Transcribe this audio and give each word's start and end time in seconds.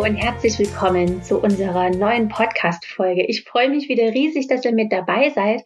Hallo 0.00 0.08
und 0.12 0.16
herzlich 0.16 0.58
willkommen 0.58 1.22
zu 1.22 1.42
unserer 1.42 1.90
neuen 1.90 2.28
Podcast-Folge. 2.30 3.22
Ich 3.26 3.44
freue 3.44 3.68
mich 3.68 3.90
wieder 3.90 4.14
riesig, 4.14 4.46
dass 4.48 4.64
ihr 4.64 4.72
mit 4.72 4.90
dabei 4.92 5.28
seid, 5.28 5.62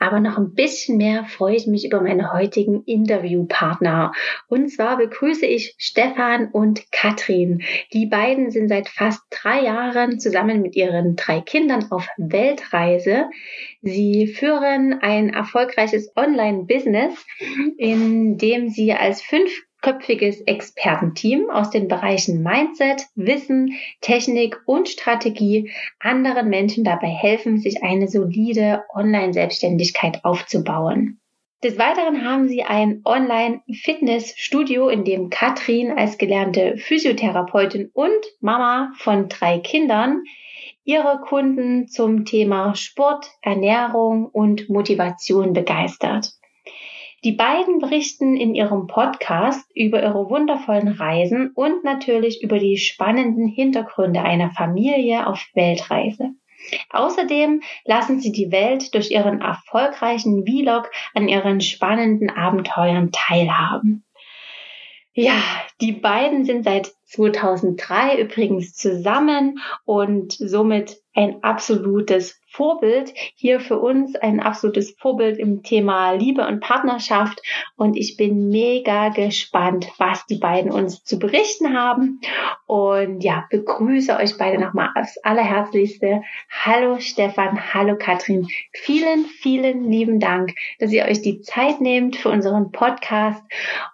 aber 0.00 0.18
noch 0.18 0.38
ein 0.38 0.54
bisschen 0.54 0.96
mehr 0.96 1.24
freue 1.26 1.54
ich 1.54 1.68
mich 1.68 1.86
über 1.86 2.00
meine 2.00 2.32
heutigen 2.32 2.82
Interviewpartner. 2.82 4.10
Und 4.48 4.72
zwar 4.72 4.96
begrüße 4.96 5.46
ich 5.46 5.76
Stefan 5.78 6.48
und 6.50 6.90
Katrin. 6.90 7.62
Die 7.92 8.06
beiden 8.06 8.50
sind 8.50 8.70
seit 8.70 8.88
fast 8.88 9.22
drei 9.30 9.62
Jahren 9.62 10.18
zusammen 10.18 10.62
mit 10.62 10.74
ihren 10.74 11.14
drei 11.14 11.40
Kindern 11.40 11.86
auf 11.90 12.08
Weltreise. 12.16 13.26
Sie 13.82 14.26
führen 14.26 14.98
ein 15.00 15.30
erfolgreiches 15.30 16.10
Online-Business, 16.16 17.24
in 17.78 18.36
dem 18.36 18.68
sie 18.68 18.92
als 18.94 19.22
fünf 19.22 19.62
fünfköpfiges 19.86 20.40
Expertenteam 20.42 21.48
aus 21.50 21.70
den 21.70 21.86
Bereichen 21.86 22.42
Mindset, 22.42 23.06
Wissen, 23.14 23.74
Technik 24.00 24.60
und 24.66 24.88
Strategie 24.88 25.70
anderen 26.00 26.48
Menschen 26.48 26.82
dabei 26.82 27.06
helfen, 27.06 27.58
sich 27.58 27.82
eine 27.84 28.08
solide 28.08 28.82
Online-Selbstständigkeit 28.92 30.24
aufzubauen. 30.24 31.20
Des 31.62 31.78
Weiteren 31.78 32.24
haben 32.24 32.48
sie 32.48 32.64
ein 32.64 33.00
Online-Fitness-Studio, 33.04 34.88
in 34.88 35.04
dem 35.04 35.30
Katrin 35.30 35.92
als 35.92 36.18
gelernte 36.18 36.76
Physiotherapeutin 36.76 37.90
und 37.94 38.26
Mama 38.40 38.92
von 38.98 39.28
drei 39.28 39.58
Kindern 39.60 40.22
ihre 40.84 41.20
Kunden 41.20 41.88
zum 41.88 42.24
Thema 42.24 42.74
Sport, 42.74 43.30
Ernährung 43.40 44.26
und 44.26 44.68
Motivation 44.68 45.52
begeistert. 45.52 46.32
Die 47.24 47.32
beiden 47.32 47.78
berichten 47.78 48.36
in 48.36 48.54
ihrem 48.54 48.86
Podcast 48.86 49.70
über 49.74 50.02
ihre 50.02 50.28
wundervollen 50.28 50.88
Reisen 50.88 51.50
und 51.54 51.82
natürlich 51.82 52.42
über 52.42 52.58
die 52.58 52.76
spannenden 52.76 53.48
Hintergründe 53.48 54.20
einer 54.22 54.50
Familie 54.50 55.26
auf 55.26 55.44
Weltreise. 55.54 56.30
Außerdem 56.90 57.62
lassen 57.84 58.20
sie 58.20 58.32
die 58.32 58.50
Welt 58.50 58.94
durch 58.94 59.10
ihren 59.10 59.40
erfolgreichen 59.40 60.44
Vlog 60.44 60.90
an 61.14 61.28
ihren 61.28 61.60
spannenden 61.60 62.30
Abenteuern 62.30 63.10
teilhaben. 63.12 64.04
Ja, 65.14 65.40
die 65.80 65.92
beiden 65.92 66.44
sind 66.44 66.64
seit 66.64 66.92
2003 67.06 68.20
übrigens 68.20 68.74
zusammen 68.74 69.60
und 69.84 70.32
somit 70.32 70.98
ein 71.14 71.42
absolutes 71.42 72.40
Vorbild 72.46 73.12
hier 73.34 73.60
für 73.60 73.78
uns, 73.78 74.16
ein 74.16 74.40
absolutes 74.40 74.96
Vorbild 74.98 75.38
im 75.38 75.62
Thema 75.62 76.12
Liebe 76.12 76.46
und 76.46 76.60
Partnerschaft. 76.60 77.40
Und 77.76 77.96
ich 77.96 78.16
bin 78.16 78.48
mega 78.48 79.10
gespannt, 79.10 79.88
was 79.98 80.26
die 80.26 80.38
beiden 80.38 80.70
uns 80.70 81.04
zu 81.04 81.18
berichten 81.18 81.78
haben. 81.78 82.20
Und 82.66 83.22
ja, 83.22 83.44
begrüße 83.50 84.16
euch 84.16 84.36
beide 84.38 84.60
nochmal 84.60 84.90
aufs 84.94 85.18
allerherzlichste. 85.18 86.22
Hallo 86.50 86.98
Stefan, 86.98 87.74
hallo 87.74 87.96
Katrin. 87.98 88.48
Vielen, 88.72 89.24
vielen 89.24 89.90
lieben 89.90 90.18
Dank, 90.18 90.54
dass 90.78 90.92
ihr 90.92 91.04
euch 91.04 91.22
die 91.22 91.40
Zeit 91.40 91.80
nehmt 91.80 92.16
für 92.16 92.30
unseren 92.30 92.72
Podcast 92.72 93.42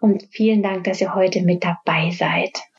und 0.01 0.27
vielen 0.31 0.63
Dank, 0.63 0.85
dass 0.85 1.01
ihr 1.01 1.15
heute 1.15 1.43
mit 1.43 1.65
dabei 1.65 2.11
seid. 2.11 2.72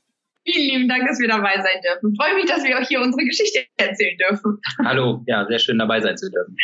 Vielen 0.46 0.70
lieben 0.70 0.90
Dank, 0.90 1.08
dass 1.08 1.20
wir 1.20 1.28
dabei 1.28 1.56
sein 1.56 1.82
dürfen. 1.84 2.16
Freue 2.20 2.36
mich, 2.36 2.46
dass 2.46 2.64
wir 2.64 2.76
euch 2.78 2.88
hier 2.88 3.00
unsere 3.00 3.24
Geschichte 3.24 3.66
erzählen 3.78 4.18
dürfen. 4.18 4.60
Hallo, 4.84 5.24
ja, 5.26 5.46
sehr 5.48 5.60
schön 5.60 5.78
dabei 5.80 6.02
sein 6.02 6.18
zu 6.18 6.30
dürfen. 6.30 6.56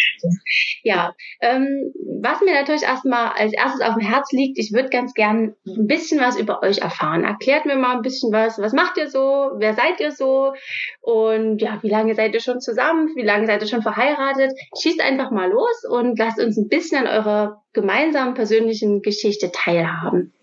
Ja, 0.83 1.13
ähm, 1.41 1.93
was 2.21 2.41
mir 2.41 2.53
natürlich 2.53 2.83
erstmal 2.83 3.31
als 3.33 3.53
erstes 3.53 3.81
auf 3.81 3.95
dem 3.95 4.05
Herz 4.05 4.31
liegt, 4.31 4.59
ich 4.59 4.73
würde 4.73 4.89
ganz 4.89 5.13
gern 5.13 5.55
ein 5.65 5.87
bisschen 5.87 6.19
was 6.19 6.37
über 6.37 6.61
euch 6.61 6.79
erfahren. 6.79 7.23
Erklärt 7.23 7.65
mir 7.65 7.77
mal 7.77 7.95
ein 7.95 8.01
bisschen 8.01 8.33
was. 8.33 8.59
Was 8.59 8.73
macht 8.73 8.97
ihr 8.97 9.09
so? 9.09 9.51
Wer 9.57 9.73
seid 9.73 9.99
ihr 9.99 10.11
so? 10.11 10.53
Und 11.01 11.61
ja, 11.61 11.79
wie 11.81 11.89
lange 11.89 12.15
seid 12.15 12.33
ihr 12.33 12.41
schon 12.41 12.59
zusammen? 12.59 13.09
Wie 13.15 13.23
lange 13.23 13.47
seid 13.47 13.61
ihr 13.61 13.67
schon 13.67 13.81
verheiratet? 13.81 14.51
Schießt 14.81 15.01
einfach 15.01 15.31
mal 15.31 15.49
los 15.49 15.83
und 15.89 16.19
lasst 16.19 16.39
uns 16.39 16.57
ein 16.57 16.67
bisschen 16.67 17.05
an 17.05 17.07
eurer 17.07 17.63
gemeinsamen 17.73 18.33
persönlichen 18.33 19.01
Geschichte 19.01 19.51
teilhaben. 19.53 20.33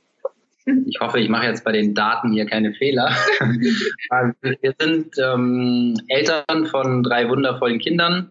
Ich 0.86 0.98
hoffe, 1.00 1.20
ich 1.20 1.28
mache 1.28 1.46
jetzt 1.46 1.64
bei 1.64 1.70
den 1.72 1.94
Daten 1.94 2.32
hier 2.32 2.46
keine 2.46 2.74
Fehler. 2.74 3.10
wir 4.40 4.74
sind 4.80 5.14
ähm, 5.22 5.94
Eltern 6.08 6.66
von 6.66 7.04
drei 7.04 7.28
wundervollen 7.28 7.78
Kindern, 7.78 8.30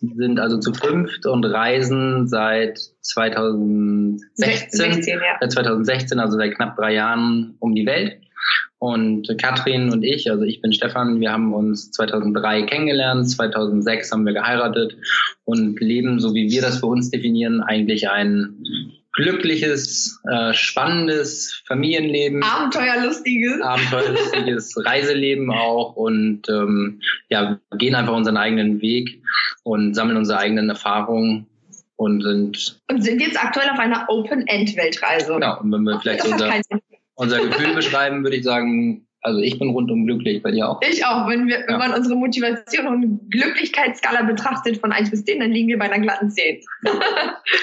sind 0.00 0.40
also 0.40 0.58
zu 0.58 0.72
fünft 0.72 1.26
und 1.26 1.44
reisen 1.44 2.28
seit 2.28 2.78
2016, 3.02 4.70
16, 4.70 5.20
ja. 5.40 5.48
2016, 5.48 6.18
also 6.18 6.38
seit 6.38 6.54
knapp 6.54 6.76
drei 6.76 6.94
Jahren 6.94 7.56
um 7.58 7.74
die 7.74 7.84
Welt. 7.84 8.20
Und 8.78 9.28
Katrin 9.38 9.90
und 9.90 10.02
ich, 10.02 10.30
also 10.30 10.44
ich 10.44 10.60
bin 10.60 10.72
Stefan, 10.72 11.20
wir 11.20 11.32
haben 11.32 11.52
uns 11.52 11.90
2003 11.92 12.62
kennengelernt, 12.62 13.28
2006 13.28 14.12
haben 14.12 14.24
wir 14.24 14.34
geheiratet 14.34 14.96
und 15.44 15.80
leben, 15.80 16.20
so 16.20 16.34
wie 16.34 16.50
wir 16.50 16.62
das 16.62 16.80
für 16.80 16.86
uns 16.86 17.10
definieren, 17.10 17.62
eigentlich 17.62 18.08
ein 18.08 18.54
glückliches, 19.16 20.22
äh, 20.30 20.52
spannendes 20.52 21.62
Familienleben. 21.66 22.42
Abenteuerlustiges. 22.42 23.60
Abenteuerlustiges 23.62 24.74
Reiseleben 24.84 25.50
auch 25.50 25.96
und 25.96 26.48
ähm, 26.48 27.00
ja, 27.28 27.58
gehen 27.76 27.94
einfach 27.94 28.14
unseren 28.14 28.36
eigenen 28.36 28.80
Weg 28.80 29.22
und 29.64 29.94
sammeln 29.94 30.18
unsere 30.18 30.38
eigenen 30.38 30.68
Erfahrungen 30.68 31.46
und 31.96 32.22
sind. 32.22 32.80
Und 32.90 33.02
sind 33.02 33.20
jetzt 33.20 33.42
aktuell 33.42 33.70
auf 33.70 33.78
einer 33.78 34.06
Open-End-Weltreise. 34.08 35.32
Genau, 35.32 35.60
und 35.60 35.72
wenn 35.72 35.82
wir 35.82 35.98
vielleicht 35.98 36.24
unser, 36.26 36.52
unser 37.14 37.40
Gefühl 37.40 37.74
beschreiben, 37.74 38.22
würde 38.22 38.36
ich 38.36 38.44
sagen, 38.44 39.05
also 39.22 39.40
ich 39.40 39.58
bin 39.58 39.70
rundum 39.70 40.06
glücklich, 40.06 40.42
bei 40.42 40.52
dir 40.52 40.68
auch? 40.68 40.80
Ich 40.82 41.04
auch. 41.04 41.28
Wenn, 41.28 41.48
wir, 41.48 41.60
ja. 41.60 41.66
wenn 41.68 41.78
man 41.78 41.94
unsere 41.94 42.14
Motivation 42.14 42.86
und 42.86 43.30
Glücklichkeitsskala 43.30 44.22
betrachtet 44.22 44.78
von 44.78 44.92
1 44.92 45.10
bis 45.10 45.24
10, 45.24 45.40
dann 45.40 45.50
liegen 45.50 45.68
wir 45.68 45.78
bei 45.78 45.86
einer 45.86 46.00
glatten 46.00 46.30
10. 46.30 46.60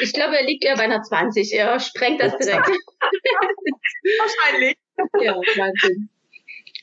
ich 0.02 0.14
glaube, 0.14 0.38
er 0.38 0.46
liegt 0.46 0.66
eher 0.66 0.76
bei 0.76 0.84
einer 0.84 1.02
20. 1.02 1.54
Er 1.54 1.80
sprengt 1.80 2.22
das 2.22 2.38
direkt. 2.38 2.68
Wahrscheinlich. 4.20 4.76
Ja, 5.22 5.36
Wahnsinn 5.36 6.10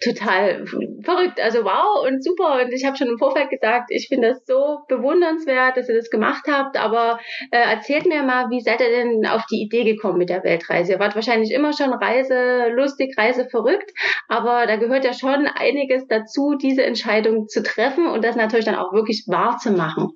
total 0.01 0.67
verrückt. 0.67 1.41
Also 1.41 1.65
wow 1.65 2.07
und 2.07 2.25
super. 2.25 2.61
Und 2.63 2.73
ich 2.73 2.85
habe 2.85 2.97
schon 2.97 3.09
im 3.09 3.19
Vorfeld 3.19 3.51
gesagt, 3.51 3.91
ich 3.91 4.09
finde 4.09 4.29
das 4.29 4.47
so 4.47 4.81
bewundernswert, 4.89 5.77
dass 5.77 5.89
ihr 5.89 5.97
das 5.97 6.11
gemacht 6.11 6.45
habt. 6.49 6.79
Aber 6.79 7.21
äh, 7.51 7.59
erzählt 7.59 8.07
mir 8.07 8.23
mal, 8.23 8.49
wie 8.51 8.61
seid 8.61 8.81
ihr 8.81 8.91
denn 8.91 9.27
auf 9.27 9.45
die 9.47 9.63
Idee 9.63 9.85
gekommen 9.85 10.19
mit 10.19 10.31
der 10.31 10.43
Weltreise? 10.43 10.93
Ihr 10.93 10.99
wart 10.99 11.15
wahrscheinlich 11.15 11.53
immer 11.53 11.73
schon 11.73 11.93
reiselustig, 11.93 13.15
reiseverrückt, 13.17 13.93
aber 14.29 14.67
da 14.67 14.77
gehört 14.77 15.05
ja 15.05 15.13
schon 15.13 15.47
einiges 15.47 16.07
dazu, 16.09 16.55
diese 16.55 16.83
Entscheidung 16.83 17.49
zu 17.49 17.63
treffen 17.63 18.07
und 18.07 18.25
das 18.25 18.37
natürlich 18.37 18.65
dann 18.65 18.77
auch 18.77 18.93
wirklich 18.93 19.25
wahr 19.27 19.59
zu 19.59 19.71
machen. 19.71 20.13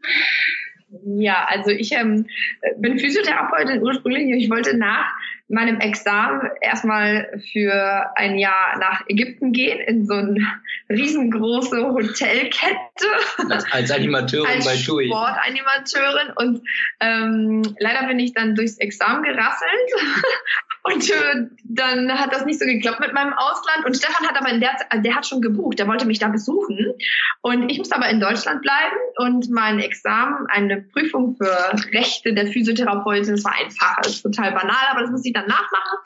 Ja, 1.04 1.46
also 1.48 1.70
ich 1.70 1.92
ähm, 1.92 2.26
bin 2.78 2.98
Physiotherapeutin 2.98 3.82
ursprünglich 3.82 4.44
ich 4.44 4.50
wollte 4.50 4.76
nach 4.76 5.12
meinem 5.48 5.78
Examen 5.80 6.50
erstmal 6.60 7.42
für 7.52 8.10
ein 8.16 8.38
Jahr 8.38 8.78
nach 8.78 9.02
Ägypten 9.08 9.52
gehen, 9.52 9.78
in 9.80 10.06
so 10.06 10.14
eine 10.14 10.40
riesengroße 10.88 11.86
Hotelkette. 11.92 12.78
Als, 13.50 13.72
als 13.72 13.90
Animateurin 13.90 14.50
als 14.50 14.64
bei 14.64 14.76
TUI. 14.76 15.06
Sportanimateurin. 15.06 16.32
Und 16.36 16.62
ähm, 17.00 17.62
leider 17.78 18.06
bin 18.06 18.18
ich 18.18 18.32
dann 18.32 18.54
durchs 18.54 18.78
Examen 18.78 19.22
gerasselt. 19.22 19.90
Und 20.86 21.10
äh, 21.10 21.46
dann 21.64 22.12
hat 22.12 22.32
das 22.34 22.44
nicht 22.44 22.60
so 22.60 22.66
geklappt 22.66 23.00
mit 23.00 23.14
meinem 23.14 23.32
Ausland. 23.32 23.86
Und 23.86 23.96
Stefan 23.96 24.26
hat 24.26 24.38
aber 24.38 24.50
in 24.50 24.60
der 24.60 24.76
Zeit, 24.76 25.04
der 25.04 25.14
hat 25.14 25.26
schon 25.26 25.40
gebucht, 25.40 25.78
der 25.78 25.88
wollte 25.88 26.04
mich 26.04 26.18
da 26.18 26.28
besuchen. 26.28 26.92
Und 27.40 27.70
ich 27.70 27.78
muss 27.78 27.90
aber 27.90 28.08
in 28.10 28.20
Deutschland 28.20 28.60
bleiben 28.60 28.96
und 29.16 29.50
mein 29.50 29.78
Examen, 29.78 30.46
eine 30.48 30.82
Prüfung 30.82 31.36
für 31.36 31.56
Rechte 31.92 32.34
der 32.34 32.48
Physiotherapeutin, 32.48 33.32
das 33.32 33.44
war 33.44 33.54
einfach, 33.58 33.96
das 34.02 34.16
ist 34.16 34.22
total 34.22 34.52
banal, 34.52 34.86
aber 34.90 35.00
das 35.00 35.10
muss 35.10 35.24
ich 35.24 35.32
dann 35.34 35.46
nachmachen. 35.46 35.98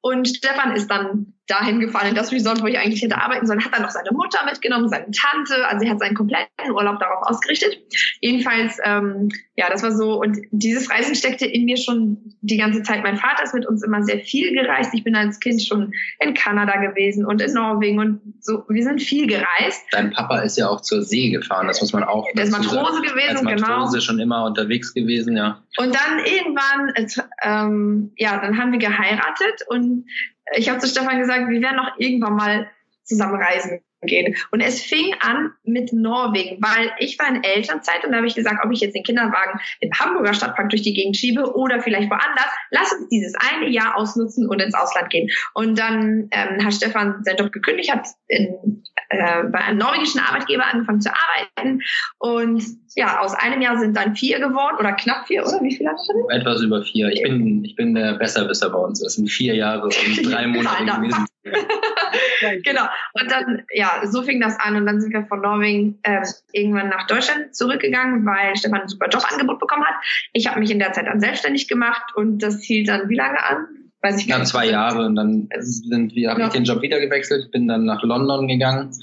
Und 0.00 0.28
Stefan 0.28 0.76
ist 0.76 0.88
dann 0.88 1.34
dahin 1.46 1.80
gefahren, 1.80 2.08
in 2.08 2.14
das 2.14 2.32
Resort, 2.32 2.62
wo 2.62 2.66
ich 2.66 2.78
eigentlich 2.78 3.02
hätte 3.02 3.20
arbeiten 3.20 3.46
sollen, 3.46 3.62
hat 3.64 3.74
dann 3.74 3.82
noch 3.82 3.90
seine 3.90 4.10
Mutter 4.12 4.44
mitgenommen, 4.46 4.88
seine 4.88 5.10
Tante, 5.10 5.66
also 5.66 5.84
er 5.84 5.92
hat 5.92 5.98
seinen 5.98 6.14
kompletten 6.14 6.70
Urlaub 6.72 6.98
darauf 7.00 7.22
ausgerichtet. 7.22 7.78
Jedenfalls, 8.20 8.78
ähm, 8.82 9.28
ja, 9.56 9.68
das 9.68 9.82
war 9.82 9.92
so, 9.92 10.20
und 10.20 10.38
dieses 10.50 10.90
Reisen 10.90 11.14
steckte 11.14 11.46
in 11.46 11.66
mir 11.66 11.76
schon 11.76 12.16
die 12.40 12.56
ganze 12.56 12.82
Zeit. 12.82 13.02
Mein 13.02 13.18
Vater 13.18 13.44
ist 13.44 13.54
mit 13.54 13.66
uns 13.66 13.84
immer 13.84 14.02
sehr 14.02 14.20
viel 14.20 14.52
gereist. 14.52 14.94
Ich 14.94 15.04
bin 15.04 15.14
als 15.14 15.38
Kind 15.38 15.62
schon 15.62 15.92
in 16.18 16.32
Kanada 16.32 16.76
gewesen 16.80 17.26
und 17.26 17.42
in 17.42 17.52
Norwegen 17.52 17.98
und 17.98 18.20
so, 18.40 18.64
wir 18.68 18.82
sind 18.82 19.02
viel 19.02 19.26
gereist. 19.26 19.82
Dein 19.90 20.12
Papa 20.12 20.38
ist 20.40 20.56
ja 20.56 20.68
auch 20.68 20.80
zur 20.80 21.02
See 21.02 21.30
gefahren, 21.30 21.66
das 21.66 21.80
muss 21.80 21.92
man 21.92 22.04
auch. 22.04 22.26
Der 22.34 22.44
ist 22.44 22.52
Matrose 22.52 23.02
gewesen, 23.02 23.36
als 23.36 23.42
Matrose 23.42 23.92
genau. 23.92 24.00
Schon 24.00 24.18
immer 24.18 24.44
unterwegs 24.44 24.94
gewesen, 24.94 25.36
ja. 25.36 25.62
Und 25.76 25.94
dann 25.94 26.24
irgendwann, 26.24 26.92
ähm, 27.42 28.12
ja, 28.16 28.40
dann 28.40 28.58
haben 28.58 28.72
wir 28.72 28.78
geheiratet 28.78 29.60
und 29.68 30.06
ich 30.52 30.68
habe 30.68 30.78
zu 30.78 30.86
Stefan 30.86 31.18
gesagt, 31.18 31.48
wir 31.48 31.60
werden 31.60 31.76
noch 31.76 31.92
irgendwann 31.98 32.36
mal 32.36 32.70
zusammen 33.04 33.40
reisen 33.40 33.80
gehen. 34.06 34.36
Und 34.50 34.60
es 34.60 34.82
fing 34.82 35.14
an 35.20 35.52
mit 35.64 35.92
Norwegen, 35.92 36.62
weil 36.62 36.92
ich 36.98 37.18
war 37.18 37.28
in 37.28 37.42
Elternzeit 37.42 38.04
und 38.04 38.12
da 38.12 38.18
habe 38.18 38.26
ich 38.26 38.34
gesagt, 38.34 38.64
ob 38.64 38.72
ich 38.72 38.80
jetzt 38.80 38.94
den 38.94 39.02
Kinderwagen 39.02 39.60
im 39.80 39.90
Hamburger 39.92 40.34
Stadtpark 40.34 40.70
durch 40.70 40.82
die 40.82 40.94
Gegend 40.94 41.16
schiebe 41.16 41.54
oder 41.54 41.80
vielleicht 41.80 42.10
woanders, 42.10 42.50
lass 42.70 42.92
uns 42.92 43.08
dieses 43.08 43.34
eine 43.34 43.68
Jahr 43.68 43.96
ausnutzen 43.96 44.48
und 44.48 44.60
ins 44.60 44.74
Ausland 44.74 45.10
gehen. 45.10 45.28
Und 45.54 45.78
dann 45.78 46.28
ähm, 46.30 46.64
hat 46.64 46.74
Stefan 46.74 47.22
seinen 47.24 47.36
Job 47.36 47.52
gekündigt, 47.52 47.92
hat 47.92 48.06
in, 48.28 48.82
äh, 49.08 49.44
bei 49.44 49.58
einem 49.58 49.78
norwegischen 49.78 50.20
Arbeitgeber 50.20 50.66
angefangen 50.66 51.00
zu 51.00 51.10
arbeiten 51.10 51.80
und 52.18 52.62
ja, 52.96 53.20
aus 53.20 53.34
einem 53.34 53.60
Jahr 53.60 53.78
sind 53.78 53.96
dann 53.96 54.14
vier 54.14 54.38
geworden 54.38 54.76
oder 54.78 54.92
knapp 54.92 55.26
vier, 55.26 55.42
oder? 55.42 55.60
Wie 55.62 55.74
viel 55.74 55.88
hast 55.88 56.08
du? 56.08 56.28
Etwas 56.28 56.62
über 56.62 56.82
vier. 56.82 57.08
Ich 57.08 57.22
bin, 57.22 57.64
ich 57.64 57.74
bin 57.74 57.94
der 57.94 58.14
Besserwisser 58.14 58.70
bei 58.70 58.78
uns. 58.78 59.00
Das 59.00 59.14
sind 59.14 59.28
vier 59.28 59.54
Jahre 59.54 59.82
und 59.82 59.94
drei 60.24 60.46
Monate 60.46 60.84
gewesen. 60.84 61.26
genau. 62.64 62.84
Und 63.12 63.30
dann, 63.30 63.62
ja, 63.72 64.00
so 64.04 64.22
fing 64.22 64.40
das 64.40 64.58
an. 64.58 64.76
Und 64.76 64.86
dann 64.86 65.00
sind 65.00 65.12
wir 65.12 65.26
von 65.26 65.40
Norwegen 65.40 65.98
äh, 66.02 66.22
irgendwann 66.52 66.88
nach 66.88 67.06
Deutschland 67.06 67.54
zurückgegangen, 67.54 68.24
weil 68.24 68.56
Stefan 68.56 68.82
ein 68.82 68.88
super 68.88 69.08
Jobangebot 69.08 69.58
bekommen 69.58 69.84
hat. 69.84 69.96
Ich 70.32 70.48
habe 70.48 70.60
mich 70.60 70.70
in 70.70 70.78
der 70.78 70.92
Zeit 70.92 71.06
dann 71.06 71.20
selbstständig 71.20 71.68
gemacht 71.68 72.14
und 72.14 72.42
das 72.42 72.62
hielt 72.62 72.88
dann 72.88 73.08
wie 73.08 73.16
lange 73.16 73.42
an? 73.42 73.66
Weiß 74.02 74.20
ich 74.20 74.28
gar 74.28 74.38
nicht. 74.38 74.48
zwei 74.48 74.66
Jahre 74.66 75.06
und 75.06 75.16
dann 75.16 75.48
sind 75.60 76.14
wir, 76.14 76.30
habe 76.30 76.42
ich 76.42 76.48
den 76.48 76.64
Job 76.64 76.82
wieder 76.82 77.00
gewechselt, 77.00 77.50
bin 77.52 77.66
dann 77.68 77.84
nach 77.84 78.02
London 78.02 78.48
gegangen. 78.48 78.90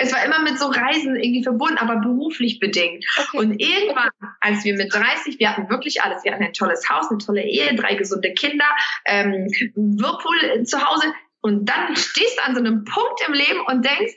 Es 0.00 0.12
war 0.12 0.24
immer 0.24 0.42
mit 0.42 0.60
so 0.60 0.66
Reisen 0.66 1.16
irgendwie 1.16 1.42
verbunden, 1.42 1.78
aber 1.78 1.96
beruflich 1.96 2.60
bedingt. 2.60 3.04
Okay. 3.18 3.36
Und 3.36 3.60
irgendwann, 3.60 4.10
als 4.40 4.64
wir 4.64 4.76
mit 4.76 4.94
30, 4.94 5.40
wir 5.40 5.50
hatten 5.50 5.68
wirklich 5.68 6.02
alles. 6.02 6.22
Wir 6.24 6.32
hatten 6.32 6.44
ein 6.44 6.52
tolles 6.52 6.88
Haus, 6.88 7.10
eine 7.10 7.18
tolle 7.18 7.42
Ehe, 7.42 7.74
drei 7.74 7.94
gesunde 7.94 8.32
Kinder, 8.32 8.64
ähm, 9.06 9.48
Whirlpool 9.74 10.64
zu 10.64 10.80
Hause. 10.80 11.06
Und 11.40 11.66
dann 11.68 11.94
stehst 11.96 12.38
du 12.38 12.44
an 12.44 12.54
so 12.54 12.60
einem 12.60 12.84
Punkt 12.84 13.20
im 13.26 13.34
Leben 13.34 13.60
und 13.66 13.84
denkst, 13.84 14.14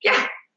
ja, 0.00 0.12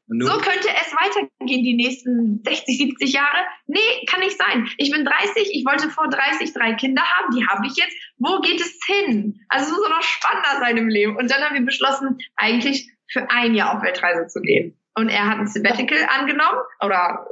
so 0.06 0.32
könnte 0.38 0.68
es 0.68 0.92
weitergehen 0.92 1.64
die 1.64 1.74
nächsten 1.74 2.42
60, 2.44 2.76
70 2.76 3.12
Jahre. 3.12 3.38
Nee, 3.66 4.04
kann 4.06 4.20
nicht 4.20 4.36
sein. 4.38 4.68
Ich 4.76 4.90
bin 4.90 5.04
30, 5.04 5.48
ich 5.50 5.64
wollte 5.64 5.88
vor 5.88 6.08
30 6.08 6.52
drei 6.52 6.74
Kinder 6.74 7.02
haben, 7.02 7.34
die 7.34 7.46
habe 7.46 7.66
ich 7.66 7.74
jetzt. 7.76 7.96
Wo 8.18 8.40
geht 8.40 8.60
es 8.60 8.78
hin? 8.86 9.40
Also 9.48 9.66
es 9.66 9.70
muss 9.70 9.88
noch 9.88 10.02
spannender 10.02 10.60
sein 10.60 10.76
im 10.76 10.88
Leben. 10.88 11.16
Und 11.16 11.30
dann 11.30 11.42
haben 11.42 11.54
wir 11.54 11.64
beschlossen, 11.64 12.18
eigentlich 12.36 12.90
für 13.10 13.30
ein 13.30 13.54
Jahr 13.54 13.76
auf 13.76 13.82
Weltreise 13.82 14.26
zu 14.26 14.40
gehen. 14.42 14.78
Und 14.94 15.08
er 15.08 15.26
hat 15.28 15.38
ein 15.38 15.46
Sabbatical 15.46 15.98
angenommen 16.18 16.58
oder 16.84 17.26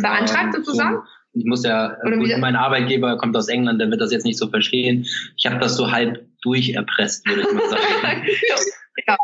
beantragt 0.00 0.54
sozusagen. 0.54 1.02
Ich 1.32 1.44
muss 1.44 1.64
ja, 1.64 1.96
gut, 2.02 2.36
mein 2.38 2.56
Arbeitgeber 2.56 3.16
kommt 3.16 3.36
aus 3.36 3.48
England, 3.48 3.80
der 3.80 3.90
wird 3.90 4.00
das 4.00 4.12
jetzt 4.12 4.24
nicht 4.24 4.38
so 4.38 4.48
verstehen. 4.48 5.06
Ich 5.36 5.46
habe 5.46 5.58
das 5.58 5.76
so 5.76 5.92
halb 5.92 6.27
durcherpresst, 6.42 7.26
würde 7.28 7.42
ich 7.42 7.52
mal 7.52 7.68
sagen. 7.68 8.26
ja. 9.06 9.16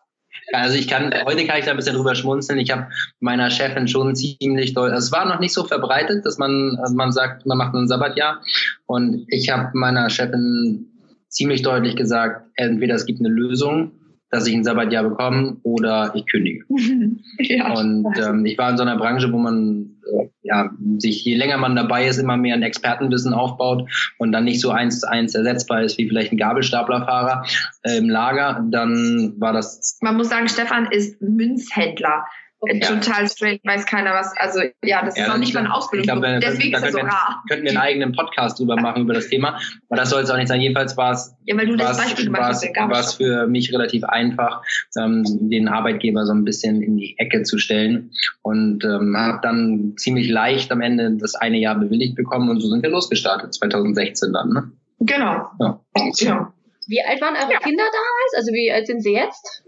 Also 0.52 0.76
ich 0.76 0.88
kann, 0.88 1.12
heute 1.24 1.46
kann 1.46 1.58
ich 1.58 1.64
da 1.64 1.70
ein 1.70 1.76
bisschen 1.76 1.96
drüber 1.96 2.14
schmunzeln. 2.14 2.58
Ich 2.58 2.70
habe 2.70 2.88
meiner 3.20 3.50
Chefin 3.50 3.88
schon 3.88 4.14
ziemlich 4.14 4.74
doll, 4.74 4.90
also 4.90 5.06
es 5.06 5.12
war 5.12 5.26
noch 5.26 5.40
nicht 5.40 5.52
so 5.52 5.64
verbreitet, 5.64 6.24
dass 6.24 6.38
man, 6.38 6.78
also 6.80 6.94
man 6.94 7.12
sagt, 7.12 7.46
man 7.46 7.58
macht 7.58 7.74
ein 7.74 7.88
Sabbatjahr. 7.88 8.42
Und 8.86 9.26
ich 9.28 9.50
habe 9.50 9.70
meiner 9.74 10.10
Chefin 10.10 10.86
ziemlich 11.28 11.62
deutlich 11.62 11.96
gesagt, 11.96 12.46
entweder 12.56 12.94
es 12.94 13.06
gibt 13.06 13.20
eine 13.20 13.30
Lösung 13.30 13.92
dass 14.34 14.46
ich 14.48 14.54
ein 14.54 14.64
Sabbatjahr 14.64 15.04
bekomme 15.04 15.56
oder 15.62 16.12
ich 16.14 16.26
kündige. 16.26 16.64
ja, 17.38 17.72
und 17.72 18.06
ähm, 18.18 18.44
ich 18.44 18.58
war 18.58 18.70
in 18.70 18.76
so 18.76 18.82
einer 18.82 18.96
Branche, 18.96 19.32
wo 19.32 19.38
man 19.38 19.90
äh, 20.12 20.28
ja 20.42 20.70
sich 20.98 21.24
je 21.24 21.36
länger 21.36 21.56
man 21.56 21.76
dabei 21.76 22.06
ist, 22.08 22.18
immer 22.18 22.36
mehr 22.36 22.54
ein 22.54 22.62
Expertenwissen 22.62 23.32
aufbaut 23.32 23.88
und 24.18 24.32
dann 24.32 24.44
nicht 24.44 24.60
so 24.60 24.70
eins 24.70 25.00
zu 25.00 25.08
eins 25.08 25.34
ersetzbar 25.34 25.82
ist 25.82 25.98
wie 25.98 26.08
vielleicht 26.08 26.32
ein 26.32 26.36
Gabelstaplerfahrer 26.36 27.44
äh, 27.82 27.96
im 27.96 28.08
Lager, 28.08 28.64
dann 28.70 29.34
war 29.38 29.52
das. 29.52 29.98
Man 30.02 30.16
muss 30.16 30.30
sagen, 30.30 30.48
Stefan 30.48 30.88
ist 30.90 31.22
Münzhändler. 31.22 32.24
Ja. 32.72 32.88
Total 32.88 33.28
straight, 33.28 33.60
weiß 33.64 33.86
keiner 33.86 34.12
was. 34.12 34.32
Also 34.38 34.60
ja, 34.84 35.04
das 35.04 35.16
ja, 35.16 35.24
ist 35.24 35.30
auch 35.30 35.38
nicht 35.38 35.54
mal 35.54 35.60
eine 35.60 35.74
Ausbildung. 35.74 36.20
Glaub, 36.20 36.40
Deswegen 36.40 36.72
da, 36.72 36.78
ist 36.78 36.84
das 36.84 36.92
so 36.92 36.98
rar. 36.98 37.42
Könnten 37.48 37.64
wir 37.64 37.70
einen 37.70 37.80
eigenen 37.80 38.12
Podcast 38.12 38.58
drüber 38.58 38.76
machen 38.76 39.02
über 39.02 39.14
das 39.14 39.28
Thema. 39.28 39.58
Aber 39.88 40.00
das 40.00 40.10
soll 40.10 40.22
es 40.22 40.30
auch 40.30 40.36
nicht 40.36 40.48
sein. 40.48 40.60
Jedenfalls 40.60 40.96
war 40.96 41.12
es 41.12 41.34
ja, 41.44 41.56
weil 41.56 41.66
du 41.66 41.76
das 41.76 41.96
Beispiel 41.96 42.26
gemacht 42.26 42.42
hast, 42.42 42.64
war 42.76 43.00
es 43.00 43.14
für 43.14 43.46
mich 43.46 43.72
relativ 43.72 44.04
einfach, 44.04 44.62
ähm, 44.98 45.24
den 45.24 45.68
Arbeitgeber 45.68 46.26
so 46.26 46.32
ein 46.32 46.44
bisschen 46.44 46.82
in 46.82 46.96
die 46.96 47.16
Ecke 47.18 47.42
zu 47.42 47.58
stellen 47.58 48.10
und 48.42 48.84
ähm, 48.84 49.16
habe 49.16 49.40
dann 49.42 49.94
ziemlich 49.96 50.28
leicht 50.28 50.72
am 50.72 50.80
Ende 50.80 51.16
das 51.18 51.34
eine 51.34 51.58
Jahr 51.58 51.78
bewilligt 51.78 52.16
bekommen 52.16 52.48
und 52.48 52.60
so 52.60 52.68
sind 52.68 52.82
wir 52.82 52.90
losgestartet 52.90 53.54
2016 53.54 54.32
dann. 54.32 54.48
Ne? 54.50 54.72
Genau. 55.00 55.50
Ja. 55.60 55.80
ja. 56.16 56.52
Wie 56.86 57.02
alt 57.02 57.20
waren 57.20 57.34
eure 57.34 57.58
Kinder 57.60 57.84
damals? 57.84 58.34
Also 58.36 58.52
wie 58.52 58.70
alt 58.70 58.86
sind 58.86 59.02
sie 59.02 59.12
jetzt? 59.12 59.62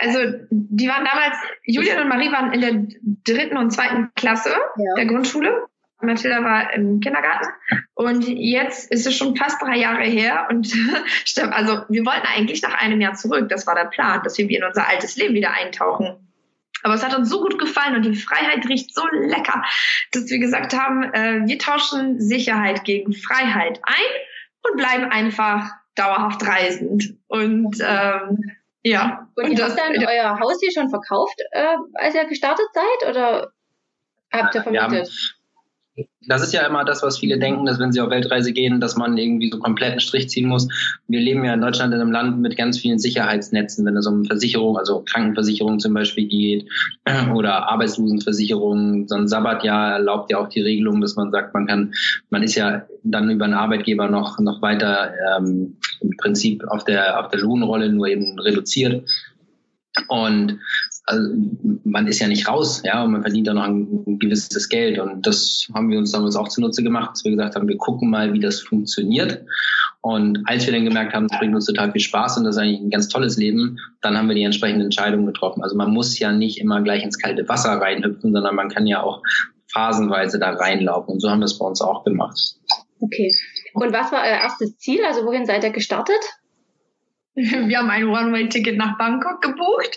Also 0.00 0.18
die 0.50 0.88
waren 0.88 1.04
damals, 1.04 1.36
Julian 1.64 2.02
und 2.02 2.08
Marie 2.08 2.32
waren 2.32 2.52
in 2.52 2.60
der 2.60 3.34
dritten 3.34 3.56
und 3.56 3.70
zweiten 3.70 4.10
Klasse 4.14 4.50
ja. 4.50 4.94
der 4.96 5.06
Grundschule. 5.06 5.66
Mathilda 6.00 6.44
war 6.44 6.72
im 6.74 7.00
Kindergarten 7.00 7.48
und 7.94 8.28
jetzt 8.28 8.88
ist 8.92 9.04
es 9.04 9.16
schon 9.16 9.34
fast 9.34 9.60
drei 9.60 9.78
Jahre 9.78 10.04
her 10.04 10.46
und 10.48 10.72
also 11.50 11.82
wir 11.88 12.06
wollten 12.06 12.26
eigentlich 12.26 12.62
nach 12.62 12.74
einem 12.74 13.00
Jahr 13.00 13.14
zurück. 13.14 13.48
Das 13.48 13.66
war 13.66 13.74
der 13.74 13.86
Plan, 13.86 14.22
dass 14.22 14.38
wir 14.38 14.48
in 14.48 14.62
unser 14.62 14.88
altes 14.88 15.16
Leben 15.16 15.34
wieder 15.34 15.50
eintauchen. 15.52 16.28
Aber 16.84 16.94
es 16.94 17.04
hat 17.04 17.16
uns 17.16 17.28
so 17.28 17.40
gut 17.40 17.58
gefallen 17.58 17.96
und 17.96 18.02
die 18.02 18.14
Freiheit 18.14 18.68
riecht 18.68 18.94
so 18.94 19.02
lecker, 19.12 19.64
dass 20.12 20.30
wir 20.30 20.38
gesagt 20.38 20.72
haben, 20.72 21.02
äh, 21.12 21.40
wir 21.46 21.58
tauschen 21.58 22.20
Sicherheit 22.20 22.84
gegen 22.84 23.12
Freiheit 23.12 23.80
ein 23.82 24.70
und 24.70 24.76
bleiben 24.76 25.04
einfach 25.10 25.68
dauerhaft 25.96 26.46
reisend. 26.46 27.16
Und 27.26 27.78
ähm, 27.80 28.52
ja. 28.82 29.28
Und, 29.36 29.44
und 29.44 29.58
ihr 29.58 29.64
habt 29.64 29.78
dann 29.78 29.94
äh, 29.94 30.06
euer 30.06 30.38
Haus 30.38 30.58
hier 30.60 30.72
schon 30.72 30.90
verkauft, 30.90 31.36
äh, 31.52 31.76
als 31.94 32.14
ihr 32.14 32.24
gestartet 32.26 32.66
seid, 32.72 33.10
oder 33.10 33.52
habt 34.32 34.54
ihr 34.54 34.62
vermietet? 34.62 35.37
Das 36.26 36.42
ist 36.42 36.52
ja 36.52 36.66
immer 36.66 36.84
das, 36.84 37.02
was 37.02 37.18
viele 37.18 37.38
denken, 37.38 37.64
dass 37.64 37.78
wenn 37.78 37.92
sie 37.92 38.00
auf 38.00 38.10
Weltreise 38.10 38.52
gehen, 38.52 38.80
dass 38.80 38.96
man 38.96 39.16
irgendwie 39.16 39.50
so 39.50 39.58
komplett 39.58 39.92
einen 39.92 40.00
Strich 40.00 40.28
ziehen 40.28 40.46
muss. 40.46 40.68
Wir 41.08 41.20
leben 41.20 41.44
ja 41.44 41.54
in 41.54 41.60
Deutschland 41.60 41.94
in 41.94 42.00
einem 42.00 42.12
Land 42.12 42.38
mit 42.40 42.56
ganz 42.56 42.78
vielen 42.78 42.98
Sicherheitsnetzen, 42.98 43.86
wenn 43.86 43.96
es 43.96 44.06
um 44.06 44.24
Versicherung, 44.24 44.76
also 44.76 45.02
Krankenversicherung 45.04 45.78
zum 45.78 45.94
Beispiel 45.94 46.28
geht 46.28 46.68
oder 47.34 47.68
Arbeitslosenversicherung. 47.68 49.08
So 49.08 49.16
ein 49.16 49.28
Sabbatjahr 49.28 49.92
erlaubt 49.92 50.30
ja 50.30 50.38
auch 50.38 50.48
die 50.48 50.60
Regelung, 50.60 51.00
dass 51.00 51.16
man 51.16 51.30
sagt, 51.30 51.54
man 51.54 51.66
kann, 51.66 51.94
man 52.30 52.42
ist 52.42 52.54
ja 52.54 52.86
dann 53.04 53.30
über 53.30 53.46
einen 53.46 53.54
Arbeitgeber 53.54 54.08
noch, 54.08 54.38
noch 54.38 54.60
weiter 54.60 55.12
ähm, 55.36 55.76
im 56.00 56.16
Prinzip 56.18 56.64
auf 56.68 56.84
der, 56.84 57.20
auf 57.20 57.28
der 57.30 57.40
Lohnrolle 57.40 57.90
nur 57.90 58.06
eben 58.06 58.38
reduziert. 58.38 59.08
Und 60.08 60.60
also 61.08 61.30
man 61.84 62.06
ist 62.06 62.20
ja 62.20 62.28
nicht 62.28 62.46
raus, 62.46 62.82
ja, 62.84 63.02
und 63.02 63.12
man 63.12 63.22
verdient 63.22 63.46
da 63.46 63.54
noch 63.54 63.62
ein, 63.62 64.04
ein, 64.06 64.18
gewisses 64.18 64.68
Geld. 64.68 64.98
Und 64.98 65.26
das 65.26 65.66
haben 65.74 65.90
wir 65.90 65.98
uns 65.98 66.12
damals 66.12 66.36
auch 66.36 66.48
zunutze 66.48 66.82
gemacht, 66.82 67.12
dass 67.12 67.24
wir 67.24 67.30
gesagt 67.30 67.56
haben, 67.56 67.66
wir 67.66 67.78
gucken 67.78 68.10
mal, 68.10 68.34
wie 68.34 68.40
das 68.40 68.60
funktioniert. 68.60 69.42
Und 70.02 70.42
als 70.44 70.66
wir 70.66 70.74
dann 70.74 70.84
gemerkt 70.84 71.14
haben, 71.14 71.26
es 71.30 71.38
bringt 71.38 71.54
uns 71.54 71.64
total 71.64 71.92
viel 71.92 72.02
Spaß 72.02 72.36
und 72.36 72.44
das 72.44 72.56
ist 72.56 72.62
eigentlich 72.62 72.80
ein 72.80 72.90
ganz 72.90 73.08
tolles 73.08 73.38
Leben, 73.38 73.78
dann 74.02 74.18
haben 74.18 74.28
wir 74.28 74.34
die 74.34 74.42
entsprechende 74.42 74.84
Entscheidung 74.84 75.24
getroffen. 75.24 75.62
Also 75.62 75.76
man 75.76 75.90
muss 75.90 76.18
ja 76.18 76.30
nicht 76.30 76.60
immer 76.60 76.82
gleich 76.82 77.02
ins 77.02 77.18
kalte 77.18 77.48
Wasser 77.48 77.72
reinhüpfen, 77.72 78.32
sondern 78.34 78.54
man 78.54 78.68
kann 78.68 78.86
ja 78.86 79.02
auch 79.02 79.22
phasenweise 79.72 80.38
da 80.38 80.50
reinlaufen. 80.50 81.14
Und 81.14 81.20
so 81.20 81.30
haben 81.30 81.40
wir 81.40 81.46
es 81.46 81.58
bei 81.58 81.64
uns 81.64 81.80
auch 81.80 82.04
gemacht. 82.04 82.38
Okay. 83.00 83.34
Und 83.72 83.94
was 83.94 84.12
war 84.12 84.20
euer 84.24 84.42
erstes 84.42 84.76
Ziel? 84.76 85.00
Also 85.06 85.24
wohin 85.24 85.46
seid 85.46 85.64
ihr 85.64 85.70
gestartet? 85.70 86.20
Wir 87.38 87.78
haben 87.78 87.90
ein 87.90 88.04
One-Way-Ticket 88.04 88.76
nach 88.76 88.98
Bangkok 88.98 89.40
gebucht. 89.40 89.96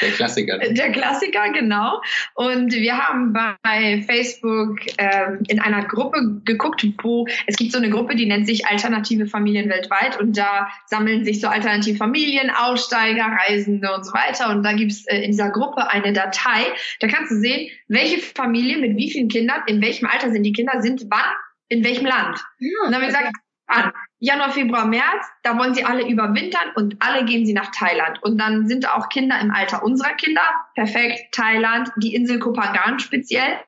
Der 0.00 0.10
Klassiker. 0.10 0.58
Der 0.58 0.90
Klassiker, 0.90 1.50
genau. 1.52 2.00
Und 2.34 2.72
wir 2.72 2.98
haben 2.98 3.32
bei 3.32 4.02
Facebook 4.06 4.80
ähm, 4.98 5.40
in 5.46 5.60
einer 5.60 5.84
Gruppe 5.84 6.40
geguckt, 6.44 6.84
wo 7.02 7.26
es 7.46 7.56
gibt 7.56 7.70
so 7.70 7.78
eine 7.78 7.90
Gruppe, 7.90 8.16
die 8.16 8.26
nennt 8.26 8.46
sich 8.46 8.66
Alternative 8.66 9.26
Familien 9.26 9.68
weltweit. 9.68 10.18
Und 10.18 10.36
da 10.36 10.68
sammeln 10.86 11.24
sich 11.24 11.40
so 11.40 11.46
alternative 11.46 11.96
Familien, 11.96 12.50
Aussteiger, 12.50 13.24
Reisende 13.24 13.94
und 13.94 14.04
so 14.04 14.12
weiter. 14.12 14.50
Und 14.50 14.64
da 14.64 14.72
gibt's 14.72 15.06
äh, 15.06 15.18
in 15.18 15.30
dieser 15.30 15.50
Gruppe 15.50 15.88
eine 15.88 16.12
Datei. 16.12 16.66
Da 16.98 17.06
kannst 17.06 17.30
du 17.30 17.36
sehen, 17.36 17.70
welche 17.86 18.18
Familie 18.18 18.78
mit 18.78 18.96
wie 18.96 19.10
vielen 19.10 19.28
Kindern, 19.28 19.62
in 19.66 19.80
welchem 19.80 20.08
Alter 20.08 20.30
sind 20.32 20.42
die 20.42 20.52
Kinder, 20.52 20.82
sind 20.82 21.04
wann, 21.08 21.34
in 21.68 21.84
welchem 21.84 22.06
Land. 22.06 22.40
Ja, 22.58 22.68
und 22.84 22.92
dann 22.92 22.94
haben 22.94 23.02
wir 23.02 23.08
gesagt, 23.08 23.32
an. 23.66 23.92
Januar, 24.24 24.52
Februar, 24.52 24.86
März, 24.86 25.26
da 25.42 25.58
wollen 25.58 25.74
sie 25.74 25.84
alle 25.84 26.08
überwintern 26.08 26.70
und 26.76 26.96
alle 27.00 27.26
gehen 27.26 27.44
sie 27.44 27.52
nach 27.52 27.70
Thailand. 27.72 28.22
Und 28.22 28.38
dann 28.40 28.66
sind 28.66 28.88
auch 28.88 29.10
Kinder 29.10 29.38
im 29.38 29.50
Alter 29.50 29.84
unserer 29.84 30.14
Kinder. 30.14 30.40
Perfekt, 30.74 31.32
Thailand, 31.32 31.90
die 31.98 32.14
Insel 32.14 32.38
Kopangan 32.38 32.98
speziell. 33.00 33.58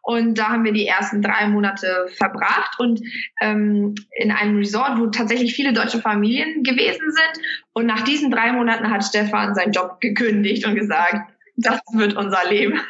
Und 0.00 0.38
da 0.38 0.48
haben 0.48 0.64
wir 0.64 0.72
die 0.72 0.86
ersten 0.86 1.20
drei 1.20 1.48
Monate 1.48 2.06
verbracht 2.16 2.80
und 2.80 3.02
ähm, 3.42 3.96
in 4.12 4.32
einem 4.32 4.56
Resort, 4.56 4.98
wo 4.98 5.08
tatsächlich 5.08 5.54
viele 5.54 5.74
deutsche 5.74 6.00
Familien 6.00 6.62
gewesen 6.62 7.12
sind. 7.12 7.46
Und 7.74 7.84
nach 7.84 8.00
diesen 8.00 8.30
drei 8.30 8.52
Monaten 8.52 8.90
hat 8.90 9.04
Stefan 9.04 9.54
seinen 9.54 9.72
Job 9.72 10.00
gekündigt 10.00 10.66
und 10.66 10.74
gesagt, 10.74 11.30
das 11.56 11.80
wird 11.92 12.16
unser 12.16 12.48
Leben. 12.48 12.80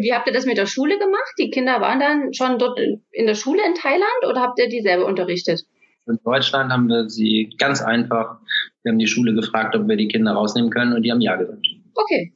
Wie 0.00 0.12
habt 0.12 0.26
ihr 0.26 0.32
das 0.32 0.46
mit 0.46 0.56
der 0.56 0.66
Schule 0.66 0.98
gemacht? 0.98 1.32
Die 1.38 1.50
Kinder 1.50 1.80
waren 1.80 2.00
dann 2.00 2.34
schon 2.34 2.58
dort 2.58 2.80
in 2.80 3.26
der 3.26 3.36
Schule 3.36 3.64
in 3.64 3.74
Thailand 3.74 4.26
oder 4.28 4.40
habt 4.40 4.58
ihr 4.58 4.68
die 4.68 4.80
selber 4.80 5.06
unterrichtet? 5.06 5.62
In 6.06 6.18
Deutschland 6.24 6.72
haben 6.72 6.88
wir 6.88 7.08
sie 7.08 7.54
ganz 7.58 7.80
einfach, 7.82 8.38
wir 8.82 8.90
haben 8.92 8.98
die 8.98 9.06
Schule 9.06 9.34
gefragt, 9.34 9.76
ob 9.76 9.86
wir 9.88 9.96
die 9.96 10.08
Kinder 10.08 10.32
rausnehmen 10.32 10.70
können 10.70 10.92
und 10.94 11.02
die 11.02 11.12
haben 11.12 11.20
ja 11.20 11.36
gesagt. 11.36 11.66
Okay. 11.94 12.32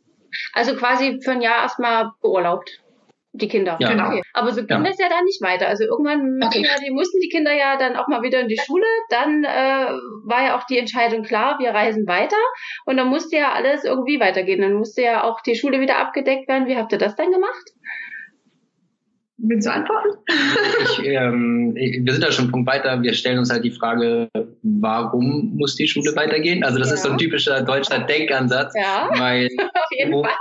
Also 0.53 0.75
quasi 0.77 1.19
für 1.23 1.33
ein 1.33 1.41
Jahr 1.41 1.63
erstmal 1.63 2.11
beurlaubt. 2.21 2.71
Die 3.33 3.49
Kinder. 3.49 3.77
Ja. 3.81 3.91
Genau. 3.91 4.07
Okay. 4.09 4.23
Aber 4.33 4.51
so 4.53 4.65
ging 4.65 4.79
Ja. 4.79 4.83
das 4.83 4.99
ja 4.99 5.11
dann 5.11 5.25
nicht 5.25 5.43
weiter. 5.43 5.69
Also 5.69 5.85
irgendwann 5.85 6.41
Okay. 6.43 6.63
ja, 6.65 6.71
die 6.83 6.91
mussten 6.91 7.21
die 7.21 7.29
Kinder 7.29 7.53
ja 7.53 7.77
dann 7.77 7.95
auch 7.97 8.09
mal 8.09 8.23
wieder 8.23 8.41
in 8.41 8.49
die 8.49 8.59
Schule. 8.59 8.87
Dann 9.11 9.45
äh, 9.45 9.89
war 10.25 10.43
ja 10.43 10.57
auch 10.59 10.65
die 10.65 10.79
Entscheidung 10.79 11.23
klar, 11.23 11.59
wir 11.59 11.71
reisen 11.71 12.07
weiter. 12.07 12.37
Und 12.87 12.97
dann 12.97 13.09
musste 13.09 13.37
ja 13.37 13.53
alles 13.53 13.85
irgendwie 13.85 14.21
weitergehen. 14.21 14.63
Dann 14.63 14.73
musste 14.73 15.03
ja 15.03 15.23
auch 15.23 15.43
die 15.43 15.55
Schule 15.55 15.81
wieder 15.81 15.99
abgedeckt 15.99 16.49
werden. 16.49 16.67
Wie 16.67 16.77
habt 16.79 16.93
ihr 16.93 16.99
das 16.99 17.15
dann 17.15 17.31
gemacht? 17.31 17.73
Willst 19.39 19.67
du 19.67 19.73
antworten? 19.73 20.09
Ich, 20.83 20.99
ähm, 21.07 21.75
wir 21.75 22.13
sind 22.13 22.25
da 22.25 22.33
schon 22.33 22.45
einen 22.47 22.53
Punkt 22.53 22.69
weiter. 22.69 23.03
Wir 23.03 23.13
stellen 23.13 23.39
uns 23.39 23.51
halt 23.51 23.65
die 23.65 23.71
Frage, 23.71 24.29
warum 24.63 25.55
muss 25.57 25.77
die 25.77 25.87
Schule 25.89 26.15
weitergehen? 26.17 26.65
Also 26.65 26.79
das 26.79 26.89
Ja. 26.89 26.95
ist 26.95 27.03
so 27.03 27.11
ein 27.11 27.19
typischer 27.19 27.63
deutscher 27.63 27.99
Denkansatz, 27.99 28.73
Ja, 28.75 29.09
weil 29.19 29.49
auf 29.59 29.91
jeden 29.99 30.13
Wo- 30.13 30.23
Fall. 30.25 30.33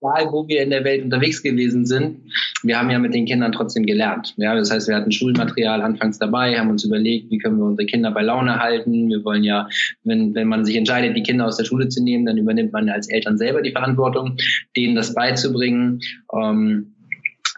egal 0.00 0.32
wo 0.32 0.46
wir 0.48 0.62
in 0.62 0.70
der 0.70 0.84
Welt 0.84 1.02
unterwegs 1.04 1.42
gewesen 1.42 1.84
sind, 1.86 2.18
wir 2.62 2.78
haben 2.78 2.90
ja 2.90 3.00
mit 3.00 3.14
den 3.14 3.24
Kindern 3.26 3.50
trotzdem 3.50 3.84
gelernt. 3.84 4.34
Ja, 4.36 4.54
das 4.54 4.70
heißt, 4.70 4.86
wir 4.88 4.94
hatten 4.94 5.10
Schulmaterial 5.10 5.82
anfangs 5.82 6.18
dabei, 6.20 6.56
haben 6.58 6.70
uns 6.70 6.84
überlegt, 6.84 7.30
wie 7.32 7.38
können 7.38 7.56
wir 7.58 7.64
unsere 7.64 7.86
Kinder 7.86 8.12
bei 8.12 8.22
Laune 8.22 8.60
halten. 8.60 9.08
Wir 9.08 9.24
wollen 9.24 9.42
ja, 9.42 9.68
wenn, 10.04 10.34
wenn 10.36 10.46
man 10.46 10.64
sich 10.64 10.76
entscheidet, 10.76 11.16
die 11.16 11.22
Kinder 11.24 11.46
aus 11.46 11.56
der 11.56 11.64
Schule 11.64 11.88
zu 11.88 12.00
nehmen, 12.02 12.26
dann 12.26 12.38
übernimmt 12.38 12.72
man 12.72 12.88
als 12.88 13.08
Eltern 13.10 13.38
selber 13.38 13.60
die 13.62 13.72
Verantwortung, 13.72 14.36
denen 14.76 14.94
das 14.94 15.14
beizubringen. 15.14 16.00
Ähm, 16.32 16.94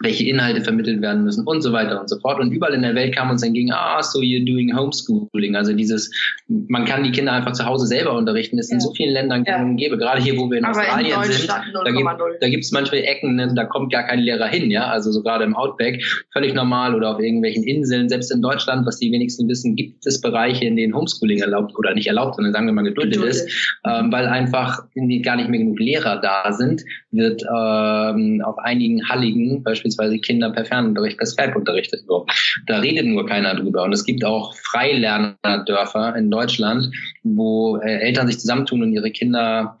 welche 0.01 0.25
Inhalte 0.25 0.61
vermittelt 0.61 1.01
werden 1.01 1.23
müssen 1.23 1.45
und 1.47 1.61
so 1.61 1.71
weiter 1.71 2.01
und 2.01 2.09
so 2.09 2.19
fort. 2.19 2.39
Und 2.41 2.51
überall 2.51 2.73
in 2.73 2.81
der 2.81 2.95
Welt 2.95 3.15
kam 3.15 3.29
uns 3.29 3.41
entgegen, 3.43 3.71
ah, 3.71 4.03
so 4.03 4.19
you're 4.19 4.45
doing 4.45 4.75
Homeschooling. 4.77 5.55
Also 5.55 5.71
dieses, 5.73 6.11
man 6.47 6.83
kann 6.83 7.03
die 7.03 7.11
Kinder 7.11 7.31
einfach 7.31 7.53
zu 7.53 7.65
Hause 7.65 7.87
selber 7.87 8.13
unterrichten. 8.13 8.57
Ist 8.59 8.71
in 8.71 8.77
Ja. 8.79 8.81
so 8.81 8.93
vielen 8.93 9.13
Ländern 9.13 9.45
gang 9.45 9.59
Ja. 9.61 9.63
und 9.65 9.77
gäbe. 9.77 9.97
Gerade 9.97 10.21
hier, 10.21 10.37
wo 10.37 10.51
wir 10.51 10.57
in 10.57 10.65
Aber 10.65 10.75
in 10.83 10.87
Australien 10.89 11.23
sind, 11.23 11.49
Deutschland 11.49 11.65
da 11.73 11.91
gibt 11.91 12.03
0,0. 12.07 12.37
da 12.41 12.49
gibt's 12.49 12.71
manchmal 12.73 13.01
Ecken, 13.03 13.35
ne, 13.35 13.53
da 13.55 13.63
kommt 13.63 13.91
gar 13.93 14.03
kein 14.03 14.19
Lehrer 14.19 14.47
hin, 14.47 14.69
ja. 14.69 14.87
Also 14.87 15.11
so 15.13 15.23
gerade 15.23 15.45
im 15.45 15.55
Outback, 15.55 16.03
völlig 16.33 16.53
normal 16.53 16.93
oder 16.93 17.11
auf 17.15 17.19
irgendwelchen 17.21 17.63
Inseln, 17.63 18.09
selbst 18.09 18.33
in 18.33 18.41
Deutschland, 18.41 18.85
was 18.85 18.99
die 18.99 19.11
wenigsten 19.13 19.47
wissen, 19.47 19.75
gibt 19.77 20.05
es 20.05 20.19
Bereiche, 20.19 20.65
in 20.65 20.75
denen 20.75 20.93
Homeschooling 20.93 21.39
erlaubt 21.39 21.73
oder 21.77 21.93
nicht 21.93 22.07
erlaubt, 22.07 22.35
sondern 22.35 22.51
sagen 22.53 22.65
wir 22.65 22.73
mal 22.73 22.81
geduldet, 22.83 23.13
Geduldet. 23.13 23.35
ist, 23.37 23.79
ähm, 23.87 24.11
weil 24.11 24.27
einfach 24.27 24.83
gar 25.23 25.35
nicht 25.37 25.49
mehr 25.49 25.59
genug 25.59 25.79
Lehrer 25.79 26.19
da 26.19 26.51
sind, 26.51 26.83
wird 27.11 27.43
ähm, 27.43 28.41
auf 28.43 28.57
einigen 28.59 29.07
Halligen 29.07 29.63
beispielsweise 29.63 29.84
Kinder 30.21 30.51
per 30.51 30.65
Fernunterricht, 30.65 31.17
per 31.17 31.27
Skype 31.27 31.55
unterrichtet. 31.55 32.03
So. 32.07 32.25
Da 32.67 32.79
redet 32.79 33.05
nur 33.05 33.25
keiner 33.25 33.55
drüber. 33.55 33.83
Und 33.83 33.93
es 33.93 34.05
gibt 34.05 34.23
auch 34.23 34.55
Freilernerdörfer 34.55 36.15
in 36.15 36.31
Deutschland, 36.31 36.91
wo 37.23 37.77
äh, 37.77 37.99
Eltern 37.99 38.27
sich 38.27 38.39
zusammentun 38.39 38.83
und 38.83 38.93
ihre 38.93 39.11
Kinder 39.11 39.77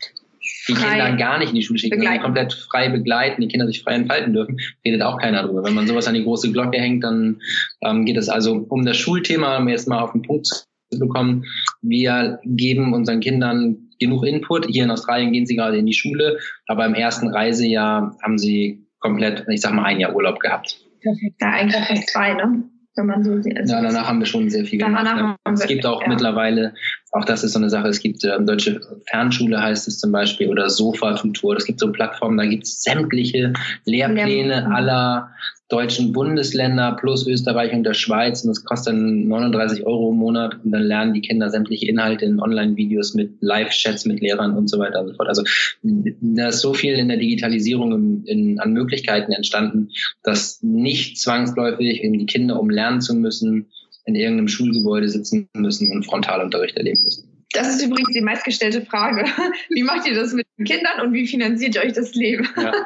die 0.67 0.73
Kinder 0.73 1.15
gar 1.15 1.39
nicht 1.39 1.49
in 1.49 1.55
die 1.55 1.63
Schule 1.63 1.79
schicken, 1.79 1.99
sondern 1.99 2.21
komplett 2.21 2.53
frei 2.53 2.89
begleiten, 2.89 3.41
die 3.41 3.47
Kinder 3.47 3.67
sich 3.67 3.81
frei 3.83 3.93
entfalten 3.95 4.33
dürfen, 4.33 4.59
redet 4.83 5.01
auch 5.01 5.19
keiner 5.19 5.43
drüber. 5.43 5.63
Wenn 5.63 5.73
man 5.73 5.87
sowas 5.87 6.07
an 6.07 6.13
die 6.13 6.23
große 6.23 6.51
Glocke 6.51 6.79
hängt, 6.79 7.03
dann 7.03 7.39
ähm, 7.81 8.05
geht 8.05 8.17
es 8.17 8.29
also 8.29 8.65
um 8.69 8.85
das 8.85 8.97
Schulthema, 8.97 9.57
um 9.57 9.69
jetzt 9.69 9.87
mal 9.87 10.01
auf 10.01 10.11
den 10.11 10.21
Punkt 10.21 10.47
zu 10.47 10.65
bekommen. 10.99 11.45
Wir 11.81 12.39
geben 12.43 12.93
unseren 12.93 13.19
Kindern 13.19 13.89
genug 13.99 14.25
Input. 14.25 14.67
Hier 14.67 14.83
in 14.83 14.91
Australien 14.91 15.31
gehen 15.31 15.45
sie 15.45 15.55
gerade 15.55 15.77
in 15.77 15.85
die 15.85 15.93
Schule, 15.93 16.39
aber 16.67 16.85
im 16.85 16.93
ersten 16.93 17.27
Reisejahr 17.27 18.17
haben 18.21 18.37
sie 18.37 18.84
komplett, 19.05 19.45
ich 19.49 19.61
sag 19.61 19.73
mal, 19.73 19.83
ein 19.83 19.99
Jahr 19.99 20.15
Urlaub 20.15 20.39
gehabt. 20.39 20.77
Perfekt. 21.01 21.35
Ja, 21.41 21.49
eigentlich 21.51 21.85
fast 21.85 22.09
zwei, 22.09 22.33
ne? 22.33 22.63
Wenn 22.97 23.07
man 23.07 23.23
so 23.23 23.41
sieht. 23.41 23.57
Also 23.57 23.73
Ja, 23.73 23.81
danach 23.81 24.07
haben 24.07 24.19
wir 24.19 24.25
schon 24.25 24.49
sehr 24.49 24.63
viel 24.63 24.79
gemacht. 24.79 25.03
Ne? 25.03 25.35
Es 25.53 25.67
gibt 25.67 25.85
auch 25.85 26.01
ja. 26.01 26.07
mittlerweile, 26.07 26.73
auch 27.11 27.25
das 27.25 27.43
ist 27.43 27.51
so 27.51 27.59
eine 27.59 27.69
Sache, 27.69 27.89
es 27.89 27.99
gibt 27.99 28.23
ähm, 28.23 28.45
deutsche 28.45 28.79
Fernschule 29.09 29.61
heißt 29.61 29.87
es 29.89 29.99
zum 29.99 30.13
Beispiel 30.13 30.47
oder 30.47 30.69
Sofa-Tutor. 30.69 31.57
Es 31.57 31.65
gibt 31.65 31.81
so 31.81 31.91
Plattformen, 31.91 32.37
da 32.37 32.45
gibt 32.45 32.63
es 32.63 32.81
sämtliche 32.81 33.51
Lehrpläne 33.83 34.61
Lehr- 34.61 34.71
aller 34.73 35.29
deutschen 35.67 36.11
Bundesländer 36.11 36.95
plus 36.99 37.25
Österreich 37.25 37.73
und 37.73 37.83
der 37.83 37.95
Schweiz 37.95 38.43
und 38.43 38.49
das 38.49 38.63
kostet 38.63 38.93
dann 38.93 39.27
39 39.27 39.85
Euro 39.85 40.11
im 40.11 40.17
Monat 40.17 40.63
und 40.63 40.71
dann 40.71 40.83
lernen 40.83 41.13
die 41.13 41.21
Kinder 41.21 41.49
sämtliche 41.49 41.87
Inhalte 41.87 42.25
in 42.25 42.39
Online-Videos 42.39 43.15
mit 43.15 43.31
Live-Chats 43.41 44.05
mit 44.05 44.21
Lehrern 44.21 44.55
und 44.55 44.69
so 44.69 44.77
weiter 44.77 45.01
und 45.01 45.07
so 45.07 45.13
fort. 45.15 45.27
Also 45.27 45.43
da 45.81 46.49
ist 46.49 46.61
so 46.61 46.75
viel 46.75 46.93
in 46.93 47.07
der 47.07 47.17
Digitalisierung 47.17 47.93
in, 47.93 48.23
in, 48.25 48.59
an 48.59 48.73
Möglichkeiten 48.73 49.31
entstanden, 49.31 49.89
dass 50.21 50.61
nicht 50.61 51.17
zwangsläufig 51.19 52.03
in 52.03 52.13
die 52.13 52.27
Kinder, 52.27 52.59
um 52.59 52.69
lernen 52.69 53.01
zu 53.01 53.15
müssen, 53.15 53.67
in 54.05 54.13
irgendeinem 54.13 54.49
Schulgebäude 54.49 55.09
sitzen 55.09 55.49
müssen 55.53 55.91
und 55.91 56.05
Frontalunterricht 56.05 56.77
erleben 56.77 57.01
müssen. 57.03 57.34
Das 57.55 57.67
ist 57.69 57.83
übrigens 57.83 58.13
die 58.13 58.21
meistgestellte 58.21 58.85
Frage. 58.85 59.23
Wie 59.69 59.83
macht 59.83 60.07
ihr 60.07 60.15
das 60.15 60.33
mit 60.33 60.47
den 60.57 60.65
Kindern 60.65 61.01
und 61.01 61.13
wie 61.13 61.27
finanziert 61.27 61.75
ihr 61.75 61.81
euch 61.81 61.93
das 61.93 62.13
Leben? 62.13 62.47
Ja. 62.57 62.71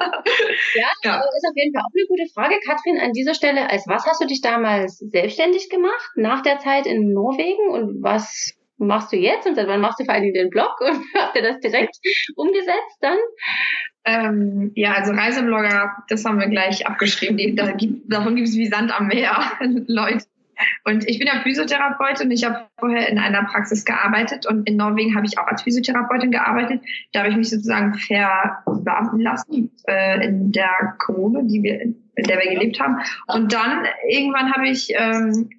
Ja, 0.76 0.88
Ja. 1.04 1.18
das 1.18 1.36
ist 1.36 1.48
auf 1.50 1.56
jeden 1.56 1.74
Fall 1.74 1.84
auch 1.84 1.94
eine 1.96 2.06
gute 2.08 2.34
Frage. 2.34 2.56
Katrin, 2.66 3.00
an 3.00 3.12
dieser 3.14 3.34
Stelle, 3.34 3.70
als 3.70 3.88
was 3.88 4.06
hast 4.06 4.22
du 4.22 4.28
dich 4.28 4.42
damals 4.42 4.98
selbstständig 5.00 5.70
gemacht 5.70 6.12
nach 6.16 6.42
der 6.44 6.60
Zeit 6.60 6.86
in 6.86 7.12
Norwegen 7.14 7.70
und 7.70 8.04
was 8.04 8.54
machst 8.78 9.12
du 9.12 9.18
jetzt 9.18 9.46
und 9.48 9.56
seit 9.56 9.68
wann 9.68 9.82
machst 9.82 10.00
du 10.00 10.06
vor 10.06 10.14
allen 10.14 10.24
Dingen 10.24 10.36
den 10.36 10.50
Blog 10.50 10.76
und 10.82 11.04
habt 11.16 11.36
ihr 11.36 11.42
das 11.42 11.60
direkt 11.60 11.98
umgesetzt 12.36 12.98
dann? 13.02 13.18
Ähm, 14.06 14.72
ja, 14.76 14.94
also 14.94 15.12
Reiseblogger, 15.12 15.92
das 16.08 16.26
haben 16.26 16.40
wir 16.40 16.48
gleich 16.48 16.88
abgeschrieben. 16.88 17.38
Die, 17.38 17.56
da 17.56 17.72
gibt, 17.72 18.12
davon 18.12 18.36
gibt 18.36 18.48
es 18.48 18.56
wie 18.56 18.68
Sand 18.68 18.92
am 18.98 19.08
Meer, 19.08 19.52
Leute. 19.88 20.26
Und 20.86 21.08
ich 21.08 21.20
bin 21.20 21.28
ja 21.28 21.42
Physiotherapeutin. 21.42 22.32
Ich 22.32 22.44
habe 22.46 22.68
vorher 22.80 23.10
in 23.10 23.18
einer 23.20 23.44
Praxis 23.46 23.86
gearbeitet 23.86 24.46
und 24.46 24.68
in 24.68 24.78
Norwegen 24.78 25.16
habe 25.16 25.26
ich 25.26 25.38
auch 25.38 25.48
als 25.48 25.64
Physiotherapeutin 25.64 26.32
gearbeitet. 26.32 26.82
Da 27.14 27.20
habe 27.20 27.30
ich 27.30 27.38
mich 27.38 27.50
sozusagen 27.50 27.94
verbeamten 27.96 29.22
lassen 29.22 29.72
äh, 29.88 30.26
in 30.26 30.52
der 30.52 30.96
Kommune, 30.98 31.46
die 31.46 31.64
wir, 31.64 31.82
in 31.82 31.96
der 32.16 32.40
wir 32.40 32.52
gelebt 32.54 32.80
haben. 32.80 32.98
Und 33.28 33.54
dann 33.54 33.86
irgendwann 34.08 34.54
habe 34.54 34.68
ich 34.68 34.94
ähm, 34.96 35.50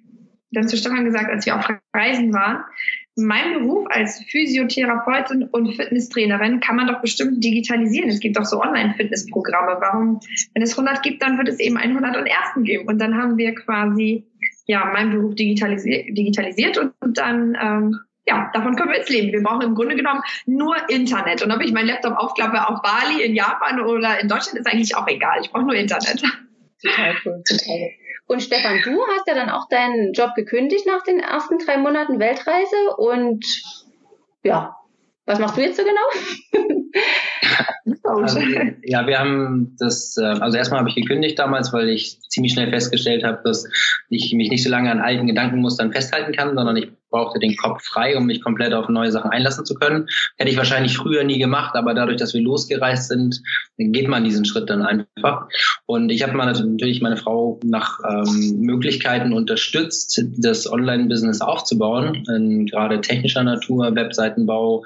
dann 0.51 0.67
zu 0.67 0.77
Stefan 0.77 1.05
gesagt, 1.05 1.29
als 1.29 1.45
wir 1.45 1.55
auf 1.55 1.67
Reisen 1.93 2.33
waren, 2.33 2.63
mein 3.15 3.53
Beruf 3.53 3.87
als 3.89 4.23
Physiotherapeutin 4.23 5.43
und 5.43 5.75
Fitnesstrainerin 5.75 6.59
kann 6.59 6.77
man 6.77 6.87
doch 6.87 7.01
bestimmt 7.01 7.43
digitalisieren. 7.43 8.09
Es 8.09 8.19
gibt 8.19 8.37
doch 8.37 8.45
so 8.45 8.61
Online-Fitnessprogramme. 8.61 9.77
Warum, 9.81 10.19
wenn 10.53 10.63
es 10.63 10.77
100 10.77 11.03
gibt, 11.03 11.21
dann 11.21 11.37
wird 11.37 11.49
es 11.49 11.59
eben 11.59 11.77
einen 11.77 11.97
101. 11.97 12.33
geben. 12.63 12.87
Und 12.87 12.99
dann 12.99 13.17
haben 13.17 13.37
wir 13.37 13.53
quasi, 13.53 14.25
ja, 14.71 14.85
meinen 14.85 15.11
Beruf 15.11 15.35
digitalisiert, 15.35 16.17
digitalisiert 16.17 16.77
und, 16.77 16.93
und 17.01 17.17
dann, 17.17 17.57
ähm, 17.61 17.99
ja, 18.25 18.49
davon 18.53 18.77
können 18.77 18.91
wir 18.91 18.99
jetzt 18.99 19.09
leben. 19.09 19.33
Wir 19.33 19.43
brauchen 19.43 19.63
im 19.63 19.75
Grunde 19.75 19.97
genommen 19.97 20.21
nur 20.45 20.77
Internet. 20.89 21.43
Und 21.43 21.51
ob 21.51 21.61
ich 21.61 21.73
meinen 21.73 21.87
Laptop 21.87 22.15
aufklappe 22.15 22.69
auf 22.69 22.81
Bali, 22.81 23.21
in 23.21 23.35
Japan 23.35 23.81
oder 23.81 24.21
in 24.21 24.29
Deutschland, 24.29 24.59
ist 24.59 24.67
eigentlich 24.71 24.95
auch 24.95 25.07
egal. 25.09 25.39
Ich 25.41 25.51
brauche 25.51 25.65
nur 25.65 25.75
Internet. 25.75 26.21
Total 26.81 27.15
cool, 27.25 27.43
total. 27.45 27.89
Und 28.27 28.41
Stefan, 28.41 28.79
du 28.85 28.97
hast 29.07 29.27
ja 29.27 29.33
dann 29.33 29.49
auch 29.49 29.67
deinen 29.67 30.13
Job 30.13 30.35
gekündigt 30.35 30.87
nach 30.87 31.03
den 31.03 31.19
ersten 31.19 31.57
drei 31.57 31.77
Monaten 31.77 32.17
Weltreise 32.19 32.95
und 32.95 33.45
ja, 34.43 34.77
was 35.31 35.39
machst 35.39 35.57
du 35.57 35.61
jetzt 35.61 35.77
so 35.77 35.83
genau? 35.83 36.65
Also, 38.03 38.39
ja, 38.83 39.07
wir 39.07 39.17
haben 39.17 39.75
das, 39.79 40.17
äh, 40.17 40.25
also 40.25 40.57
erstmal 40.57 40.79
habe 40.79 40.89
ich 40.89 40.95
gekündigt 40.95 41.39
damals, 41.39 41.71
weil 41.71 41.89
ich 41.89 42.19
ziemlich 42.29 42.51
schnell 42.53 42.69
festgestellt 42.69 43.23
habe, 43.23 43.39
dass 43.43 43.67
ich 44.09 44.33
mich 44.33 44.49
nicht 44.49 44.63
so 44.63 44.69
lange 44.69 44.91
an 44.91 44.99
alten 44.99 45.27
Gedankenmustern 45.27 45.93
festhalten 45.93 46.33
kann, 46.33 46.55
sondern 46.55 46.75
ich 46.75 46.91
brauchte 47.11 47.39
den 47.39 47.55
Kopf 47.55 47.83
frei, 47.83 48.17
um 48.17 48.25
mich 48.25 48.41
komplett 48.41 48.73
auf 48.73 48.89
neue 48.89 49.11
Sachen 49.11 49.29
einlassen 49.31 49.65
zu 49.65 49.75
können. 49.75 50.07
Hätte 50.37 50.49
ich 50.49 50.57
wahrscheinlich 50.57 50.97
früher 50.97 51.23
nie 51.23 51.37
gemacht, 51.37 51.75
aber 51.75 51.93
dadurch, 51.93 52.17
dass 52.17 52.33
wir 52.33 52.41
losgereist 52.41 53.09
sind, 53.09 53.41
geht 53.77 54.07
man 54.07 54.23
diesen 54.23 54.45
Schritt 54.45 54.69
dann 54.69 54.81
einfach. 54.81 55.47
Und 55.85 56.09
ich 56.09 56.23
habe 56.23 56.35
natürlich 56.35 57.01
meine 57.01 57.17
Frau 57.17 57.59
nach 57.63 57.99
ähm, 58.09 58.59
Möglichkeiten 58.61 59.33
unterstützt, 59.33 60.23
das 60.37 60.71
Online-Business 60.71 61.41
aufzubauen, 61.41 62.23
gerade 62.65 63.01
technischer 63.01 63.43
Natur, 63.43 63.93
Webseitenbau, 63.95 64.85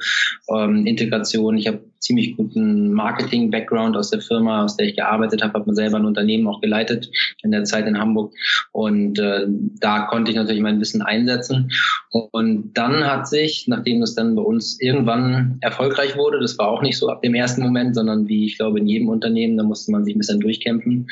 ähm, 0.50 0.86
Integration. 0.86 1.58
Ich 1.58 1.68
habe 1.68 1.80
ziemlich 2.06 2.38
guten 2.38 2.94
Marketing-Background 2.94 3.98
aus 3.98 4.12
der 4.12 4.22
Firma, 4.22 4.64
aus 4.64 4.78
der 4.78 4.88
ich 4.88 4.96
gearbeitet 4.96 5.42
habe, 5.42 5.54
habe 5.54 5.70
mir 5.70 5.76
selber 5.76 5.98
ein 5.98 6.06
Unternehmen 6.06 6.48
auch 6.48 6.62
geleitet 6.62 7.10
in 7.42 7.52
der 7.52 7.64
Zeit 7.64 7.88
in 7.88 7.98
Hamburg. 7.98 8.34
Und 8.72 9.18
äh, 9.18 9.48
da 9.48 10.02
konnte 10.02 10.30
ich 10.32 10.38
natürlich 10.38 10.62
mein 10.62 10.80
Wissen 10.80 11.02
einsetzen. 11.02 11.72
Und 12.12 12.74
dann 12.76 13.04
hat 13.06 13.28
sich, 13.28 13.68
nachdem 13.68 14.02
das 14.02 14.14
dann 14.14 14.36
bei 14.36 14.44
uns 14.44 14.80
irgendwann 14.80 15.58
erfolgreich 15.62 16.16
wurde, 16.16 16.40
das 16.40 16.58
war 16.60 16.68
auch 16.68 16.84
nicht 16.84 16.98
so 16.98 17.10
ab 17.10 17.24
dem 17.24 17.34
ersten 17.34 17.64
Moment, 17.64 17.96
sondern 17.96 18.28
wie 18.28 18.46
ich 18.46 18.58
glaube 18.58 18.80
in 18.80 18.88
jedem 18.88 19.10
Unternehmen, 19.10 19.58
da 19.58 19.64
musste 19.64 19.92
man 19.92 20.06
sich 20.06 20.16
ein 20.16 20.20
bisschen 20.20 20.40
durchkämpfen, 20.40 21.08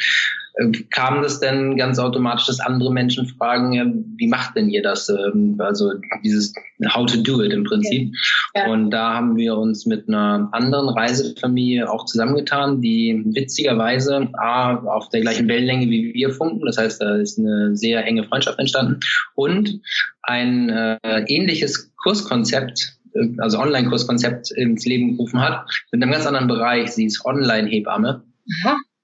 kam 0.91 1.23
das 1.23 1.39
denn 1.39 1.77
ganz 1.77 1.97
automatisch, 1.97 2.45
dass 2.45 2.59
andere 2.59 2.91
Menschen 2.91 3.25
fragen, 3.25 3.73
ja, 3.73 3.85
wie 4.17 4.27
macht 4.27 4.55
denn 4.55 4.69
ihr 4.69 4.83
das? 4.83 5.09
Ähm, 5.09 5.55
also 5.57 5.93
dieses 6.23 6.53
How 6.93 7.05
to 7.05 7.21
do 7.21 7.41
it 7.41 7.51
im 7.51 7.63
Prinzip. 7.63 8.13
Ja. 8.55 8.67
Und 8.67 8.91
da 8.91 9.15
haben 9.15 9.35
wir 9.35 9.57
uns 9.57 9.85
mit 9.85 10.07
einer 10.07 10.49
anderen 10.51 10.89
Reisefamilie 10.89 11.89
auch 11.89 12.05
zusammengetan, 12.05 12.81
die 12.81 13.23
witzigerweise 13.25 14.29
A, 14.33 14.75
auf 14.75 15.09
der 15.09 15.21
gleichen 15.21 15.47
Wellenlänge 15.47 15.89
wie 15.89 16.13
wir 16.13 16.31
funken. 16.31 16.65
Das 16.65 16.77
heißt, 16.77 17.01
da 17.01 17.15
ist 17.15 17.39
eine 17.39 17.75
sehr 17.75 18.05
enge 18.05 18.23
Freundschaft 18.23 18.59
entstanden 18.59 18.99
und 19.35 19.81
ein 20.21 20.69
äh, 20.69 20.97
ähnliches 21.27 21.91
Kurskonzept 21.95 22.97
äh, 23.15 23.27
also 23.39 23.59
Online-Kurskonzept 23.59 24.51
ins 24.51 24.85
Leben 24.85 25.17
gerufen 25.17 25.41
hat, 25.41 25.65
mit 25.91 26.01
einem 26.03 26.11
ganz 26.11 26.27
anderen 26.27 26.47
Bereich. 26.47 26.91
Sie 26.91 27.05
ist 27.05 27.25
Online-Hebamme. 27.25 28.23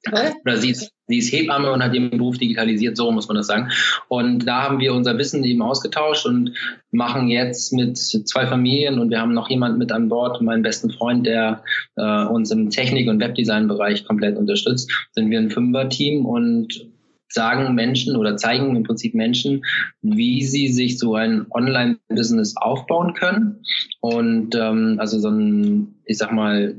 Aha. 0.07 0.33
Oder 0.45 0.57
sie 0.57 0.71
ist, 0.71 0.91
sie 1.07 1.17
ist 1.17 1.31
Hebamme 1.33 1.71
und 1.71 1.83
hat 1.83 1.93
ihren 1.93 2.09
Beruf 2.09 2.37
digitalisiert, 2.37 2.95
so 2.95 3.11
muss 3.11 3.27
man 3.27 3.35
das 3.35 3.47
sagen. 3.47 3.69
Und 4.07 4.47
da 4.47 4.63
haben 4.63 4.79
wir 4.79 4.93
unser 4.93 5.17
Wissen 5.17 5.43
eben 5.43 5.61
ausgetauscht 5.61 6.25
und 6.25 6.53
machen 6.91 7.27
jetzt 7.27 7.73
mit 7.73 7.97
zwei 7.97 8.47
Familien 8.47 8.99
und 8.99 9.09
wir 9.09 9.19
haben 9.19 9.33
noch 9.33 9.49
jemanden 9.49 9.77
mit 9.77 9.91
an 9.91 10.07
Bord, 10.07 10.41
meinen 10.41 10.63
besten 10.63 10.89
Freund, 10.91 11.25
der 11.25 11.63
äh, 11.97 12.23
uns 12.25 12.49
im 12.51 12.69
Technik- 12.69 13.09
und 13.09 13.19
Webdesign-Bereich 13.19 14.05
komplett 14.05 14.37
unterstützt. 14.37 14.89
Sind 15.11 15.29
wir 15.29 15.39
ein 15.39 15.51
Fünfer-Team 15.51 16.25
und 16.25 16.87
sagen 17.27 17.75
Menschen 17.75 18.15
oder 18.15 18.37
zeigen 18.37 18.75
im 18.75 18.83
Prinzip 18.83 19.13
Menschen, 19.13 19.63
wie 20.01 20.43
sie 20.45 20.69
sich 20.69 20.97
so 20.97 21.15
ein 21.15 21.45
Online-Business 21.51 22.55
aufbauen 22.57 23.13
können. 23.13 23.63
Und 23.99 24.55
ähm, 24.55 24.95
also 24.99 25.19
so 25.19 25.29
ein, 25.29 25.99
ich 26.05 26.17
sag 26.17 26.31
mal, 26.31 26.75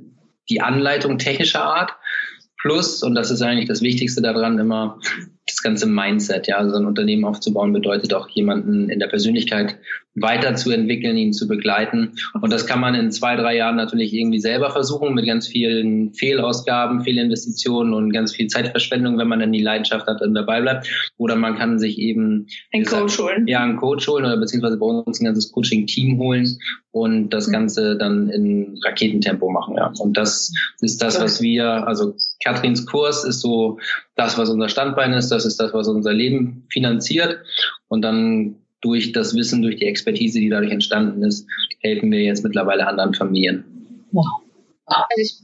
die 0.49 0.61
Anleitung 0.61 1.19
technischer 1.19 1.63
Art 1.63 1.93
Plus, 2.63 3.03
und 3.03 3.15
das 3.15 3.31
ist 3.31 3.43
eigentlich 3.43 3.69
das 3.69 3.81
Wichtigste 3.81 4.21
daran, 4.21 4.59
immer 4.59 4.99
das 5.47 5.63
ganze 5.63 5.87
Mindset. 5.87 6.47
Ja, 6.47 6.59
also 6.59 6.77
ein 6.77 6.87
Unternehmen 6.87 7.25
aufzubauen 7.25 7.73
bedeutet 7.73 8.13
auch 8.13 8.29
jemanden 8.29 8.91
in 8.91 8.99
der 8.99 9.09
Persönlichkeit 9.09 9.79
weiterzuentwickeln, 10.15 11.17
ihn 11.17 11.33
zu 11.33 11.47
begleiten. 11.47 12.13
Und 12.41 12.53
das 12.53 12.67
kann 12.67 12.81
man 12.81 12.95
in 12.95 13.13
zwei, 13.13 13.37
drei 13.37 13.57
Jahren 13.57 13.77
natürlich 13.77 14.13
irgendwie 14.13 14.41
selber 14.41 14.71
versuchen 14.71 15.15
mit 15.15 15.27
ganz 15.27 15.47
vielen 15.47 16.13
Fehlausgaben, 16.15 17.03
Fehlinvestitionen 17.03 17.95
und 17.95 18.13
ganz 18.13 18.35
viel 18.35 18.49
Zeitverschwendung, 18.49 19.19
wenn 19.19 19.29
man 19.29 19.41
dann 19.41 19.53
die 19.53 19.63
Leidenschaft 19.63 20.07
hat 20.07 20.21
und 20.21 20.35
dabei 20.35 20.61
bleibt. 20.61 21.13
Oder 21.17 21.37
man 21.37 21.57
kann 21.57 21.79
sich 21.79 21.99
eben 21.99 22.47
ein 22.73 22.85
Coach 22.85 23.19
holen. 23.19 23.47
Ja, 23.47 23.63
einen 23.63 23.77
Coach 23.77 24.09
holen 24.09 24.25
oder 24.25 24.37
beziehungsweise 24.37 24.79
bei 24.79 24.87
uns 24.87 25.21
ein 25.21 25.25
ganzes 25.25 25.53
Coaching-Team 25.53 26.19
holen 26.19 26.59
und 26.93 27.31
das 27.31 27.47
mhm. 27.47 27.53
Ganze 27.53 27.97
dann 27.97 28.29
in 28.31 28.79
Raketentempo 28.85 29.49
machen. 29.51 29.77
Ja. 29.77 29.93
Und 29.99 30.17
das 30.17 30.53
ist 30.81 31.01
das, 31.03 31.21
was 31.21 31.41
wir, 31.41 31.87
also 31.87 32.17
Katrins 32.43 32.85
Kurs 32.85 33.25
ist 33.25 33.41
so 33.41 33.79
das, 34.17 34.37
was 34.39 34.51
unser 34.51 34.69
Standbein 34.69 35.13
ist, 35.13 35.29
das 35.29 35.47
ist 35.47 35.61
das, 35.61 35.73
was 35.73 35.89
unser 35.89 36.13
Leben 36.13 36.67
finanziert. 36.71 37.39
Und 37.89 38.03
dann 38.03 38.57
durch 38.81 39.13
das 39.13 39.35
Wissen, 39.35 39.63
durch 39.63 39.77
die 39.77 39.87
Expertise, 39.87 40.41
die 40.41 40.49
dadurch 40.49 40.73
entstanden 40.73 41.23
ist, 41.23 41.47
helfen 41.81 42.11
wir 42.11 42.21
jetzt 42.21 42.45
mittlerweile 42.45 42.87
anderen 42.87 43.15
Familien. 43.15 43.65
Wow. 44.13 44.27
Also 44.87 45.07
ich, 45.17 45.35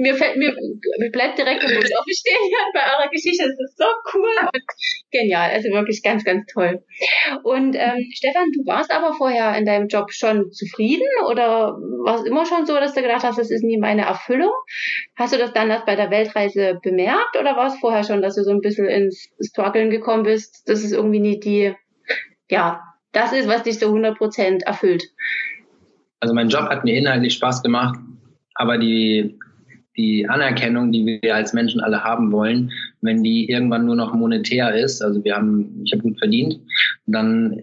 mir 0.00 0.14
fällt 0.14 0.36
mir, 0.36 0.54
mir 0.98 1.10
bleibt 1.10 1.38
direkt 1.38 1.62
der 1.62 1.74
Mund 1.74 1.90
aufstehen 1.98 2.38
hier 2.48 2.58
bei 2.74 2.80
eurer 2.80 3.08
Geschichte. 3.10 3.44
Das 3.44 3.70
ist 3.70 3.78
so 3.78 3.84
cool 4.14 4.50
genial. 5.10 5.50
Also 5.50 5.68
wirklich 5.70 6.02
ganz, 6.02 6.24
ganz 6.24 6.46
toll. 6.52 6.82
Und 7.44 7.76
ähm, 7.76 8.08
Stefan, 8.12 8.50
du 8.52 8.66
warst 8.66 8.90
aber 8.90 9.14
vorher 9.14 9.56
in 9.56 9.64
deinem 9.64 9.88
Job 9.88 10.12
schon 10.12 10.50
zufrieden 10.52 11.06
oder 11.28 11.76
war 12.04 12.20
es 12.20 12.26
immer 12.26 12.44
schon 12.44 12.66
so, 12.66 12.74
dass 12.74 12.94
du 12.94 13.02
gedacht 13.02 13.22
hast, 13.22 13.38
das 13.38 13.50
ist 13.50 13.62
nie 13.62 13.78
meine 13.78 14.02
Erfüllung? 14.02 14.52
Hast 15.16 15.32
du 15.32 15.38
das 15.38 15.52
dann 15.52 15.70
erst 15.70 15.86
bei 15.86 15.96
der 15.96 16.10
Weltreise 16.10 16.78
bemerkt 16.82 17.36
oder 17.38 17.56
war 17.56 17.68
es 17.68 17.78
vorher 17.78 18.04
schon, 18.04 18.22
dass 18.22 18.34
du 18.34 18.42
so 18.42 18.50
ein 18.50 18.60
bisschen 18.60 18.88
ins 18.88 19.28
Struggeln 19.40 19.90
gekommen 19.90 20.24
bist? 20.24 20.68
Das 20.68 20.82
ist 20.82 20.92
irgendwie 20.92 21.20
nie 21.20 21.38
die 21.38 21.74
ja, 22.50 22.82
das 23.12 23.32
ist, 23.32 23.48
was 23.48 23.62
dich 23.62 23.78
so 23.78 23.94
100% 23.94 24.64
erfüllt. 24.64 25.04
Also 26.20 26.34
mein 26.34 26.48
Job 26.48 26.68
hat 26.68 26.84
mir 26.84 26.96
inhaltlich 26.96 27.34
Spaß 27.34 27.62
gemacht, 27.62 27.98
aber 28.54 28.78
die 28.78 29.38
die 29.98 30.28
Anerkennung, 30.28 30.92
die 30.92 31.20
wir 31.20 31.34
als 31.34 31.52
Menschen 31.52 31.80
alle 31.80 32.02
haben 32.02 32.32
wollen, 32.32 32.72
wenn 33.00 33.22
die 33.22 33.48
irgendwann 33.48 33.86
nur 33.86 33.96
noch 33.96 34.14
monetär 34.14 34.74
ist, 34.74 35.02
also 35.02 35.22
wir 35.24 35.36
haben, 35.36 35.82
ich 35.84 35.92
habe 35.92 36.02
gut 36.02 36.18
verdient, 36.18 36.60
dann 37.06 37.60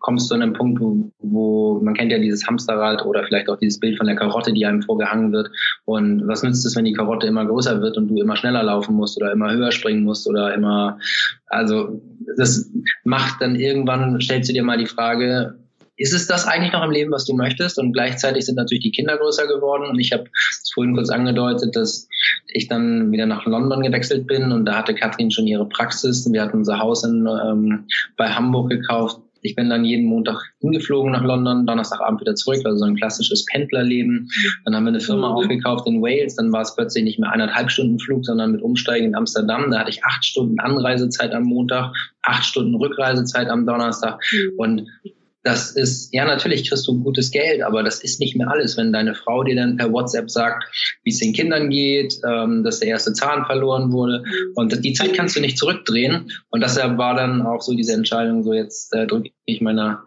kommst 0.00 0.30
du 0.30 0.34
an 0.34 0.42
einen 0.42 0.52
Punkt, 0.52 0.80
wo, 0.80 1.10
wo 1.18 1.80
man 1.82 1.94
kennt 1.94 2.12
ja 2.12 2.18
dieses 2.18 2.46
Hamsterrad 2.46 3.04
oder 3.04 3.24
vielleicht 3.24 3.48
auch 3.48 3.58
dieses 3.58 3.80
Bild 3.80 3.96
von 3.98 4.06
der 4.06 4.16
Karotte, 4.16 4.52
die 4.52 4.64
einem 4.64 4.82
vorgehangen 4.82 5.32
wird. 5.32 5.50
Und 5.84 6.26
was 6.26 6.42
nützt 6.42 6.64
es, 6.64 6.76
wenn 6.76 6.84
die 6.84 6.92
Karotte 6.92 7.26
immer 7.26 7.44
größer 7.44 7.80
wird 7.80 7.96
und 7.96 8.08
du 8.08 8.20
immer 8.20 8.36
schneller 8.36 8.62
laufen 8.62 8.94
musst 8.94 9.16
oder 9.16 9.32
immer 9.32 9.52
höher 9.52 9.72
springen 9.72 10.04
musst 10.04 10.28
oder 10.28 10.54
immer, 10.54 10.98
also 11.46 12.00
das 12.36 12.70
macht 13.04 13.40
dann 13.40 13.56
irgendwann, 13.56 14.20
stellst 14.20 14.48
du 14.48 14.52
dir 14.54 14.62
mal 14.62 14.78
die 14.78 14.86
Frage, 14.86 15.58
ist 15.96 16.12
es 16.12 16.26
das 16.26 16.46
eigentlich 16.46 16.72
noch 16.72 16.84
im 16.84 16.90
Leben, 16.90 17.10
was 17.10 17.24
du 17.24 17.34
möchtest? 17.34 17.78
Und 17.78 17.92
gleichzeitig 17.92 18.44
sind 18.44 18.56
natürlich 18.56 18.82
die 18.84 18.90
Kinder 18.90 19.16
größer 19.16 19.46
geworden. 19.46 19.88
Und 19.88 19.98
ich 19.98 20.12
habe 20.12 20.24
es 20.50 20.70
vorhin 20.72 20.94
kurz 20.94 21.10
angedeutet, 21.10 21.74
dass 21.74 22.08
ich 22.48 22.68
dann 22.68 23.12
wieder 23.12 23.26
nach 23.26 23.46
London 23.46 23.82
gewechselt 23.82 24.26
bin 24.26 24.52
und 24.52 24.64
da 24.66 24.76
hatte 24.76 24.94
Kathrin 24.94 25.30
schon 25.30 25.46
ihre 25.46 25.68
Praxis. 25.68 26.30
Wir 26.30 26.42
hatten 26.42 26.58
unser 26.58 26.78
Haus 26.78 27.04
in, 27.04 27.26
ähm, 27.26 27.86
bei 28.16 28.28
Hamburg 28.28 28.70
gekauft. 28.70 29.20
Ich 29.42 29.54
bin 29.54 29.70
dann 29.70 29.84
jeden 29.84 30.06
Montag 30.06 30.42
hingeflogen 30.60 31.12
nach 31.12 31.22
London, 31.22 31.66
Donnerstagabend 31.66 32.20
wieder 32.20 32.34
zurück, 32.34 32.62
also 32.64 32.78
so 32.78 32.84
ein 32.84 32.96
klassisches 32.96 33.44
Pendlerleben. 33.44 34.28
Dann 34.64 34.74
haben 34.74 34.84
wir 34.84 34.88
eine 34.88 35.00
Firma 35.00 35.28
mhm. 35.28 35.34
aufgekauft 35.36 35.86
in 35.86 36.02
Wales, 36.02 36.34
dann 36.34 36.52
war 36.52 36.62
es 36.62 36.74
plötzlich 36.74 37.04
nicht 37.04 37.20
mehr 37.20 37.30
eineinhalb 37.30 37.70
Stunden 37.70 38.00
Flug, 38.00 38.24
sondern 38.24 38.52
mit 38.52 38.62
Umsteigen 38.62 39.08
in 39.08 39.14
Amsterdam. 39.14 39.70
Da 39.70 39.80
hatte 39.80 39.90
ich 39.90 40.04
acht 40.04 40.24
Stunden 40.24 40.58
Anreisezeit 40.58 41.32
am 41.32 41.44
Montag, 41.44 41.94
acht 42.22 42.44
Stunden 42.44 42.74
Rückreisezeit 42.74 43.48
am 43.48 43.66
Donnerstag. 43.66 44.20
Mhm. 44.32 44.52
Und 44.56 44.88
das 45.46 45.70
ist, 45.70 46.12
ja, 46.12 46.24
natürlich 46.24 46.68
kriegst 46.68 46.88
du 46.88 47.00
gutes 47.04 47.30
Geld, 47.30 47.62
aber 47.62 47.84
das 47.84 48.02
ist 48.02 48.18
nicht 48.18 48.34
mehr 48.34 48.50
alles. 48.50 48.76
Wenn 48.76 48.92
deine 48.92 49.14
Frau 49.14 49.44
dir 49.44 49.54
dann 49.54 49.76
per 49.76 49.92
WhatsApp 49.92 50.28
sagt, 50.28 50.64
wie 51.04 51.10
es 51.10 51.20
den 51.20 51.32
Kindern 51.32 51.70
geht, 51.70 52.18
ähm, 52.28 52.64
dass 52.64 52.80
der 52.80 52.88
erste 52.88 53.12
Zahn 53.12 53.46
verloren 53.46 53.92
wurde 53.92 54.24
und 54.56 54.84
die 54.84 54.92
Zeit 54.92 55.14
kannst 55.14 55.36
du 55.36 55.40
nicht 55.40 55.56
zurückdrehen. 55.56 56.32
Und 56.50 56.64
deshalb 56.64 56.98
war 56.98 57.14
dann 57.14 57.42
auch 57.42 57.62
so 57.62 57.74
diese 57.74 57.92
Entscheidung, 57.92 58.42
so 58.42 58.52
jetzt 58.52 58.92
äh, 58.92 59.06
drücke 59.06 59.30
ich 59.44 59.60
meiner 59.60 60.02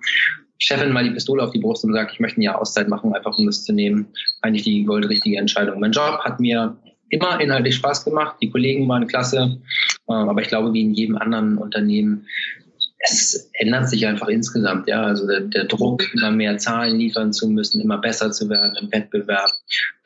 Chefin 0.57 0.91
mal 0.91 1.05
die 1.05 1.11
Pistole 1.11 1.41
auf 1.41 1.51
die 1.51 1.59
Brust 1.59 1.85
und 1.85 1.93
sage, 1.93 2.09
ich 2.11 2.19
möchte 2.19 2.41
ein 2.41 2.47
Auszeit 2.49 2.89
machen, 2.89 3.13
einfach 3.13 3.37
um 3.37 3.45
das 3.45 3.63
zu 3.63 3.71
nehmen. 3.71 4.07
Eigentlich 4.41 4.63
die 4.63 4.83
goldrichtige 4.83 5.37
Entscheidung. 5.37 5.79
Mein 5.79 5.93
Job 5.93 6.19
hat 6.19 6.41
mir 6.41 6.75
immer 7.07 7.39
inhaltlich 7.39 7.75
Spaß 7.75 8.03
gemacht, 8.03 8.35
die 8.41 8.49
Kollegen 8.49 8.89
waren 8.89 9.07
klasse, 9.07 9.61
äh, 10.09 10.13
aber 10.13 10.41
ich 10.41 10.49
glaube, 10.49 10.73
wie 10.73 10.81
in 10.81 10.93
jedem 10.93 11.17
anderen 11.17 11.57
Unternehmen 11.57 12.25
es 12.99 13.49
ändert 13.53 13.89
sich 13.89 14.05
einfach 14.05 14.27
insgesamt, 14.27 14.87
ja. 14.87 15.03
Also 15.03 15.25
der, 15.25 15.41
der, 15.41 15.65
Druck, 15.65 16.13
immer 16.13 16.31
mehr 16.31 16.57
Zahlen 16.57 16.97
liefern 16.97 17.31
zu 17.31 17.47
müssen, 17.47 17.81
immer 17.81 17.97
besser 17.97 18.31
zu 18.31 18.49
werden 18.49 18.77
im 18.79 18.91
Wettbewerb, 18.91 19.51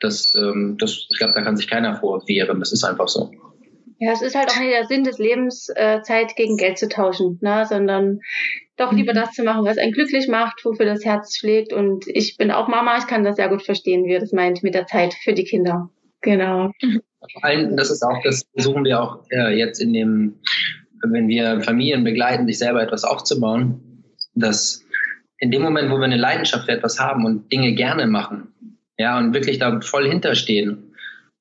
das, 0.00 0.32
ähm, 0.36 0.76
das 0.78 1.06
ich 1.10 1.18
glaube, 1.18 1.34
da 1.34 1.42
kann 1.42 1.56
sich 1.56 1.68
keiner 1.68 1.96
vorwehren. 1.96 2.60
Das 2.60 2.72
ist 2.72 2.84
einfach 2.84 3.08
so. 3.08 3.32
Ja, 3.98 4.12
es 4.12 4.22
ist 4.22 4.34
halt 4.34 4.50
auch 4.50 4.58
nicht 4.58 4.72
der 4.72 4.86
Sinn 4.86 5.04
des 5.04 5.18
Lebens, 5.18 5.68
äh, 5.74 6.02
Zeit 6.02 6.36
gegen 6.36 6.56
Geld 6.56 6.78
zu 6.78 6.88
tauschen, 6.88 7.38
ne? 7.40 7.64
sondern 7.68 8.20
doch 8.76 8.92
lieber 8.92 9.12
mhm. 9.12 9.18
das 9.18 9.32
zu 9.32 9.44
machen, 9.44 9.64
was 9.64 9.78
einen 9.78 9.92
glücklich 9.92 10.28
macht, 10.28 10.64
wofür 10.64 10.86
das 10.86 11.04
Herz 11.04 11.36
schlägt. 11.36 11.72
Und 11.72 12.06
ich 12.08 12.36
bin 12.36 12.50
auch 12.50 12.68
Mama, 12.68 12.98
ich 12.98 13.06
kann 13.06 13.24
das 13.24 13.36
sehr 13.36 13.48
gut 13.48 13.62
verstehen, 13.62 14.04
wie 14.04 14.14
er 14.14 14.20
das 14.20 14.32
meint 14.32 14.62
mit 14.62 14.74
der 14.74 14.86
Zeit 14.86 15.14
für 15.14 15.32
die 15.32 15.44
Kinder. 15.44 15.90
Genau. 16.20 16.72
Vor 17.32 17.44
allem, 17.44 17.76
das 17.76 17.90
ist 17.90 18.02
auch, 18.02 18.20
das 18.22 18.44
versuchen 18.52 18.84
wir 18.84 19.00
auch 19.00 19.24
äh, 19.30 19.56
jetzt 19.56 19.80
in 19.80 19.92
dem 19.92 20.40
wenn 21.12 21.28
wir 21.28 21.60
Familien 21.62 22.04
begleiten, 22.04 22.46
sich 22.46 22.58
selber 22.58 22.82
etwas 22.82 23.04
aufzubauen, 23.04 24.04
dass 24.34 24.84
in 25.38 25.50
dem 25.50 25.62
Moment, 25.62 25.90
wo 25.90 25.96
wir 25.96 26.04
eine 26.04 26.16
Leidenschaft 26.16 26.66
für 26.66 26.72
etwas 26.72 26.98
haben 26.98 27.24
und 27.24 27.52
Dinge 27.52 27.74
gerne 27.74 28.06
machen, 28.06 28.48
ja, 28.96 29.18
und 29.18 29.34
wirklich 29.34 29.58
da 29.58 29.80
voll 29.80 30.08
hinterstehen, 30.08 30.93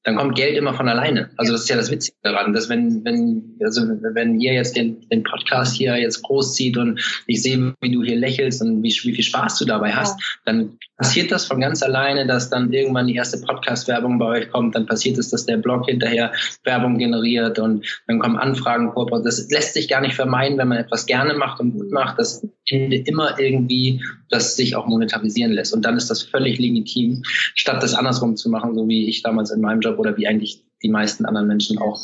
dann 0.04 0.18
kommt 0.18 0.36
Geld 0.36 0.58
immer 0.58 0.74
von 0.74 0.90
alleine. 0.90 1.30
Also 1.38 1.54
das 1.54 1.62
ist 1.62 1.70
ja 1.70 1.78
das 1.78 1.90
Witzige 1.90 2.18
daran, 2.24 2.54
dass 2.54 2.68
wenn, 2.68 3.04
wenn, 3.06 3.58
also 3.64 3.84
wenn 4.14 4.40
ihr 4.40 4.54
jetzt 4.54 4.76
den, 4.76 5.08
den 5.10 5.24
Podcast 5.24 5.76
hier 5.76 5.98
jetzt 5.98 6.22
großzieht 6.24 6.78
und 6.78 7.00
ich 7.26 7.42
sehe, 7.42 7.74
wie 7.80 7.92
du 7.92 8.04
hier 8.04 8.18
lächelst 8.18 8.62
und 8.62 8.84
wie, 8.84 8.90
wie 8.90 9.16
viel 9.16 9.24
Spaß 9.24 9.58
du 9.60 9.66
dabei 9.66 9.94
hast, 9.94 10.20
ja. 10.20 10.26
dann 10.46 10.78
passiert 10.98 11.32
das 11.32 11.46
von 11.46 11.60
ganz 11.60 11.82
alleine, 11.82 12.28
dass 12.28 12.50
dann 12.50 12.72
irgendwann 12.74 13.08
die 13.08 13.16
erste 13.16 13.38
Podcast-Werbung 13.40 14.20
bei 14.20 14.26
euch 14.26 14.50
kommt, 14.50 14.76
dann 14.76 14.86
passiert 14.86 15.18
es, 15.18 15.30
dass 15.30 15.46
der 15.46 15.58
Blog 15.58 15.86
hinterher 15.86 16.34
Werbung 16.64 16.98
generiert 16.98 17.60
und 17.60 17.86
dann 18.08 18.20
kommen 18.20 18.38
Anfragen, 18.38 18.92
das 19.24 19.50
lässt 19.50 19.74
sich 19.74 19.88
gar 19.88 20.02
nicht 20.02 20.16
vermeiden, 20.16 20.58
wenn 20.58 20.68
man 20.68 20.78
etwas 20.78 21.06
gerne 21.06 21.34
macht 21.34 21.60
und 21.60 21.74
gut 21.74 21.92
macht, 21.92 22.20
das 22.20 22.46
Ende 22.70 22.98
immer 22.98 23.40
irgendwie, 23.40 24.02
das 24.30 24.56
sich 24.56 24.76
auch 24.76 24.88
monetarisieren 24.88 25.52
lässt. 25.52 25.74
Und 25.74 25.84
dann 25.84 25.98
ist 25.98 26.10
das 26.10 26.24
völlig 26.24 26.60
legitim, 26.60 27.22
statt 27.26 27.84
das 27.84 27.94
andersrum 27.94 28.36
zu 28.36 28.50
machen, 28.50 28.76
so 28.76 28.88
wie 28.88 29.08
ich 29.08 29.22
damals 29.22 29.52
in 29.52 29.62
meinem 29.62 29.82
Job 29.82 29.93
oder 29.98 30.18
wie 30.18 30.28
eigentlich 30.28 30.64
die 30.82 30.90
meisten 30.90 31.26
anderen 31.26 31.48
Menschen 31.48 31.78
auch 31.78 32.02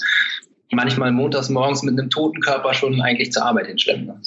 manchmal 0.72 1.12
montags 1.12 1.50
morgens 1.50 1.84
mit 1.84 2.00
einem 2.00 2.10
toten 2.10 2.42
Körper 2.42 2.74
schon 2.74 3.02
eigentlich 3.02 3.32
zur 3.32 3.46
Arbeit 3.46 3.68
hinschleppen. 3.68 4.22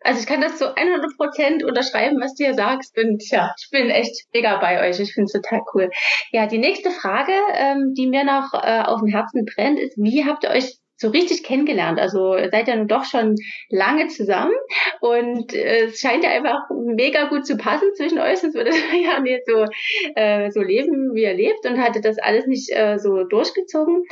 Also 0.00 0.20
ich 0.20 0.26
kann 0.26 0.40
das 0.40 0.56
zu 0.56 0.74
100 0.74 1.16
Prozent 1.18 1.64
unterschreiben, 1.64 2.18
was 2.20 2.34
du 2.34 2.44
hier 2.44 2.54
sagst. 2.54 2.96
Und 2.96 3.22
ja, 3.30 3.52
ich 3.58 3.68
bin 3.70 3.90
echt 3.90 4.26
mega 4.32 4.58
bei 4.58 4.88
euch. 4.88 4.98
Ich 5.00 5.12
finde 5.12 5.26
es 5.26 5.32
total 5.32 5.60
cool. 5.74 5.90
Ja, 6.32 6.46
die 6.46 6.58
nächste 6.58 6.90
Frage, 6.90 7.32
ähm, 7.54 7.94
die 7.94 8.06
mir 8.06 8.24
noch 8.24 8.54
äh, 8.54 8.82
auf 8.82 9.00
dem 9.00 9.08
Herzen 9.08 9.44
brennt, 9.44 9.78
ist, 9.78 9.98
wie 9.98 10.24
habt 10.24 10.44
ihr 10.44 10.50
euch 10.50 10.77
so 10.98 11.08
richtig 11.08 11.44
kennengelernt. 11.44 11.98
Also 11.98 12.36
seid 12.50 12.68
ja 12.68 12.76
nun 12.76 12.88
doch 12.88 13.04
schon 13.04 13.36
lange 13.70 14.08
zusammen 14.08 14.52
und 15.00 15.54
äh, 15.54 15.86
es 15.86 16.00
scheint 16.00 16.24
ja 16.24 16.30
einfach 16.30 16.68
mega 16.70 17.28
gut 17.28 17.46
zu 17.46 17.56
passen 17.56 17.94
zwischen 17.94 18.18
euch, 18.18 18.38
sonst 18.38 18.54
würde 18.54 18.70
ja 19.02 19.20
nicht 19.20 19.46
so, 19.46 19.64
äh, 20.16 20.50
so 20.50 20.60
leben, 20.60 21.14
wie 21.14 21.22
ihr 21.22 21.34
lebt 21.34 21.64
und 21.66 21.80
hatte 21.80 22.00
das 22.00 22.18
alles 22.18 22.46
nicht 22.46 22.70
äh, 22.72 22.98
so 22.98 23.24
durchgezogen. 23.24 24.02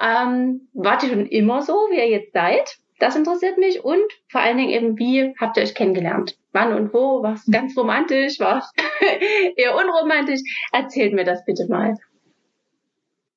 Ähm, 0.00 0.68
wart 0.74 1.02
ihr 1.02 1.08
schon 1.08 1.26
immer 1.26 1.62
so, 1.62 1.72
wie 1.90 1.96
ihr 1.96 2.08
jetzt 2.08 2.32
seid? 2.32 2.76
Das 3.00 3.16
interessiert 3.16 3.58
mich 3.58 3.82
und 3.82 4.04
vor 4.30 4.40
allen 4.40 4.56
Dingen 4.56 4.70
eben, 4.70 4.98
wie 4.98 5.34
habt 5.40 5.56
ihr 5.56 5.64
euch 5.64 5.74
kennengelernt? 5.74 6.38
Wann 6.52 6.72
und 6.72 6.94
wo? 6.94 7.22
Was 7.22 7.44
ganz 7.50 7.76
romantisch? 7.76 8.38
Was 8.38 8.70
eher 9.56 9.74
unromantisch? 9.74 10.40
Erzählt 10.72 11.12
mir 11.12 11.24
das 11.24 11.44
bitte 11.44 11.66
mal. 11.68 11.94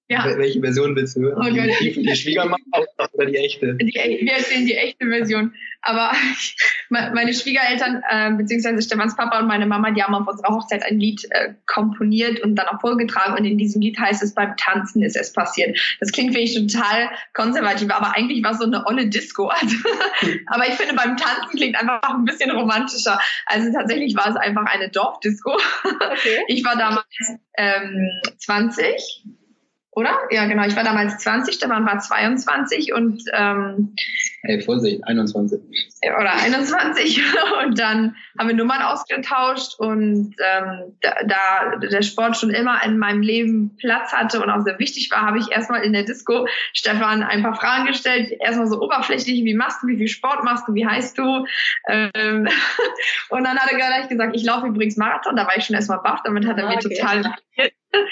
Ja. 0.10 0.24
Welche 0.38 0.62
Version 0.62 0.96
willst 0.96 1.18
du 1.18 1.22
hören? 1.22 1.38
Oh 1.38 1.54
die, 1.54 1.94
die, 1.94 2.02
die 2.02 2.16
Schwiegermama 2.16 2.56
oder 3.12 3.26
die 3.26 3.36
echte? 3.36 3.76
Die, 3.76 3.94
wir 3.94 4.34
erzählen 4.34 4.66
die 4.66 4.76
echte 4.76 5.06
Version. 5.06 5.54
Aber 5.82 6.12
meine 6.90 7.34
Schwiegereltern, 7.34 8.04
äh, 8.10 8.32
beziehungsweise 8.38 8.82
Stefans 8.82 9.18
Papa 9.18 9.40
und 9.40 9.48
meine 9.48 9.66
Mama, 9.66 9.92
die 9.92 10.02
haben 10.02 10.16
auf 10.16 10.26
unserer 10.26 10.56
Hochzeit 10.56 10.84
ein 10.84 10.98
Lied 10.98 11.28
äh, 11.32 11.56
komponiert 11.66 12.40
und 12.40 12.56
dann 12.56 12.68
auch 12.68 12.80
vorgetragen. 12.80 13.38
Und 13.38 13.44
in 13.44 13.58
diesem 13.58 13.82
Lied 13.82 14.00
heißt 14.00 14.24
es, 14.24 14.34
beim 14.34 14.56
Tanzen 14.56 15.04
ist 15.04 15.18
es 15.18 15.34
passiert. 15.34 15.78
Das 16.00 16.14
klingt 16.14 16.34
wirklich 16.34 16.56
total 16.56 17.10
konservativ, 17.34 17.92
aber 17.92 18.16
eigentlich 18.16 18.42
war 18.46 18.52
es 18.52 18.60
so 18.60 18.66
eine 18.66 18.86
olle 18.86 19.08
Disco. 19.08 19.52
Also, 19.68 19.76
aber 20.46 20.68
ich 20.68 20.76
finde, 20.76 20.94
beim 20.94 21.18
Tanzen 21.18 21.58
klingt 21.58 21.80
einfach 21.80 22.14
ein 22.14 22.26
bisschen 22.26 22.52
romantischer. 22.52 23.20
Also 23.48 23.72
tatsächlich 23.74 24.16
war 24.16 24.30
es 24.30 24.36
einfach 24.36 24.66
eine 24.66 24.90
Dorfdisco. 24.90 25.58
Okay. 25.84 26.44
Ich 26.48 26.64
war 26.64 26.78
damals 26.78 27.08
ähm, 27.58 28.08
20 28.38 29.26
oder? 29.98 30.16
Ja, 30.30 30.46
genau. 30.46 30.64
Ich 30.68 30.76
war 30.76 30.84
damals 30.84 31.18
20, 31.18 31.56
Stefan 31.56 31.84
war 31.88 31.98
22 31.98 32.94
und 32.94 33.24
ähm, 33.34 33.96
Hey, 34.44 34.62
Vorsicht, 34.62 35.02
21. 35.04 35.60
Oder 36.04 36.34
21. 36.34 37.22
Und 37.66 37.80
dann 37.80 38.16
haben 38.38 38.48
wir 38.48 38.56
Nummern 38.56 38.84
ausgetauscht 38.84 39.80
und 39.80 40.36
ähm, 40.40 40.96
da, 41.02 41.16
da 41.26 41.76
der 41.78 42.02
Sport 42.04 42.38
schon 42.38 42.52
immer 42.52 42.84
in 42.86 43.00
meinem 43.00 43.22
Leben 43.22 43.76
Platz 43.78 44.14
hatte 44.14 44.42
und 44.42 44.50
auch 44.50 44.62
sehr 44.62 44.78
wichtig 44.78 45.10
war, 45.12 45.24
habe 45.24 45.40
ich 45.40 45.52
erstmal 45.52 45.84
in 45.84 45.92
der 45.92 46.04
Disco 46.04 46.48
Stefan 46.74 47.24
ein 47.24 47.42
paar 47.42 47.56
Fragen 47.56 47.88
gestellt. 47.88 48.32
Erstmal 48.40 48.68
so 48.68 48.80
oberflächlich, 48.80 49.44
wie 49.44 49.56
machst 49.56 49.82
du, 49.82 49.88
wie 49.88 49.98
viel 49.98 50.08
Sport 50.08 50.44
machst 50.44 50.68
du, 50.68 50.76
wie 50.76 50.86
heißt 50.86 51.18
du? 51.18 51.46
Ähm, 51.88 52.48
und 53.30 53.44
dann 53.44 53.58
hat 53.58 53.72
er 53.72 53.78
gleich 53.78 54.08
gesagt, 54.08 54.36
ich 54.36 54.44
laufe 54.44 54.68
übrigens 54.68 54.98
Marathon. 54.98 55.36
Da 55.36 55.48
war 55.48 55.58
ich 55.58 55.66
schon 55.66 55.76
erstmal 55.76 56.00
baff, 56.00 56.22
damit 56.24 56.46
hat 56.46 56.60
er 56.60 56.68
ah, 56.68 56.74
okay. 56.74 56.88
mir 56.88 56.96
total 56.96 57.36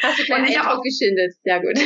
Hast 0.02 0.20
du 0.20 0.24
gleich 0.26 0.50
ich 0.50 0.60
auch 0.60 0.82
geschindet. 0.82 1.34
Sehr 1.44 1.62
gut. 1.62 1.78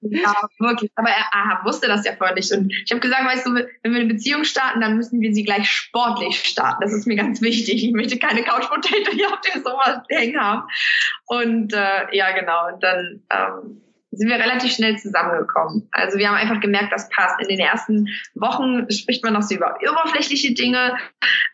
Ja, 0.00 0.34
wirklich. 0.58 0.90
Aber 0.96 1.10
er, 1.10 1.26
er 1.32 1.64
wusste 1.64 1.86
das 1.86 2.04
ja 2.04 2.12
vorher 2.12 2.34
nicht. 2.34 2.52
Und 2.52 2.72
ich 2.72 2.90
habe 2.90 3.00
gesagt, 3.00 3.24
weißt 3.24 3.46
du, 3.46 3.61
wenn 3.82 3.92
wir 3.92 4.00
eine 4.00 4.12
Beziehung 4.12 4.44
starten, 4.44 4.80
dann 4.80 4.96
müssen 4.96 5.20
wir 5.20 5.32
sie 5.34 5.44
gleich 5.44 5.68
sportlich 5.68 6.42
starten. 6.44 6.82
Das 6.82 6.92
ist 6.92 7.06
mir 7.06 7.16
ganz 7.16 7.40
wichtig. 7.42 7.84
Ich 7.84 7.92
möchte 7.92 8.18
keine 8.18 8.42
Couch 8.42 8.68
Potato 8.68 9.12
hier 9.12 9.28
auf 9.28 9.40
dem 9.40 9.62
Sofa 9.62 10.04
hängen 10.08 10.40
haben. 10.40 10.62
Und 11.26 11.72
äh, 11.72 12.16
ja, 12.16 12.32
genau. 12.32 12.72
Und 12.72 12.82
dann 12.82 13.22
ähm, 13.30 13.82
sind 14.12 14.28
wir 14.28 14.36
relativ 14.36 14.72
schnell 14.72 14.98
zusammengekommen. 14.98 15.88
Also 15.92 16.18
wir 16.18 16.28
haben 16.28 16.36
einfach 16.36 16.60
gemerkt, 16.60 16.92
das 16.92 17.08
passt. 17.08 17.40
In 17.40 17.48
den 17.48 17.60
ersten 17.60 18.08
Wochen 18.34 18.90
spricht 18.90 19.24
man 19.24 19.32
noch 19.32 19.42
so 19.42 19.54
über 19.54 19.74
oberflächliche 19.90 20.52
Dinge. 20.54 20.96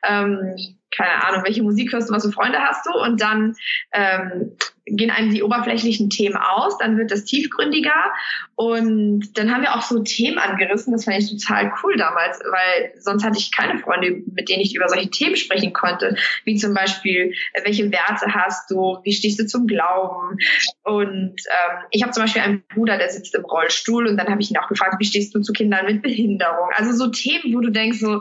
Ähm, 0.04 0.56
keine 0.90 1.24
Ahnung, 1.24 1.44
welche 1.44 1.62
Musik 1.62 1.92
hörst 1.92 2.08
du, 2.08 2.14
was 2.14 2.24
für 2.24 2.32
Freunde 2.32 2.58
hast 2.58 2.86
du? 2.86 2.92
Und 2.92 3.20
dann 3.20 3.54
ähm, 3.92 4.56
gehen 4.96 5.10
einem 5.10 5.30
die 5.30 5.42
oberflächlichen 5.42 6.10
Themen 6.10 6.36
aus, 6.36 6.78
dann 6.78 6.96
wird 6.96 7.10
das 7.10 7.24
tiefgründiger. 7.24 8.12
Und 8.54 9.38
dann 9.38 9.52
haben 9.52 9.62
wir 9.62 9.74
auch 9.74 9.82
so 9.82 10.02
Themen 10.02 10.38
angerissen, 10.38 10.92
das 10.92 11.04
fand 11.04 11.18
ich 11.18 11.30
total 11.30 11.72
cool 11.82 11.96
damals, 11.96 12.40
weil 12.40 12.92
sonst 12.98 13.24
hatte 13.24 13.38
ich 13.38 13.54
keine 13.54 13.78
Freunde, 13.78 14.22
mit 14.34 14.48
denen 14.48 14.60
ich 14.60 14.74
über 14.74 14.88
solche 14.88 15.10
Themen 15.10 15.36
sprechen 15.36 15.72
konnte, 15.72 16.16
wie 16.44 16.56
zum 16.56 16.74
Beispiel, 16.74 17.34
äh, 17.52 17.64
welche 17.64 17.90
Werte 17.92 18.34
hast 18.34 18.70
du, 18.70 18.98
wie 19.04 19.12
stehst 19.12 19.38
du 19.38 19.46
zum 19.46 19.66
Glauben? 19.66 20.38
Und 20.82 21.36
ähm, 21.36 21.78
ich 21.90 22.02
habe 22.02 22.12
zum 22.12 22.24
Beispiel 22.24 22.42
einen 22.42 22.64
Bruder, 22.74 22.98
der 22.98 23.10
sitzt 23.10 23.34
im 23.34 23.44
Rollstuhl 23.44 24.06
und 24.06 24.16
dann 24.16 24.28
habe 24.28 24.40
ich 24.40 24.50
ihn 24.50 24.58
auch 24.58 24.68
gefragt, 24.68 24.96
wie 24.98 25.04
stehst 25.04 25.34
du 25.34 25.40
zu 25.40 25.52
Kindern 25.52 25.86
mit 25.86 26.02
Behinderung, 26.02 26.70
also 26.74 26.92
so 26.92 27.10
Themen, 27.10 27.54
wo 27.54 27.60
du 27.60 27.70
denkst 27.70 27.98
so, 27.98 28.20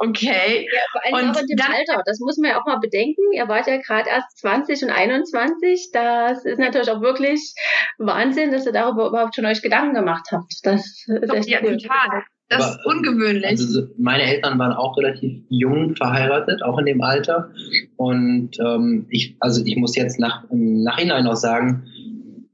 Okay. 0.00 0.68
Ja, 0.72 0.80
vor 0.92 1.04
allem 1.04 1.28
und 1.28 1.36
auch 1.36 1.40
in 1.40 1.46
dem 1.48 1.56
dann, 1.56 1.72
Alter. 1.72 2.02
Das 2.06 2.20
muss 2.20 2.38
man 2.38 2.50
ja 2.50 2.60
auch 2.60 2.66
mal 2.66 2.78
bedenken. 2.78 3.32
Ihr 3.32 3.48
wart 3.48 3.66
ja 3.66 3.78
gerade 3.78 4.08
erst 4.08 4.38
20 4.38 4.84
und 4.84 4.90
21. 4.90 5.90
Das 5.92 6.44
ist 6.44 6.58
natürlich 6.58 6.90
auch 6.90 7.00
wirklich 7.00 7.54
Wahnsinn, 7.98 8.52
dass 8.52 8.66
ihr 8.66 8.72
darüber 8.72 9.08
überhaupt 9.08 9.34
schon 9.34 9.46
euch 9.46 9.60
Gedanken 9.60 9.94
gemacht 9.94 10.28
habt. 10.30 10.54
Das 10.62 11.04
ist 11.06 11.34
echt 11.34 11.48
ja, 11.48 11.58
cool. 11.62 11.76
total. 11.76 12.22
Das 12.48 12.62
Aber, 12.62 12.70
ist 12.70 12.86
ungewöhnlich. 12.86 13.44
Also 13.44 13.88
meine 13.98 14.22
Eltern 14.22 14.58
waren 14.58 14.72
auch 14.72 14.96
relativ 14.96 15.42
jung 15.50 15.96
verheiratet, 15.96 16.62
auch 16.62 16.78
in 16.78 16.86
dem 16.86 17.02
Alter. 17.02 17.50
Und 17.96 18.52
ähm, 18.60 19.06
ich, 19.10 19.36
also 19.40 19.62
ich 19.64 19.76
muss 19.76 19.96
jetzt 19.96 20.18
nach, 20.18 20.44
im 20.50 20.82
Nachhinein 20.82 21.26
auch 21.26 21.36
sagen, 21.36 21.86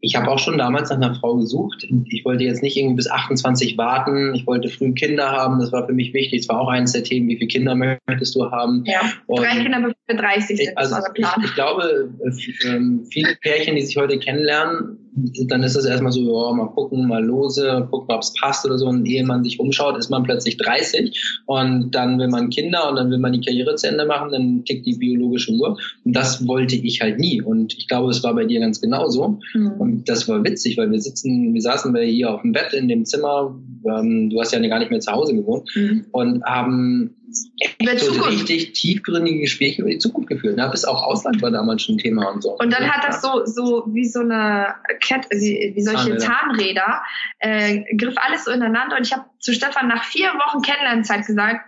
ich 0.04 0.16
habe 0.16 0.30
auch 0.30 0.38
schon 0.38 0.58
damals 0.58 0.90
nach 0.90 0.96
einer 0.96 1.14
Frau 1.14 1.36
gesucht. 1.36 1.86
Ich 2.08 2.24
wollte 2.26 2.44
jetzt 2.44 2.62
nicht 2.62 2.76
irgendwie 2.76 2.96
bis 2.96 3.10
28 3.10 3.78
warten. 3.78 4.34
Ich 4.34 4.46
wollte 4.46 4.68
früh 4.68 4.92
Kinder 4.92 5.32
haben. 5.32 5.58
Das 5.58 5.72
war 5.72 5.86
für 5.86 5.94
mich 5.94 6.12
wichtig. 6.12 6.42
Das 6.42 6.48
war 6.50 6.60
auch 6.60 6.68
eines 6.68 6.92
der 6.92 7.04
Themen, 7.04 7.26
wie 7.28 7.36
viele 7.36 7.48
Kinder 7.48 7.74
möchtest 7.74 8.34
du 8.34 8.50
haben? 8.50 8.84
Ja, 8.86 9.00
und 9.26 9.40
drei 9.40 9.62
Kinder 9.62 9.80
bis 9.80 10.16
30 10.16 10.58
sind. 10.58 10.76
Also 10.76 10.96
ich, 11.14 11.26
ich, 11.44 11.54
glaube, 11.54 12.10
äh, 12.22 12.68
ähm, 12.68 13.06
viele 13.10 13.34
Pärchen, 13.36 13.76
die 13.76 13.82
sich 13.82 13.96
heute 13.96 14.18
kennenlernen, 14.18 15.03
dann 15.46 15.62
ist 15.62 15.76
das 15.76 15.84
erstmal 15.84 16.12
so, 16.12 16.20
ja, 16.20 16.52
mal 16.52 16.66
gucken, 16.66 17.06
mal 17.06 17.24
lose, 17.24 17.86
gucken, 17.90 18.14
ob 18.14 18.22
es 18.22 18.32
passt 18.40 18.64
oder 18.66 18.78
so. 18.78 18.86
Und 18.86 19.06
ehe 19.06 19.24
man 19.24 19.44
sich 19.44 19.60
umschaut, 19.60 19.96
ist 19.96 20.10
man 20.10 20.24
plötzlich 20.24 20.56
30 20.56 21.42
und 21.46 21.94
dann 21.94 22.18
will 22.18 22.28
man 22.28 22.50
Kinder 22.50 22.88
und 22.88 22.96
dann 22.96 23.10
will 23.10 23.18
man 23.18 23.32
die 23.32 23.40
Karriere 23.40 23.76
zu 23.76 23.88
Ende 23.88 24.06
machen, 24.06 24.32
dann 24.32 24.64
tickt 24.64 24.86
die 24.86 24.96
biologische 24.96 25.52
Uhr. 25.52 25.78
Und 26.04 26.16
das 26.16 26.46
wollte 26.48 26.76
ich 26.76 27.00
halt 27.00 27.18
nie. 27.18 27.40
Und 27.40 27.74
ich 27.74 27.86
glaube, 27.86 28.10
es 28.10 28.24
war 28.24 28.34
bei 28.34 28.44
dir 28.44 28.60
ganz 28.60 28.80
genauso. 28.80 29.38
Mhm. 29.54 29.72
Und 29.78 30.08
das 30.08 30.28
war 30.28 30.42
witzig, 30.42 30.76
weil 30.76 30.90
wir 30.90 31.00
sitzen, 31.00 31.54
wir 31.54 31.62
saßen 31.62 31.94
hier 31.96 32.34
auf 32.34 32.42
dem 32.42 32.52
Bett 32.52 32.72
in 32.72 32.88
dem 32.88 33.04
Zimmer, 33.04 33.56
ähm, 33.86 34.30
du 34.30 34.40
hast 34.40 34.52
ja 34.52 34.66
gar 34.66 34.80
nicht 34.80 34.90
mehr 34.90 35.00
zu 35.00 35.12
Hause 35.12 35.34
gewohnt, 35.34 35.68
mhm. 35.76 36.06
und 36.10 36.44
haben 36.44 37.14
so 37.34 38.22
richtig 38.22 38.72
tiefgründige 38.72 39.40
Gespräche 39.40 39.82
über 39.82 39.90
die 39.90 39.98
Zukunft 39.98 40.28
geführt. 40.28 40.58
Ja, 40.58 40.68
bis 40.68 40.84
auch 40.84 41.02
Ausland 41.02 41.42
war 41.42 41.50
damals 41.50 41.82
schon 41.82 41.96
ein 41.96 41.98
Thema 41.98 42.30
und 42.30 42.42
so. 42.42 42.56
Und 42.58 42.72
dann 42.72 42.90
hat 42.90 43.06
das 43.06 43.22
so, 43.22 43.44
so 43.44 43.84
wie 43.88 44.06
so 44.06 44.20
eine 44.20 44.74
Kette, 45.00 45.28
wie, 45.30 45.72
wie 45.74 45.82
solche 45.82 46.16
Zahnräder, 46.16 47.02
äh, 47.40 47.82
griff 47.96 48.14
alles 48.16 48.44
so 48.44 48.50
ineinander. 48.50 48.96
Und 48.96 49.06
ich 49.06 49.12
habe 49.12 49.24
zu 49.38 49.52
Stefan 49.52 49.88
nach 49.88 50.04
vier 50.04 50.28
Wochen 50.28 50.62
Kennenlernzeit 50.62 51.26
gesagt, 51.26 51.64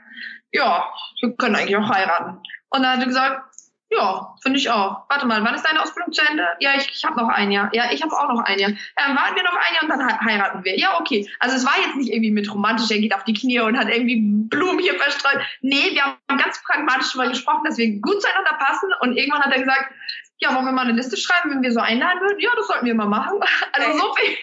ja, 0.53 0.85
wir 1.21 1.33
können 1.37 1.57
eigentlich 1.57 1.77
auch 1.77 1.89
heiraten. 1.89 2.39
Und 2.71 2.83
dann 2.83 2.93
hat 2.93 3.01
er 3.01 3.07
gesagt, 3.07 3.56
ja, 3.91 4.35
finde 4.43 4.59
ich 4.59 4.69
auch. 4.71 5.05
Warte 5.09 5.27
mal, 5.27 5.45
wann 5.45 5.55
ist 5.55 5.65
deine 5.65 5.81
Ausbildung 5.81 6.13
zu 6.13 6.23
Ende? 6.29 6.45
Ja, 6.59 6.75
ich, 6.77 6.91
ich 6.91 7.05
habe 7.05 7.21
noch 7.21 7.29
ein 7.29 7.53
Jahr. 7.53 7.71
Ja, 7.73 7.93
ich 7.93 8.03
habe 8.03 8.13
auch 8.13 8.29
noch 8.29 8.43
ein 8.43 8.59
Jahr. 8.59 8.71
Ja, 8.71 8.77
dann 8.97 9.17
warten 9.17 9.37
wir 9.37 9.45
noch 9.45 9.55
ein 9.55 9.75
Jahr 9.75 9.83
und 9.83 9.89
dann 9.89 10.21
heiraten 10.21 10.65
wir. 10.65 10.77
Ja, 10.79 10.99
okay. 10.99 11.29
Also 11.39 11.57
es 11.57 11.65
war 11.65 11.75
jetzt 11.85 11.97
nicht 11.97 12.13
irgendwie 12.13 12.33
mit 12.33 12.53
romantisch, 12.53 12.91
er 12.91 12.99
geht 12.99 13.15
auf 13.15 13.25
die 13.25 13.35
Knie 13.35 13.61
und 13.61 13.79
hat 13.79 13.89
irgendwie 13.89 14.21
Blumen 14.49 14.81
hier 14.81 14.95
verstreut. 14.95 15.41
Nee, 15.61 15.93
wir 15.93 16.03
haben 16.05 16.39
ganz 16.39 16.63
pragmatisch 16.65 17.13
darüber 17.13 17.29
gesprochen, 17.29 17.65
dass 17.65 17.79
wir 17.79 18.01
gut 18.01 18.21
zueinander 18.21 18.59
passen 18.59 18.89
und 19.01 19.17
irgendwann 19.17 19.43
hat 19.43 19.53
er 19.53 19.61
gesagt, 19.61 19.93
ja, 20.39 20.55
wollen 20.55 20.67
wir 20.67 20.73
mal 20.73 20.83
eine 20.83 20.93
Liste 20.93 21.17
schreiben, 21.17 21.51
wenn 21.51 21.63
wir 21.63 21.73
so 21.73 21.81
einladen 21.81 22.21
würden? 22.21 22.41
Ja, 22.41 22.51
das 22.57 22.67
sollten 22.67 22.87
wir 22.87 22.95
mal 22.95 23.07
machen. 23.07 23.41
Also 23.73 23.99
so 23.99 24.15
viel. 24.15 24.37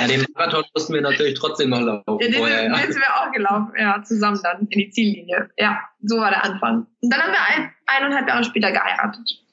Ja, 0.00 0.06
den 0.08 0.26
Marathon 0.34 0.64
mussten 0.74 0.94
wir 0.94 1.00
natürlich 1.00 1.38
trotzdem 1.38 1.70
noch 1.70 1.80
laufen. 1.80 2.18
Ja, 2.20 2.28
den, 2.28 2.34
vorher, 2.34 2.64
ja. 2.64 2.76
sind 2.76 2.96
wir 2.96 3.14
auch 3.16 3.32
gelaufen, 3.32 3.72
ja, 3.78 4.02
zusammen 4.02 4.40
dann 4.42 4.66
in 4.68 4.78
die 4.78 4.90
Ziellinie. 4.90 5.50
Ja, 5.56 5.80
so 6.02 6.16
war 6.18 6.30
der 6.30 6.44
Anfang. 6.44 6.86
Und 7.00 7.12
dann 7.12 7.22
haben 7.22 7.32
wir 7.32 7.40
ein, 7.40 7.72
eineinhalb 7.86 8.28
Jahre 8.28 8.44
später 8.44 8.72
geheiratet. 8.72 9.44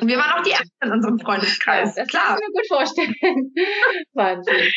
Und 0.00 0.06
wir 0.06 0.18
waren 0.18 0.38
auch 0.38 0.42
die 0.42 0.52
Ersten 0.52 0.70
in 0.82 0.92
unserem 0.92 1.18
Freundeskreis. 1.18 1.96
Ja, 1.96 2.02
das 2.04 2.10
Klar. 2.10 2.26
kann 2.26 2.38
ich 2.38 2.48
mir 2.48 2.52
gut 2.52 2.68
vorstellen. 2.68 3.14
Wahnsinn. 4.14 4.72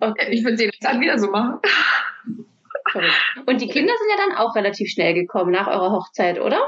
Okay. 0.00 0.28
Ich 0.30 0.44
würde 0.44 0.56
den 0.56 0.66
jetzt 0.66 0.84
dann 0.84 1.00
wieder 1.00 1.18
so 1.18 1.28
machen. 1.30 1.58
Und 3.46 3.60
die 3.60 3.68
Kinder 3.68 3.92
sind 3.98 4.10
ja 4.10 4.26
dann 4.26 4.36
auch 4.36 4.54
relativ 4.54 4.90
schnell 4.90 5.14
gekommen 5.14 5.50
nach 5.50 5.66
eurer 5.66 5.90
Hochzeit, 5.90 6.40
oder? 6.40 6.60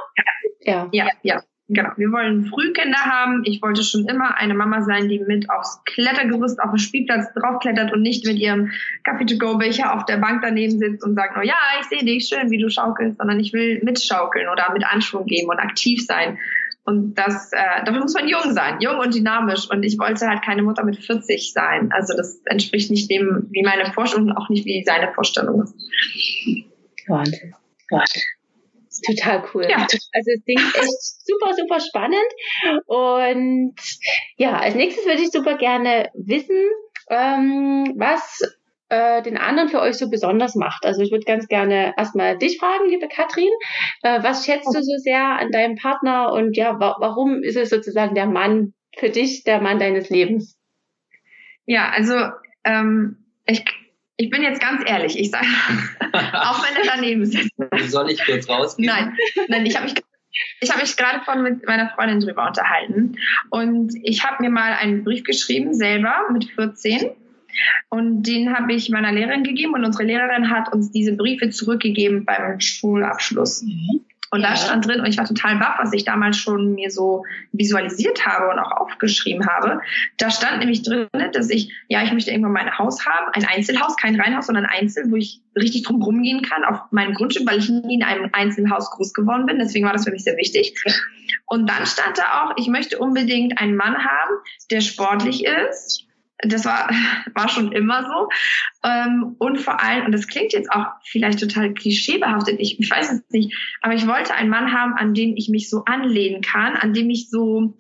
Ja. 0.61 0.89
Ja, 0.93 1.09
ja. 1.23 1.41
Genau, 1.69 1.91
wir 1.97 2.11
wollen 2.11 2.47
Frühkinder 2.47 2.99
haben. 2.99 3.43
Ich 3.45 3.61
wollte 3.63 3.83
schon 3.83 4.07
immer 4.07 4.37
eine 4.37 4.55
Mama 4.55 4.83
sein, 4.83 5.09
die 5.09 5.21
mit 5.21 5.51
aufs 5.51 5.83
Klettergerüst 5.85 6.61
auf 6.61 6.71
dem 6.71 6.79
Spielplatz 6.79 7.33
draufklettert 7.35 7.93
und 7.93 8.03
nicht 8.03 8.27
mit 8.27 8.39
ihrem 8.39 8.71
Kaffee-to-go-Becher 9.05 9.95
auf 9.95 10.05
der 10.07 10.17
Bank 10.17 10.41
daneben 10.43 10.79
sitzt 10.79 11.05
und 11.05 11.15
sagt, 11.15 11.37
oh 11.39 11.43
ja, 11.43 11.57
ich 11.81 11.87
sehe 11.87 12.05
dich 12.05 12.27
schön, 12.27 12.51
wie 12.51 12.59
du 12.59 12.69
schaukelst, 12.69 13.19
sondern 13.19 13.39
ich 13.39 13.53
will 13.53 13.81
mitschaukeln 13.83 14.49
oder 14.49 14.73
mit 14.73 14.85
Anschwung 14.85 15.27
geben 15.27 15.49
und 15.49 15.59
aktiv 15.59 16.05
sein. 16.05 16.39
Und 16.85 17.17
das, 17.17 17.53
äh, 17.53 17.85
dafür 17.85 18.01
muss 18.01 18.15
man 18.15 18.29
jung 18.29 18.51
sein, 18.53 18.81
jung 18.81 18.97
und 18.97 19.15
dynamisch. 19.15 19.69
Und 19.71 19.83
ich 19.83 19.99
wollte 19.99 20.27
halt 20.27 20.43
keine 20.43 20.63
Mutter 20.63 20.85
mit 20.85 20.97
40 20.97 21.53
sein. 21.53 21.93
Also 21.93 22.17
das 22.17 22.41
entspricht 22.47 22.91
nicht 22.91 23.11
dem, 23.11 23.47
wie 23.51 23.63
meine 23.63 23.93
Vorstellung 23.93 24.31
und 24.31 24.37
auch 24.37 24.49
nicht 24.49 24.65
wie 24.65 24.83
seine 24.87 25.13
Vorstellung 25.13 25.65
ist. 25.65 25.75
Wahnsinn. 27.07 27.55
Wahnsinn. 27.91 28.23
Total 29.09 29.43
cool. 29.55 29.67
Ja. 29.69 29.79
Also 30.13 30.31
das 30.35 30.45
Ding 30.45 30.59
ist 30.59 30.77
echt 30.77 31.27
super, 31.27 31.55
super 31.55 31.81
spannend. 31.81 32.87
Und 32.87 33.75
ja, 34.37 34.59
als 34.59 34.75
nächstes 34.75 35.07
würde 35.07 35.23
ich 35.23 35.31
super 35.31 35.57
gerne 35.57 36.11
wissen, 36.15 36.69
ähm, 37.11 37.95
was 37.97 38.41
äh, 38.91 39.23
den 39.23 39.37
anderen 39.37 39.69
für 39.69 39.81
euch 39.81 39.97
so 39.97 40.11
besonders 40.11 40.55
macht. 40.55 40.85
Also 40.85 41.03
ich 41.03 41.11
würde 41.11 41.25
ganz 41.25 41.49
gerne 41.49 41.95
erstmal 41.97 42.39
dich 42.39 42.59
fragen, 42.59 42.89
liebe 42.89 43.09
Katrin, 43.09 43.51
äh, 44.03 44.23
was 44.23 44.45
schätzt 44.45 44.75
du 44.75 44.83
so 44.83 44.97
sehr 44.99 45.39
an 45.39 45.51
deinem 45.51 45.77
Partner 45.77 46.33
und 46.33 46.57
ja, 46.57 46.79
wa 46.79 46.97
warum 46.99 47.43
ist 47.43 47.57
es 47.57 47.71
sozusagen 47.71 48.15
der 48.15 48.27
Mann 48.27 48.75
für 48.97 49.11
dich, 49.11 49.45
der 49.45 49.61
Mann 49.61 49.79
deines 49.79 50.11
Lebens? 50.11 50.59
Ja, 51.67 51.91
also 51.91 52.15
ähm, 52.65 53.27
ich 53.47 53.65
ich 54.19 54.31
bin 54.31 54.43
jetzt 54.43 54.61
ganz 54.61 54.83
ehrlich, 54.85 55.19
ich 55.19 55.31
sage, 55.31 55.47
auch 56.13 56.63
wenn 56.65 56.77
er 56.77 56.93
daneben 56.95 57.25
sitzt. 57.25 57.53
Soll 57.87 58.11
ich 58.11 58.25
kurz 58.25 58.49
rausgehen? 58.49 58.87
Nein, 58.87 59.17
nein, 59.49 59.65
ich 59.65 59.77
habe 59.77 59.87
mich 59.87 59.95
ich 60.61 60.71
habe 60.71 60.83
mich 60.83 60.97
gerade 60.97 61.25
von 61.25 61.43
mit 61.43 61.67
meiner 61.67 61.89
Freundin 61.91 62.21
drüber 62.21 62.47
unterhalten 62.47 63.17
und 63.51 63.93
ich 64.03 64.25
habe 64.25 64.43
mir 64.43 64.51
mal 64.51 64.73
einen 64.73 65.03
Brief 65.03 65.25
geschrieben 65.25 65.75
selber 65.75 66.15
mit 66.33 66.45
14 66.45 67.11
und 67.89 68.23
den 68.23 68.55
habe 68.55 68.73
ich 68.73 68.89
meiner 68.91 69.11
Lehrerin 69.11 69.43
gegeben 69.43 69.75
und 69.75 69.85
unsere 69.85 70.05
Lehrerin 70.05 70.51
hat 70.51 70.73
uns 70.73 70.93
diese 70.93 71.17
Briefe 71.17 71.51
zurückgegeben 71.51 72.25
beim 72.25 72.61
Schulabschluss. 72.61 73.63
Mhm. 73.63 74.05
Und 74.31 74.41
ja. 74.41 74.51
da 74.51 74.57
stand 74.57 74.87
drin, 74.87 75.01
und 75.01 75.07
ich 75.07 75.17
war 75.17 75.25
total 75.25 75.57
baff, 75.57 75.79
was 75.79 75.93
ich 75.93 76.05
damals 76.05 76.37
schon 76.37 76.75
mir 76.75 76.91
so 76.91 77.25
visualisiert 77.53 78.27
habe 78.27 78.51
und 78.51 78.59
auch 78.59 78.73
aufgeschrieben 78.73 79.47
habe. 79.47 79.81
Da 80.19 80.31
stand 80.31 80.59
nämlich 80.59 80.83
drin, 80.83 81.09
dass 81.33 81.51
ich, 81.51 81.73
ja, 81.89 82.03
ich 82.03 82.13
möchte 82.13 82.31
irgendwann 82.31 82.53
mein 82.53 82.79
Haus 82.79 83.07
haben, 83.07 83.31
ein 83.33 83.45
Einzelhaus, 83.45 83.97
kein 83.97 84.21
Reihenhaus, 84.21 84.47
sondern 84.47 84.67
Einzel, 84.67 85.11
wo 85.11 85.17
ich 85.17 85.41
richtig 85.57 85.85
drum 85.85 86.03
rumgehen 86.03 86.43
kann 86.43 86.65
auf 86.65 86.81
meinem 86.91 87.15
Grundstück, 87.15 87.49
weil 87.49 87.59
ich 87.59 87.69
nie 87.69 87.97
in 87.97 88.03
einem 88.03 88.29
Einzelhaus 88.33 88.91
groß 88.91 89.15
geworden 89.15 89.47
bin. 89.47 89.59
Deswegen 89.59 89.87
war 89.87 89.93
das 89.93 90.05
für 90.05 90.13
mich 90.13 90.25
sehr 90.25 90.37
wichtig. 90.37 90.75
Und 91.47 91.69
dann 91.69 91.87
stand 91.87 92.19
da 92.19 92.43
auch, 92.43 92.55
ich 92.57 92.69
möchte 92.69 92.99
unbedingt 92.99 93.59
einen 93.61 93.77
Mann 93.77 93.97
haben, 93.97 94.35
der 94.71 94.81
sportlich 94.81 95.45
ist, 95.45 96.08
das 96.43 96.65
war, 96.65 96.91
war 97.35 97.49
schon 97.49 97.73
immer 97.73 98.05
so. 98.05 98.29
Ähm, 98.89 99.37
und 99.39 99.59
vor 99.59 99.83
allem, 99.83 100.07
und 100.07 100.13
das 100.13 100.29
klingt 100.29 100.53
jetzt 100.53 100.71
auch 100.71 100.87
vielleicht 101.05 101.41
total 101.41 101.75
klischeebehaftet, 101.75 102.57
ich, 102.61 102.79
ich 102.79 102.91
weiß 102.91 103.13
es 103.13 103.23
nicht, 103.31 103.55
aber 103.81 103.95
ich 103.95 104.07
wollte 104.07 104.35
einen 104.35 104.51
Mann 104.51 104.73
haben, 104.73 104.95
an 104.95 105.15
den 105.15 105.37
ich 105.37 105.49
mich 105.49 105.69
so 105.69 105.85
anlehnen 105.85 106.43
kann, 106.43 106.77
an 106.77 106.95
dem 106.95 107.11
ich 107.11 107.31
so, 107.31 107.77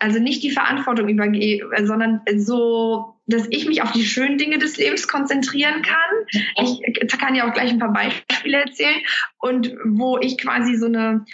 also 0.00 0.18
nicht 0.18 0.42
die 0.42 0.50
Verantwortung 0.50 1.08
übergebe, 1.08 1.70
sondern 1.84 2.22
so, 2.38 3.20
dass 3.26 3.46
ich 3.50 3.68
mich 3.68 3.82
auf 3.82 3.92
die 3.92 4.04
schönen 4.04 4.36
Dinge 4.36 4.58
des 4.58 4.76
Lebens 4.78 5.06
konzentrieren 5.06 5.82
kann. 5.82 6.64
Ich 6.64 7.18
kann 7.18 7.36
ja 7.36 7.48
auch 7.48 7.54
gleich 7.54 7.70
ein 7.70 7.78
paar 7.78 7.92
Beispiele 7.92 8.58
erzählen 8.58 9.00
und 9.38 9.72
wo 9.84 10.18
ich 10.18 10.38
quasi 10.38 10.74
so 10.74 10.86
eine 10.86 11.24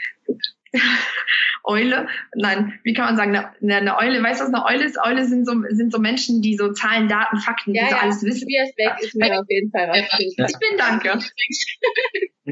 Eule, 1.66 2.08
nein, 2.34 2.78
wie 2.82 2.92
kann 2.92 3.06
man 3.06 3.16
sagen, 3.16 3.34
eine, 3.34 3.76
eine 3.76 3.96
Eule, 3.96 4.22
weißt 4.22 4.40
du, 4.40 4.44
was 4.44 4.52
eine 4.52 4.66
Eule 4.66 4.84
ist? 4.84 4.98
Eule 5.02 5.24
sind 5.24 5.46
so, 5.46 5.54
sind 5.70 5.92
so 5.92 5.98
Menschen, 5.98 6.42
die 6.42 6.56
so 6.56 6.72
Zahlen, 6.72 7.08
Daten, 7.08 7.38
Fakten, 7.38 7.74
ja, 7.74 7.84
die 7.84 7.90
so 7.90 7.96
ja. 7.96 8.02
alles 8.02 8.22
wissen. 8.22 8.40
Tobias 8.40 8.74
Beck 8.76 9.00
ist 9.00 9.14
mir 9.14 9.40
auf 9.40 9.46
jeden 9.48 9.70
Fall 9.70 9.88
was. 9.88 9.98
Ja. 10.36 10.46
Ich 10.46 10.58
bin 10.58 10.76
danke. 10.76 11.12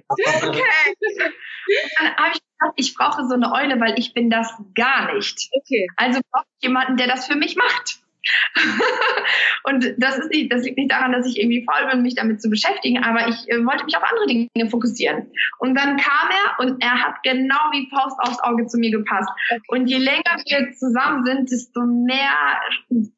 okay. 0.08 0.62
dann 1.98 2.16
habe 2.16 2.32
ich 2.32 2.40
gedacht, 2.40 2.74
ich 2.76 2.94
brauche 2.94 3.26
so 3.26 3.34
eine 3.34 3.52
Eule, 3.52 3.78
weil 3.80 3.98
ich 3.98 4.14
bin 4.14 4.30
das 4.30 4.50
gar 4.74 5.14
nicht. 5.14 5.48
Okay. 5.52 5.86
Also 5.96 6.20
brauche 6.30 6.46
ich 6.58 6.66
jemanden, 6.66 6.96
der 6.96 7.08
das 7.08 7.26
für 7.26 7.36
mich 7.36 7.56
macht. 7.56 8.01
und 9.64 9.94
das 9.98 10.18
ist 10.18 10.30
nicht, 10.30 10.52
das 10.52 10.62
liegt 10.64 10.78
nicht 10.78 10.90
daran, 10.90 11.12
dass 11.12 11.26
ich 11.26 11.40
irgendwie 11.40 11.64
faul 11.64 11.90
bin, 11.90 12.02
mich 12.02 12.14
damit 12.14 12.40
zu 12.40 12.50
beschäftigen, 12.50 13.02
aber 13.02 13.28
ich 13.28 13.48
äh, 13.48 13.64
wollte 13.64 13.84
mich 13.84 13.96
auf 13.96 14.02
andere 14.02 14.26
Dinge 14.26 14.70
fokussieren. 14.70 15.30
Und 15.58 15.74
dann 15.74 15.96
kam 15.96 16.28
er 16.30 16.64
und 16.64 16.82
er 16.82 17.02
hat 17.02 17.22
genau 17.22 17.70
wie 17.72 17.88
Faust 17.90 18.18
aufs 18.20 18.42
Auge 18.42 18.66
zu 18.66 18.78
mir 18.78 18.90
gepasst. 18.90 19.30
Und 19.68 19.86
je 19.86 19.98
länger 19.98 20.36
wir 20.46 20.72
zusammen 20.72 21.24
sind, 21.24 21.50
desto 21.50 21.80
mehr 21.82 22.60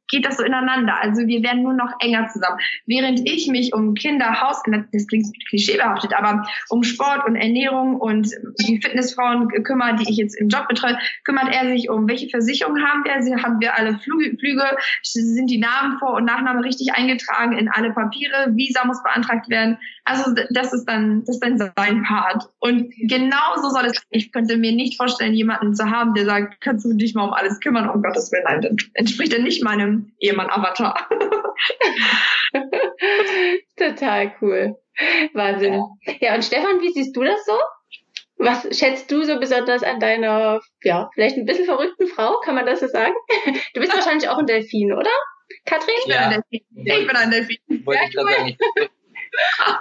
geht 0.08 0.26
das 0.26 0.36
so 0.36 0.44
ineinander. 0.44 1.00
Also 1.00 1.26
wir 1.26 1.42
werden 1.42 1.62
nur 1.62 1.74
noch 1.74 1.92
enger 2.00 2.28
zusammen. 2.28 2.58
Während 2.86 3.28
ich 3.28 3.48
mich 3.48 3.74
um 3.74 3.94
Kinder, 3.94 4.40
Haus, 4.40 4.62
das 4.92 5.06
klingt 5.06 5.26
klischeebehaftet, 5.48 6.14
aber 6.16 6.46
um 6.68 6.82
Sport 6.82 7.26
und 7.26 7.36
Ernährung 7.36 7.96
und 7.96 8.28
die 8.60 8.80
Fitnessfrauen 8.80 9.48
kümmere, 9.62 9.96
die 9.96 10.10
ich 10.10 10.16
jetzt 10.16 10.34
im 10.34 10.48
Job 10.48 10.68
betreue, 10.68 10.98
kümmert 11.24 11.54
er 11.54 11.68
sich 11.68 11.88
um, 11.88 12.08
welche 12.08 12.28
Versicherung 12.28 12.78
haben 12.80 13.04
wir? 13.04 13.22
Sie 13.22 13.34
haben 13.34 13.60
wir 13.60 13.76
alle 13.76 13.98
Flüge, 13.98 14.64
sind 15.02 15.50
die 15.50 15.58
Namen 15.58 15.98
Vor- 15.98 16.14
und 16.14 16.24
Nachname 16.24 16.64
richtig 16.64 16.94
eingetragen 16.94 17.56
in 17.56 17.68
alle 17.68 17.92
Papiere, 17.92 18.54
Visa 18.54 18.84
muss 18.84 19.02
beantragt 19.02 19.48
werden. 19.48 19.78
Also 20.04 20.34
das 20.50 20.72
ist 20.72 20.84
dann, 20.84 21.20
das 21.20 21.36
ist 21.36 21.40
dann 21.40 21.58
sein 21.58 22.02
Part. 22.02 22.50
Und 22.58 22.92
genau 22.98 23.56
so 23.56 23.70
soll 23.70 23.86
es 23.86 23.94
sein. 23.94 24.04
Ich 24.10 24.32
könnte 24.32 24.56
mir 24.56 24.72
nicht 24.72 24.96
vorstellen, 24.96 25.34
jemanden 25.34 25.74
zu 25.74 25.90
haben, 25.90 26.14
der 26.14 26.26
sagt, 26.26 26.60
kannst 26.60 26.84
du 26.84 26.92
dich 26.92 27.14
mal 27.14 27.24
um 27.24 27.32
alles 27.32 27.60
kümmern, 27.60 27.88
um 27.88 28.02
Gottes 28.02 28.30
Willen. 28.30 28.44
Nein, 28.44 28.60
dann 28.60 28.76
entspricht 28.94 29.32
er 29.32 29.42
nicht 29.42 29.62
meinem 29.64 29.93
Ehemann-Avatar. 30.20 31.08
Total 33.76 34.32
cool. 34.40 34.76
Wahnsinn. 35.32 35.82
Ja, 36.20 36.34
und 36.34 36.44
Stefan, 36.44 36.80
wie 36.80 36.92
siehst 36.92 37.16
du 37.16 37.22
das 37.22 37.44
so? 37.44 37.58
Was 38.36 38.76
schätzt 38.76 39.10
du 39.10 39.22
so 39.22 39.38
besonders 39.38 39.82
an 39.82 40.00
deiner, 40.00 40.60
ja, 40.82 41.08
vielleicht 41.14 41.36
ein 41.36 41.46
bisschen 41.46 41.66
verrückten 41.66 42.08
Frau, 42.08 42.40
kann 42.40 42.54
man 42.54 42.66
das 42.66 42.80
so 42.80 42.88
sagen? 42.88 43.14
Du 43.74 43.80
bist 43.80 43.94
wahrscheinlich 43.94 44.28
auch 44.28 44.38
ein 44.38 44.46
Delfin, 44.46 44.92
oder? 44.92 45.10
Katrin? 45.64 45.94
Ich 45.98 46.06
bin 46.06 46.16
ein 46.16 46.30
Delfin. 46.30 46.60
Ich 46.74 47.06
bin 47.06 47.16
ein 47.16 47.30
Delfin. 47.30 47.58
Wollte 47.84 48.02
ich 48.08 48.14
gerade 48.14 48.32
sagen, 48.32 48.56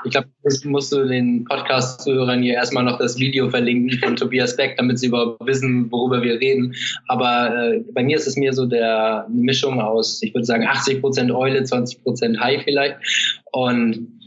ich 0.05 0.11
glaube, 0.11 0.27
das 0.43 0.63
musst 0.63 0.91
du 0.91 1.05
den 1.05 1.45
Podcast-Zuhörern 1.45 2.41
hier 2.41 2.55
erstmal 2.55 2.83
noch 2.83 2.97
das 2.97 3.17
Video 3.19 3.49
verlinken 3.49 3.97
von 3.99 4.15
Tobias 4.15 4.55
Beck, 4.55 4.75
damit 4.77 4.99
sie 4.99 5.07
überhaupt 5.07 5.45
wissen, 5.45 5.91
worüber 5.91 6.21
wir 6.21 6.39
reden. 6.39 6.75
Aber 7.07 7.55
äh, 7.55 7.83
bei 7.93 8.03
mir 8.03 8.17
ist 8.17 8.27
es 8.27 8.35
mir 8.35 8.53
so 8.53 8.65
der 8.65 9.27
Mischung 9.29 9.79
aus, 9.79 10.21
ich 10.21 10.33
würde 10.33 10.45
sagen, 10.45 10.65
80 10.65 11.01
Prozent 11.01 11.31
Eule, 11.31 11.63
20 11.63 12.03
Prozent 12.03 12.39
Hai 12.39 12.59
vielleicht. 12.59 12.97
Und 13.51 14.19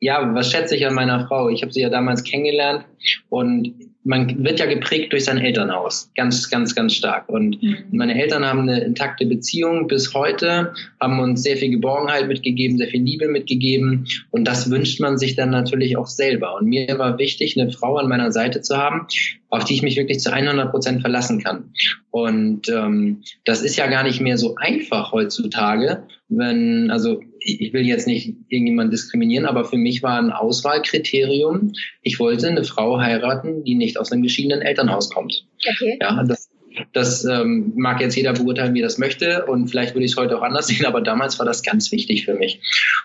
ja, 0.00 0.34
was 0.34 0.50
schätze 0.50 0.76
ich 0.76 0.86
an 0.86 0.94
meiner 0.94 1.26
Frau? 1.26 1.48
Ich 1.50 1.62
habe 1.62 1.72
sie 1.72 1.82
ja 1.82 1.90
damals 1.90 2.24
kennengelernt 2.24 2.86
und 3.28 3.89
man 4.02 4.44
wird 4.44 4.58
ja 4.60 4.66
geprägt 4.66 5.12
durch 5.12 5.24
sein 5.24 5.38
Elternhaus, 5.38 6.10
ganz, 6.16 6.48
ganz, 6.48 6.74
ganz 6.74 6.94
stark. 6.94 7.28
Und 7.28 7.62
mhm. 7.62 7.76
meine 7.92 8.20
Eltern 8.20 8.46
haben 8.46 8.60
eine 8.60 8.80
intakte 8.80 9.26
Beziehung 9.26 9.88
bis 9.88 10.14
heute, 10.14 10.72
haben 11.00 11.20
uns 11.20 11.42
sehr 11.42 11.58
viel 11.58 11.70
Geborgenheit 11.70 12.26
mitgegeben, 12.26 12.78
sehr 12.78 12.88
viel 12.88 13.02
Liebe 13.02 13.28
mitgegeben. 13.28 14.06
Und 14.30 14.44
das 14.44 14.70
wünscht 14.70 15.00
man 15.00 15.18
sich 15.18 15.36
dann 15.36 15.50
natürlich 15.50 15.98
auch 15.98 16.06
selber. 16.06 16.56
Und 16.56 16.66
mir 16.66 16.98
war 16.98 17.18
wichtig, 17.18 17.60
eine 17.60 17.70
Frau 17.70 17.98
an 17.98 18.08
meiner 18.08 18.32
Seite 18.32 18.62
zu 18.62 18.78
haben, 18.78 19.06
auf 19.50 19.64
die 19.64 19.74
ich 19.74 19.82
mich 19.82 19.96
wirklich 19.96 20.20
zu 20.20 20.32
100 20.32 20.70
Prozent 20.70 21.02
verlassen 21.02 21.42
kann. 21.42 21.72
Und 22.10 22.68
ähm, 22.70 23.22
das 23.44 23.62
ist 23.62 23.76
ja 23.76 23.86
gar 23.86 24.02
nicht 24.02 24.20
mehr 24.20 24.38
so 24.38 24.54
einfach 24.56 25.12
heutzutage, 25.12 26.04
wenn, 26.28 26.90
also 26.90 27.20
ich 27.40 27.72
will 27.72 27.86
jetzt 27.86 28.06
nicht 28.06 28.34
irgendjemand 28.48 28.92
diskriminieren, 28.92 29.46
aber 29.46 29.64
für 29.64 29.76
mich 29.76 30.02
war 30.02 30.18
ein 30.18 30.30
Auswahlkriterium, 30.30 31.72
ich 32.02 32.18
wollte 32.18 32.48
eine 32.48 32.64
Frau 32.64 33.00
heiraten, 33.00 33.64
die 33.64 33.74
nicht 33.74 33.98
aus 33.98 34.12
einem 34.12 34.22
geschiedenen 34.22 34.62
Elternhaus 34.62 35.10
kommt. 35.10 35.46
Okay. 35.58 35.98
Ja, 36.00 36.22
das, 36.24 36.50
das 36.92 37.24
ähm, 37.24 37.72
mag 37.76 38.00
jetzt 38.00 38.16
jeder 38.16 38.32
beurteilen, 38.32 38.74
wie 38.74 38.80
er 38.80 38.86
das 38.86 38.98
möchte 38.98 39.46
und 39.46 39.68
vielleicht 39.68 39.94
würde 39.94 40.04
ich 40.04 40.12
es 40.12 40.16
heute 40.16 40.38
auch 40.38 40.42
anders 40.42 40.66
sehen, 40.68 40.86
aber 40.86 41.00
damals 41.00 41.38
war 41.38 41.46
das 41.46 41.62
ganz 41.62 41.90
wichtig 41.92 42.24
für 42.24 42.34
mich. 42.34 42.60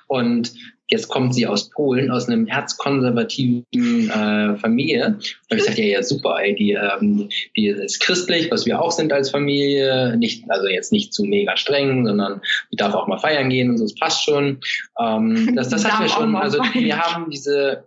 Und 0.07 0.53
jetzt 0.87 1.07
kommt 1.07 1.33
sie 1.33 1.47
aus 1.47 1.69
Polen, 1.69 2.11
aus 2.11 2.27
einem 2.27 2.47
erzkonservativen 2.47 3.65
äh, 4.09 4.55
Familie. 4.57 5.17
Und 5.49 5.57
ich 5.57 5.65
dachte, 5.65 5.81
ja, 5.81 5.97
ja, 5.97 6.03
super, 6.03 6.37
ey, 6.39 6.55
die, 6.55 6.73
ähm, 6.73 7.29
die 7.55 7.67
ist 7.67 8.01
christlich, 8.01 8.51
was 8.51 8.65
wir 8.65 8.81
auch 8.81 8.91
sind 8.91 9.11
als 9.11 9.31
Familie. 9.31 10.15
Nicht, 10.17 10.49
also 10.49 10.67
jetzt 10.67 10.91
nicht 10.91 11.13
zu 11.13 11.23
mega 11.23 11.57
streng, 11.57 12.05
sondern 12.05 12.41
die 12.71 12.75
darf 12.75 12.93
auch 12.93 13.07
mal 13.07 13.19
feiern 13.19 13.49
gehen 13.49 13.69
und 13.69 13.77
so, 13.77 13.85
es 13.85 13.95
passt 13.95 14.23
schon. 14.23 14.59
Ähm, 14.99 15.55
das 15.55 15.69
das 15.69 15.85
hat 15.85 16.01
wir 16.01 16.09
schon, 16.09 16.35
also 16.35 16.59
wir 16.73 16.97
haben 16.97 17.29
diese, 17.29 17.85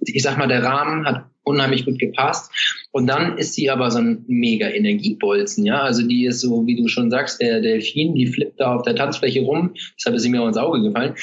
ich 0.00 0.22
sag 0.22 0.36
mal, 0.38 0.48
der 0.48 0.62
Rahmen 0.64 1.06
hat 1.06 1.24
unheimlich 1.46 1.84
gut 1.84 1.98
gepasst. 1.98 2.50
Und 2.96 3.08
dann 3.08 3.36
ist 3.36 3.52
sie 3.52 3.68
aber 3.68 3.90
so 3.90 3.98
ein 3.98 4.24
mega 4.26 4.70
Energiebolzen, 4.70 5.66
ja. 5.66 5.82
Also 5.82 6.00
die 6.00 6.24
ist 6.24 6.40
so, 6.40 6.66
wie 6.66 6.76
du 6.76 6.88
schon 6.88 7.10
sagst, 7.10 7.42
der 7.42 7.60
Delfin, 7.60 8.14
die 8.14 8.26
flippt 8.26 8.58
da 8.58 8.74
auf 8.74 8.84
der 8.84 8.96
Tanzfläche 8.96 9.42
rum. 9.42 9.74
Deshalb 9.98 10.16
ist 10.16 10.22
sie 10.22 10.30
mir 10.30 10.40
auch 10.40 10.48
ins 10.48 10.56
Auge 10.56 10.80
gefallen. 10.80 11.14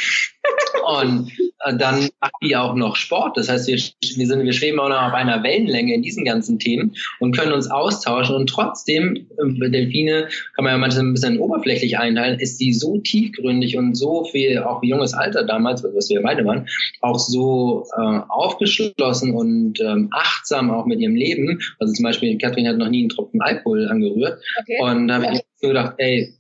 Und 0.85 1.31
äh, 1.63 1.75
dann 1.75 2.09
macht 2.21 2.33
die 2.43 2.55
auch 2.55 2.75
noch 2.75 2.95
Sport. 2.95 3.37
Das 3.37 3.49
heißt, 3.49 3.67
wir, 3.67 3.75
wir, 3.75 4.27
sind, 4.27 4.43
wir 4.43 4.53
schweben 4.53 4.79
auch 4.79 4.89
noch 4.89 5.01
auf 5.01 5.13
einer 5.13 5.43
Wellenlänge 5.43 5.93
in 5.93 6.01
diesen 6.01 6.25
ganzen 6.25 6.59
Themen 6.59 6.93
und 7.19 7.37
können 7.37 7.53
uns 7.53 7.69
austauschen. 7.69 8.35
Und 8.35 8.49
trotzdem, 8.49 9.27
äh, 9.37 9.69
Delfine 9.69 10.27
kann 10.55 10.65
man 10.65 10.73
ja 10.73 10.77
manchmal 10.77 11.05
ein 11.05 11.13
bisschen 11.13 11.39
oberflächlich 11.39 11.97
einteilen, 11.97 12.39
ist 12.39 12.59
die 12.59 12.73
so 12.73 12.99
tiefgründig 12.99 13.77
und 13.77 13.95
so 13.95 14.25
viel, 14.25 14.59
auch 14.59 14.83
junges 14.83 15.13
Alter 15.13 15.43
damals, 15.45 15.83
was 15.83 16.09
wir 16.09 16.21
beide 16.21 16.45
waren, 16.45 16.67
auch 17.01 17.19
so 17.19 17.85
äh, 17.97 18.19
aufgeschlossen 18.27 19.33
und 19.33 19.79
ähm, 19.79 20.09
achtsam 20.11 20.69
auch 20.71 20.85
mit 20.85 20.99
ihrem 20.99 21.15
Leben. 21.15 21.59
Also 21.79 21.93
zum 21.93 22.03
Beispiel, 22.03 22.37
Katrin 22.37 22.67
hat 22.67 22.77
noch 22.77 22.89
nie 22.89 23.01
einen 23.01 23.09
Tropfen 23.09 23.41
Alkohol 23.41 23.87
angerührt. 23.87 24.41
Okay. 24.59 24.77
Und 24.81 25.07
da 25.07 25.21
habe 25.21 25.33
ich 25.33 25.41
so 25.57 25.67
gedacht, 25.67 25.95
ey, 25.97 26.33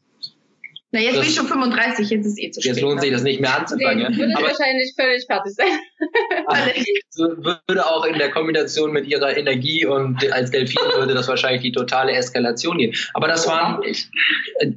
na, 0.93 0.99
jetzt 0.99 1.15
das, 1.15 1.21
bin 1.21 1.29
ich 1.29 1.35
schon 1.35 1.47
35, 1.47 2.07
jetzt 2.11 2.25
ist 2.27 2.39
eh 2.39 2.51
zu 2.51 2.61
spät. 2.61 2.75
Jetzt 2.75 2.81
lohnt 2.83 3.01
sich 3.01 3.09
ne? 3.09 3.15
das 3.15 3.23
nicht 3.23 3.41
mehr 3.41 3.57
anzufangen. 3.57 4.11
Nee, 4.11 4.15
würde 4.15 4.37
aber 4.37 4.45
wahrscheinlich 4.45 4.93
völlig 4.95 5.25
fertig 5.25 5.55
sein. 5.55 5.65
würde 7.67 7.85
auch 7.87 8.05
in 8.05 8.19
der 8.19 8.29
Kombination 8.29 8.93
mit 8.93 9.07
ihrer 9.07 9.35
Energie 9.35 9.87
und 9.87 10.31
als 10.31 10.51
Delfin 10.51 10.77
würde 10.95 11.15
das 11.15 11.27
wahrscheinlich 11.27 11.63
die 11.63 11.71
totale 11.71 12.11
Eskalation 12.11 12.77
geben. 12.77 12.93
Aber 13.15 13.27
das 13.27 13.47
war, 13.47 13.81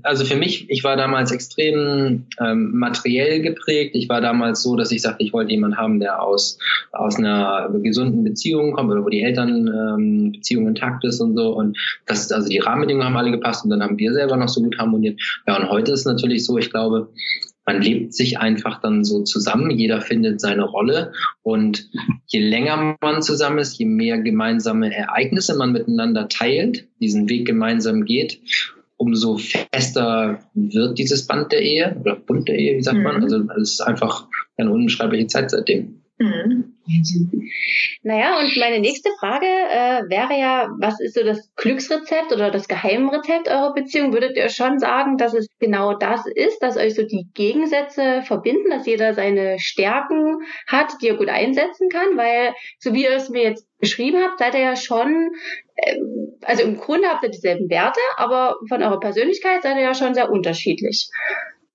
also 0.05 0.25
für 0.25 0.37
mich, 0.37 0.71
ich 0.71 0.85
war 0.85 0.97
damals 0.97 1.33
extrem 1.33 2.25
ähm, 2.41 2.71
materiell 2.73 3.43
geprägt. 3.43 3.95
Ich 3.95 4.09
war 4.09 4.23
damals 4.23 4.63
so, 4.63 4.75
dass 4.75 4.93
ich 4.93 5.03
sagte, 5.03 5.23
ich 5.23 5.35
wollte 5.35 5.51
jemanden 5.51 5.77
haben, 5.77 6.01
der 6.01 6.23
aus, 6.23 6.59
aus 6.93 7.19
einer 7.19 7.69
gesunden 7.83 8.25
Beziehung 8.25 8.73
kommt 8.73 8.91
oder 8.91 9.05
wo 9.05 9.11
die 9.11 9.21
Eltern 9.21 9.69
ähm, 9.69 10.33
Beziehung 10.33 10.67
intakt 10.67 11.05
ist 11.05 11.21
und 11.21 11.37
so. 11.37 11.55
Und 11.55 11.77
das, 12.07 12.33
also 12.33 12.49
die 12.49 12.59
Rahmenbedingungen 12.59 13.07
haben 13.07 13.19
alle 13.19 13.33
gepasst 13.33 13.65
und 13.65 13.71
dann 13.71 13.83
haben 13.83 13.99
wir 13.99 14.15
selber 14.15 14.39
noch 14.39 14.49
so 14.49 14.63
gut 14.63 14.79
harmoniert. 14.79 15.21
Ja, 15.47 15.59
und 15.59 15.69
heute 15.69 15.93
ist 15.93 16.06
natürlich 16.07 16.45
so, 16.45 16.59
ich 16.59 16.71
glaube, 16.71 17.11
man 17.67 17.83
lebt 17.83 18.15
sich 18.15 18.39
einfach 18.39 18.81
dann 18.81 19.05
so 19.05 19.25
zusammen, 19.25 19.71
jeder 19.71 20.01
findet 20.01 20.41
seine 20.41 20.63
Rolle 20.63 21.13
und 21.43 21.91
je 22.27 22.41
länger 22.41 22.97
man 23.01 23.23
zusammen 23.23 23.59
ist, 23.59 23.79
je 23.79 23.87
mehr 23.87 24.19
gemeinsame 24.19 24.95
Ereignisse 24.95 25.57
man 25.57 25.73
miteinander 25.73 26.29
teilt, 26.29 26.87
diesen 27.01 27.29
Weg 27.29 27.47
gemeinsam 27.47 28.05
geht, 28.05 28.41
umso 28.97 29.37
fester 29.39 30.41
wird 30.55 30.99
dieses 30.99 31.27
Band 31.27 31.53
der 31.53 31.63
Ehe 31.63 31.97
oder 32.01 32.17
Bund 32.17 32.49
der 32.49 32.59
Ehe, 32.59 32.77
wie 32.77 32.83
sagt 32.83 32.99
mhm. 32.99 33.03
man. 33.03 33.23
Also 33.23 33.39
es 33.61 33.73
ist 33.73 33.81
einfach 33.81 34.29
eine 34.57 34.71
unbeschreibliche 34.71 35.27
Zeit 35.27 35.51
seitdem. 35.51 36.03
Mhm. 36.19 36.76
Naja, 38.03 38.39
und 38.39 38.57
meine 38.57 38.81
nächste 38.81 39.11
Frage 39.19 39.47
äh, 39.47 40.03
wäre 40.09 40.39
ja, 40.39 40.69
was 40.79 41.01
ist 41.01 41.15
so 41.15 41.25
das 41.25 41.51
Glücksrezept 41.57 42.33
oder 42.33 42.51
das 42.51 42.69
Geheimrezept 42.69 43.49
eurer 43.49 43.75
Beziehung? 43.75 44.13
Würdet 44.13 44.37
ihr 44.37 44.49
schon 44.49 44.79
sagen, 44.79 45.19
dass 45.19 45.35
es 45.35 45.49
genau 45.59 45.95
das 45.95 46.27
ist, 46.27 46.63
dass 46.63 46.77
euch 46.77 46.95
so 46.95 47.03
die 47.03 47.27
Gegensätze 47.35 48.23
verbinden, 48.23 48.71
dass 48.71 48.87
jeder 48.87 49.15
seine 49.15 49.59
Stärken 49.59 50.39
hat, 50.67 50.93
die 51.03 51.09
er 51.09 51.17
gut 51.17 51.29
einsetzen 51.29 51.89
kann? 51.89 52.17
Weil, 52.17 52.55
so 52.79 52.95
wie 52.95 53.05
ihr 53.05 53.13
es 53.13 53.29
mir 53.29 53.43
jetzt 53.43 53.67
beschrieben 53.79 54.23
habt, 54.23 54.39
seid 54.39 54.55
ihr 54.55 54.61
ja 54.61 54.77
schon, 54.77 55.33
äh, 55.75 55.97
also 56.43 56.63
im 56.63 56.79
Grunde 56.79 57.09
habt 57.09 57.25
ihr 57.25 57.31
dieselben 57.31 57.69
Werte, 57.69 58.01
aber 58.17 58.57
von 58.69 58.83
eurer 58.83 59.01
Persönlichkeit 59.01 59.63
seid 59.63 59.77
ihr 59.77 59.83
ja 59.83 59.95
schon 59.95 60.15
sehr 60.15 60.31
unterschiedlich. 60.31 61.09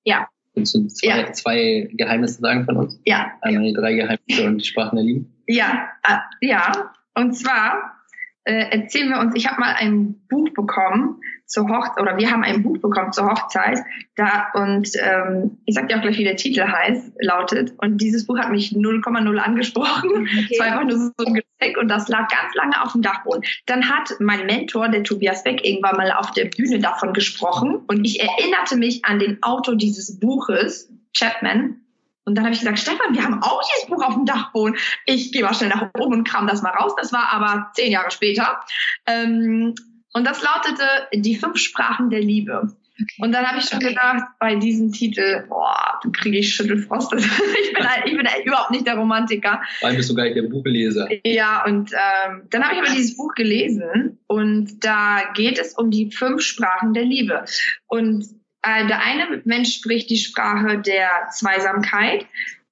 Ja, 0.04 0.28
Willst 0.54 0.76
du 0.76 0.88
zwei, 0.88 1.22
ja. 1.22 1.32
zwei 1.32 1.90
Geheimnisse 1.94 2.42
sagen 2.42 2.66
von 2.66 2.78
uns? 2.78 3.00
Ja. 3.06 3.32
Einmal 3.42 3.64
die 3.64 3.74
drei 3.74 3.94
Geheimnisse 3.94 4.48
und 4.48 4.58
die 4.58 4.66
Sprachen 4.66 4.98
der 4.98 5.06
Liebe? 5.06 5.26
Ja, 5.48 5.90
äh, 6.08 6.48
ja. 6.48 6.92
Und 7.16 7.34
zwar 7.34 8.01
äh, 8.43 8.71
erzählen 8.71 9.10
wir 9.10 9.19
uns, 9.19 9.36
ich 9.36 9.47
habe 9.47 9.60
mal 9.60 9.75
ein 9.77 10.15
Buch 10.27 10.49
bekommen 10.54 11.21
zur 11.45 11.67
Hochzeit, 11.67 12.01
oder 12.01 12.17
wir 12.17 12.32
haben 12.32 12.43
ein 12.43 12.63
Buch 12.63 12.77
bekommen 12.80 13.12
zur 13.12 13.30
Hochzeit, 13.30 13.80
da, 14.15 14.47
und 14.54 14.89
ähm, 14.99 15.58
ich 15.65 15.75
sag 15.75 15.89
dir 15.89 15.97
auch 15.97 16.01
gleich, 16.01 16.17
wie 16.17 16.23
der 16.23 16.38
Titel 16.38 16.63
heißt, 16.63 17.13
lautet, 17.19 17.73
und 17.77 17.97
dieses 17.97 18.25
Buch 18.25 18.39
hat 18.39 18.49
mich 18.51 18.71
0,0 18.71 19.38
angesprochen. 19.38 20.12
Okay. 20.12 20.47
Es 20.49 20.60
war 20.60 20.67
einfach 20.67 20.86
nur 20.86 20.97
so 20.97 21.25
ein 21.25 21.34
Geschenk 21.34 21.77
und 21.77 21.88
das 21.89 22.08
lag 22.08 22.27
ganz 22.30 22.56
lange 22.56 22.82
auf 22.82 22.93
dem 22.93 23.01
Dachboden. 23.01 23.43
Dann 23.65 23.89
hat 23.89 24.13
mein 24.19 24.45
Mentor, 24.45 24.89
der 24.89 25.04
Tobias 25.04 25.43
Beck, 25.43 25.65
irgendwann 25.65 25.97
mal 25.97 26.12
auf 26.12 26.32
der 26.32 26.45
Bühne 26.45 26.80
davon 26.80 27.13
gesprochen 27.13 27.75
und 27.88 28.06
ich 28.06 28.21
erinnerte 28.21 28.77
mich 28.77 29.06
an 29.06 29.19
den 29.19 29.43
Autor 29.43 29.75
dieses 29.75 30.19
Buches, 30.19 30.89
Chapman, 31.13 31.81
und 32.25 32.36
dann 32.36 32.45
habe 32.45 32.53
ich 32.53 32.60
gesagt, 32.60 32.79
Stefan, 32.79 33.15
wir 33.15 33.23
haben 33.23 33.41
auch 33.41 33.62
dieses 33.63 33.89
Buch 33.89 34.03
auf 34.03 34.13
dem 34.13 34.25
Dachboden. 34.25 34.75
Ich 35.05 35.31
gehe 35.31 35.41
mal 35.41 35.53
schnell 35.53 35.69
nach 35.69 35.89
oben 35.97 36.13
und 36.13 36.27
kram 36.27 36.47
das 36.47 36.62
mal 36.62 36.69
raus. 36.69 36.93
Das 36.95 37.12
war 37.12 37.34
aber 37.34 37.71
zehn 37.73 37.91
Jahre 37.91 38.12
später. 38.12 38.60
Ähm, 39.07 39.73
und 40.13 40.27
das 40.27 40.43
lautete 40.43 40.84
Die 41.13 41.36
fünf 41.36 41.57
Sprachen 41.57 42.10
der 42.10 42.21
Liebe. 42.21 42.75
Und 43.17 43.31
dann 43.31 43.45
habe 43.45 43.57
ich 43.57 43.65
schon 43.65 43.79
okay. 43.79 43.89
gedacht, 43.89 44.23
bei 44.39 44.55
diesem 44.55 44.91
Titel, 44.91 45.45
boah, 45.47 45.99
du 46.03 46.12
kriege 46.12 46.38
ich 46.38 46.53
Schüttelfrost. 46.53 47.13
ich 47.17 47.73
bin, 47.73 47.89
halt, 47.89 48.05
ich 48.05 48.15
bin 48.15 48.27
halt 48.27 48.45
überhaupt 48.45 48.69
nicht 48.69 48.86
der 48.86 48.95
Romantiker. 48.95 49.62
Vor 49.79 49.88
allem 49.88 49.97
bist 49.97 50.10
du 50.10 50.15
gar 50.15 50.25
nicht 50.25 50.36
der 50.36 50.43
Buchleser. 50.43 51.07
Ja, 51.25 51.65
und 51.65 51.91
ähm, 51.93 52.43
dann 52.51 52.63
habe 52.63 52.75
ich 52.75 52.81
aber 52.81 52.95
dieses 52.95 53.17
Buch 53.17 53.34
gelesen 53.34 54.19
und 54.27 54.84
da 54.84 55.31
geht 55.34 55.57
es 55.57 55.73
um 55.73 55.89
die 55.89 56.12
fünf 56.12 56.41
Sprachen 56.41 56.93
der 56.93 57.05
Liebe. 57.05 57.43
Und 57.88 58.40
der 58.63 59.02
eine 59.02 59.41
Mensch 59.45 59.76
spricht 59.76 60.10
die 60.10 60.17
Sprache 60.17 60.80
der 60.80 61.30
Zweisamkeit, 61.32 62.28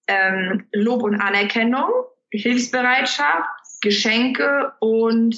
ähm, 0.08 0.66
Lob 0.72 1.04
und 1.04 1.16
Anerkennung, 1.16 1.90
Hilfsbereitschaft, 2.32 3.50
Geschenke 3.82 4.74
und 4.80 5.36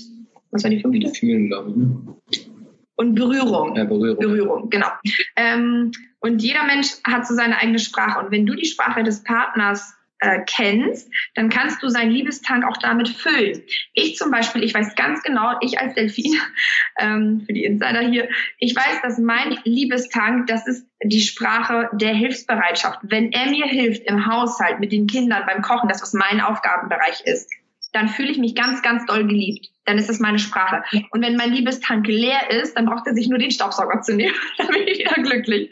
was 0.51 0.63
war 0.63 0.69
die 0.69 0.81
fünfte? 0.81 1.09
Fühlen, 1.13 1.47
glaube 1.47 1.69
ich. 1.69 1.75
Ne? 1.77 2.47
Und 2.95 3.15
Berührung. 3.15 3.75
Ja, 3.75 3.85
Berührung. 3.85 4.19
Berührung, 4.19 4.69
genau. 4.69 4.89
Ähm, 5.35 5.91
und 6.19 6.41
jeder 6.41 6.65
Mensch 6.65 6.89
hat 7.03 7.25
so 7.25 7.33
seine 7.33 7.57
eigene 7.57 7.79
Sprache. 7.79 8.19
Und 8.19 8.31
wenn 8.31 8.45
du 8.45 8.53
die 8.53 8.65
Sprache 8.65 9.03
des 9.03 9.23
Partners 9.23 9.95
äh, 10.21 10.39
kennst, 10.45 11.11
dann 11.35 11.49
kannst 11.49 11.83
du 11.83 11.89
seinen 11.89 12.11
Liebestank 12.11 12.63
auch 12.65 12.77
damit 12.77 13.09
füllen. 13.09 13.63
Ich 13.93 14.15
zum 14.15 14.31
Beispiel, 14.31 14.63
ich 14.63 14.73
weiß 14.73 14.95
ganz 14.95 15.21
genau, 15.23 15.55
ich 15.61 15.79
als 15.79 15.95
Delfin, 15.95 16.35
ähm, 16.99 17.43
für 17.45 17.53
die 17.53 17.65
Insider 17.65 18.01
hier, 18.01 18.29
ich 18.59 18.75
weiß, 18.75 19.01
dass 19.01 19.17
mein 19.17 19.57
Liebestank, 19.63 20.47
das 20.47 20.67
ist 20.67 20.87
die 21.03 21.21
Sprache 21.21 21.89
der 21.93 22.13
Hilfsbereitschaft. 22.13 22.99
Wenn 23.01 23.31
er 23.31 23.49
mir 23.49 23.65
hilft 23.65 24.03
im 24.03 24.27
Haushalt, 24.27 24.79
mit 24.79 24.91
den 24.91 25.07
Kindern, 25.07 25.43
beim 25.45 25.61
Kochen, 25.61 25.89
das 25.89 26.01
was 26.01 26.13
mein 26.13 26.39
Aufgabenbereich 26.39 27.21
ist, 27.25 27.49
dann 27.91 28.07
fühle 28.07 28.31
ich 28.31 28.37
mich 28.37 28.55
ganz, 28.55 28.81
ganz 28.81 29.05
doll 29.05 29.27
geliebt. 29.27 29.67
Dann 29.85 29.97
ist 29.97 30.07
das 30.07 30.19
meine 30.19 30.39
Sprache. 30.39 30.83
Und 31.09 31.23
wenn 31.23 31.35
mein 31.35 31.51
Liebestank 31.51 32.07
leer 32.07 32.51
ist, 32.51 32.77
dann 32.77 32.85
braucht 32.85 33.07
er 33.07 33.15
sich 33.15 33.27
nur 33.27 33.39
den 33.39 33.51
Staubsauger 33.51 34.01
zu 34.01 34.15
nehmen. 34.15 34.35
dann 34.57 34.67
bin 34.67 34.87
ich 34.87 34.99
wieder 34.99 35.21
glücklich. 35.21 35.69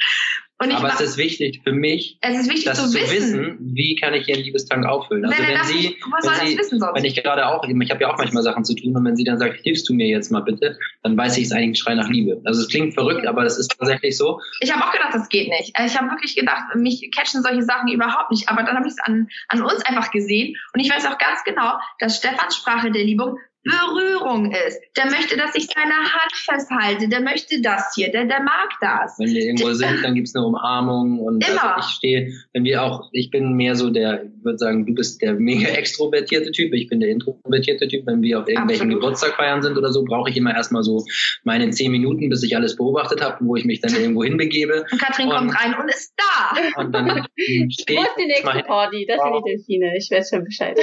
Aber 0.60 0.89
es 0.89 1.00
ist 1.00 1.17
wichtig 1.17 1.62
für 1.63 1.72
mich, 1.72 2.17
es 2.19 2.41
ist 2.41 2.50
wichtig 2.50 2.65
das 2.65 2.91
zu, 2.91 2.93
wissen. 2.93 3.39
wissen. 3.39 3.58
wie 3.62 3.95
kann 3.95 4.13
ich 4.13 4.28
ihren 4.28 4.41
Liebestank 4.41 4.86
auffüllen. 4.86 5.26
Also 5.26 5.38
wenn, 5.38 5.48
wenn 5.48 5.63
sie, 5.63 5.74
nicht, 5.74 5.98
wenn, 6.04 6.48
sie 6.48 6.58
wissen 6.58 6.82
wenn 6.82 7.06
ich 7.06 7.15
gerade 7.15 7.48
auch, 7.48 7.63
ich 7.63 7.91
habe 7.91 8.02
ja 8.02 8.12
auch 8.12 8.17
manchmal 8.17 8.43
Sachen 8.43 8.65
zu 8.65 8.76
tun 8.76 8.93
und 8.95 9.06
wenn 9.06 9.15
sie 9.15 9.24
dann 9.24 9.39
sagt, 9.39 9.62
hilfst 9.62 9.88
du 9.88 9.93
mir 9.93 10.08
jetzt 10.08 10.32
mal 10.32 10.41
bitte, 10.41 10.78
dann 11.02 11.15
weiß 11.15 11.38
ich, 11.38 11.45
es 11.45 11.52
eigentlich 11.54 11.69
ein 11.69 11.76
Schrei 11.76 11.95
nach 11.95 12.10
Liebe. 12.10 12.41
Also 12.43 12.62
es 12.62 12.67
klingt 12.67 12.93
verrückt, 12.93 13.26
aber 13.26 13.43
das 13.43 13.58
ist 13.58 13.74
tatsächlich 13.78 14.17
so. 14.17 14.41
Ich 14.60 14.74
habe 14.74 14.84
auch 14.86 14.91
gedacht, 14.91 15.13
das 15.13 15.30
geht 15.30 15.48
nicht. 15.48 15.74
Ich 15.86 15.98
habe 15.98 16.10
wirklich 16.10 16.36
gedacht, 16.36 16.76
mich 16.76 17.10
catchen 17.15 17.41
solche 17.41 17.63
Sachen 17.63 17.88
überhaupt 17.88 18.32
nicht. 18.32 18.50
Aber 18.50 18.63
dann 18.63 18.76
habe 18.76 18.86
ich 18.86 18.93
es 18.93 19.00
an, 19.00 19.30
an 19.48 19.62
uns 19.62 19.82
einfach 19.86 20.12
gesehen 20.12 20.58
und 20.74 20.82
ich 20.82 20.93
weiß 20.93 21.06
auch 21.06 21.17
ganz 21.17 21.43
genau, 21.45 21.80
dass 22.00 22.17
Stefans 22.17 22.58
Sprache 22.58 22.91
der 22.91 23.06
Liebe 23.06 23.36
Berührung 23.70 24.52
ist. 24.52 24.80
Der 24.98 25.06
möchte, 25.06 25.38
dass 25.38 25.56
ich 25.56 25.68
seine 25.74 25.94
Hand 25.94 26.34
festhalte. 26.34 27.08
Der 27.08 27.22
möchte 27.22 27.62
das 27.62 27.94
hier. 27.96 28.12
Der, 28.12 28.26
der 28.26 28.42
mag 28.42 28.70
das. 28.82 29.18
Wenn 29.20 29.30
wir 29.30 29.42
irgendwo 29.42 29.72
sind, 29.74 30.04
dann 30.04 30.16
gibt's 30.16 30.36
eine 30.36 30.46
Umarmung 30.46 31.20
und 31.20 31.48
Immer. 31.48 31.76
Also 31.76 31.88
ich 31.88 31.96
stehe, 31.96 32.34
wenn 32.54 32.64
wir 32.64 32.84
auch, 32.84 33.10
ich 33.12 33.32
bin 33.32 33.54
mehr 33.54 33.76
so 33.76 33.90
der, 33.90 34.24
ich 34.24 34.44
würde 34.44 34.58
sagen, 34.58 34.86
du 34.86 34.94
bist 34.94 35.22
der 35.22 35.34
mega 35.34 35.70
extrovertierte 35.70 36.52
Typ, 36.52 36.74
ich 36.74 36.88
bin 36.88 37.00
der 37.00 37.10
introvertierte 37.10 37.88
Typ. 37.88 38.06
Wenn 38.06 38.22
wir 38.22 38.40
auf 38.40 38.48
irgendwelchen 38.48 38.88
Absolut. 38.88 39.02
Geburtstag 39.02 39.36
feiern 39.36 39.62
sind 39.62 39.78
oder 39.78 39.92
so, 39.92 40.04
brauche 40.04 40.30
ich 40.30 40.38
immer 40.38 40.54
erstmal 40.54 40.84
so 40.84 41.04
meine 41.44 41.70
zehn 41.70 41.92
Minuten, 41.92 42.30
bis 42.30 42.44
ich 42.44 42.56
alles 42.56 42.76
beobachtet 42.76 43.22
habe, 43.22 43.38
wo 43.46 43.56
ich 43.56 43.66
mich 43.66 43.82
dann 43.82 43.94
irgendwo 43.94 44.24
hinbegebe. 44.24 44.86
Und 44.92 45.02
Katrin 45.02 45.28
und, 45.28 45.36
kommt 45.36 45.56
rein 45.56 45.76
und 45.80 45.90
ist 45.90 46.14
da. 46.18 46.82
Und 46.82 46.94
dann 46.94 47.10
stehe 47.38 47.68
ich. 47.68 47.86
Wo 47.90 48.02
ist 48.02 48.16
die 48.20 48.26
nächste 48.26 48.64
Party? 48.64 49.06
Das 49.08 49.20
sind 49.22 49.34
die 49.46 49.52
Delfine. 49.52 49.98
Ich 49.98 50.10
weiß 50.12 50.30
schon 50.30 50.44
Bescheid. 50.44 50.78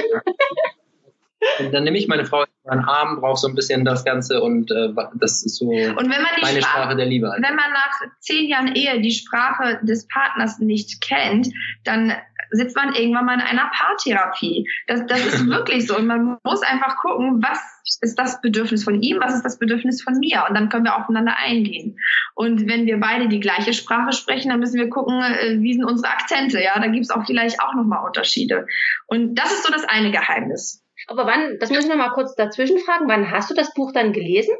Und 1.59 1.71
dann 1.73 1.83
nehme 1.83 1.97
ich 1.97 2.07
meine 2.07 2.25
Frau 2.25 2.43
in 2.43 2.49
den 2.71 2.79
Arm, 2.85 3.19
brauche 3.21 3.37
so 3.37 3.47
ein 3.47 3.55
bisschen 3.55 3.85
das 3.85 4.03
Ganze 4.03 4.41
und 4.41 4.71
äh, 4.71 4.89
das 5.15 5.45
ist 5.45 5.57
so 5.57 5.71
meine 5.71 6.61
Sprache, 6.61 6.61
Sprache, 6.61 6.95
der 6.95 7.05
Liebe. 7.05 7.29
Halt. 7.29 7.43
Wenn 7.43 7.55
man 7.55 7.71
nach 7.71 8.01
zehn 8.19 8.47
Jahren 8.47 8.75
Ehe 8.75 9.01
die 9.01 9.11
Sprache 9.11 9.79
des 9.83 10.07
Partners 10.07 10.59
nicht 10.59 11.01
kennt, 11.01 11.47
dann 11.83 12.13
sitzt 12.51 12.75
man 12.75 12.93
irgendwann 12.93 13.25
mal 13.25 13.35
in 13.35 13.41
einer 13.41 13.69
Paartherapie. 13.73 14.69
Das, 14.87 15.05
das 15.05 15.25
ist 15.25 15.47
wirklich 15.49 15.87
so. 15.87 15.97
Und 15.97 16.07
man 16.07 16.37
muss 16.43 16.61
einfach 16.61 16.97
gucken, 16.97 17.43
was 17.43 17.59
ist 18.01 18.17
das 18.19 18.41
Bedürfnis 18.41 18.83
von 18.83 19.01
ihm, 19.01 19.19
was 19.19 19.35
ist 19.35 19.43
das 19.43 19.59
Bedürfnis 19.59 20.01
von 20.01 20.17
mir? 20.19 20.45
Und 20.47 20.55
dann 20.55 20.69
können 20.69 20.85
wir 20.85 20.97
aufeinander 20.97 21.35
eingehen. 21.37 21.97
Und 22.35 22.67
wenn 22.67 22.85
wir 22.85 22.99
beide 22.99 23.27
die 23.27 23.39
gleiche 23.39 23.73
Sprache 23.73 24.11
sprechen, 24.13 24.49
dann 24.49 24.59
müssen 24.59 24.79
wir 24.79 24.89
gucken, 24.89 25.21
äh, 25.21 25.57
wie 25.59 25.73
sind 25.73 25.85
unsere 25.85 26.11
Akzente. 26.11 26.61
Ja, 26.61 26.79
da 26.79 26.87
gibt 26.87 27.05
es 27.05 27.11
auch 27.11 27.25
vielleicht 27.25 27.61
auch 27.61 27.73
nochmal 27.73 28.05
Unterschiede. 28.05 28.65
Und 29.07 29.35
das 29.35 29.51
ist 29.51 29.65
so 29.65 29.71
das 29.71 29.85
eine 29.85 30.11
Geheimnis. 30.11 30.83
Aber 31.07 31.25
wann, 31.25 31.57
das 31.59 31.69
muss 31.69 31.79
ich 31.79 31.89
noch 31.89 31.95
mal 31.95 32.09
kurz 32.09 32.35
dazwischen 32.35 32.77
fragen, 32.79 33.07
wann 33.07 33.31
hast 33.31 33.49
du 33.49 33.53
das 33.53 33.73
Buch 33.73 33.91
dann 33.93 34.13
gelesen? 34.13 34.53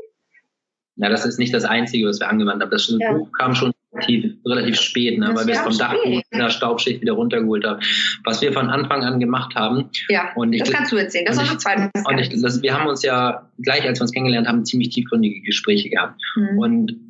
Ja, 0.96 1.10
das 1.10 1.26
ist 1.26 1.38
nicht 1.38 1.54
das 1.54 1.64
Einzige, 1.64 2.08
was 2.08 2.20
wir 2.20 2.28
angewandt 2.28 2.62
haben. 2.62 2.72
Das 2.72 2.92
ja. 3.00 3.14
Buch 3.14 3.32
kam 3.32 3.54
schon 3.54 3.72
relativ, 3.94 4.34
relativ 4.46 4.76
spät, 4.80 5.20
ne, 5.20 5.30
weil 5.34 5.46
wir 5.46 5.54
es 5.54 5.60
vom 5.60 5.78
Dachboden 5.78 6.22
in 6.32 6.40
der 6.40 6.50
Staubschicht 6.50 7.02
wieder 7.02 7.14
runtergeholt 7.14 7.66
haben. 7.66 7.82
Was 8.24 8.42
wir 8.42 8.52
von 8.52 8.70
Anfang 8.70 9.04
an 9.04 9.20
gemacht 9.20 9.56
haben. 9.56 9.90
Ja, 10.10 10.32
und 10.36 10.54
ich, 10.54 10.64
das 10.64 10.72
kannst 10.72 10.92
du 10.92 10.96
erzählen. 10.96 11.26
Das 11.26 11.38
war 11.38 11.46
schon 11.46 11.60
zwei 11.60 11.76
Und 11.76 12.18
ich, 12.18 12.30
das, 12.42 12.62
wir 12.62 12.74
haben 12.74 12.88
uns 12.88 13.04
ja 13.04 13.48
gleich, 13.62 13.86
als 13.86 14.00
wir 14.00 14.04
uns 14.04 14.12
kennengelernt 14.12 14.48
haben, 14.48 14.66
ziemlich 14.66 14.90
tiefgründige 14.90 15.42
Gespräche 15.42 15.90
gehabt. 15.90 16.20
Mhm. 16.36 16.58
Und 16.58 17.07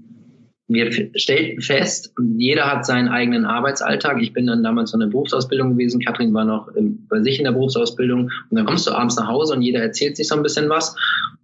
wir 0.67 0.91
stellten 1.15 1.61
fest, 1.61 2.13
jeder 2.35 2.65
hat 2.65 2.85
seinen 2.85 3.07
eigenen 3.07 3.45
Arbeitsalltag. 3.45 4.21
Ich 4.21 4.33
bin 4.33 4.47
dann 4.47 4.63
damals 4.63 4.93
in 4.93 4.99
der 4.99 5.07
Berufsausbildung 5.07 5.71
gewesen, 5.71 6.01
Katrin 6.01 6.33
war 6.33 6.43
noch 6.43 6.69
bei 7.09 7.21
sich 7.21 7.37
in 7.39 7.45
der 7.45 7.53
Berufsausbildung 7.53 8.29
und 8.49 8.57
dann 8.57 8.65
kommst 8.65 8.85
du 8.85 8.91
abends 8.91 9.15
nach 9.15 9.27
Hause 9.27 9.53
und 9.53 9.61
jeder 9.61 9.81
erzählt 9.81 10.17
sich 10.17 10.27
so 10.27 10.35
ein 10.35 10.43
bisschen 10.43 10.69
was 10.69 10.95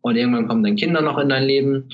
und 0.02 0.18
irgendwann 0.18 0.48
kommen 0.48 0.64
dann 0.64 0.76
Kinder 0.76 1.02
noch 1.02 1.18
in 1.18 1.30
dein 1.30 1.46
Leben, 1.46 1.90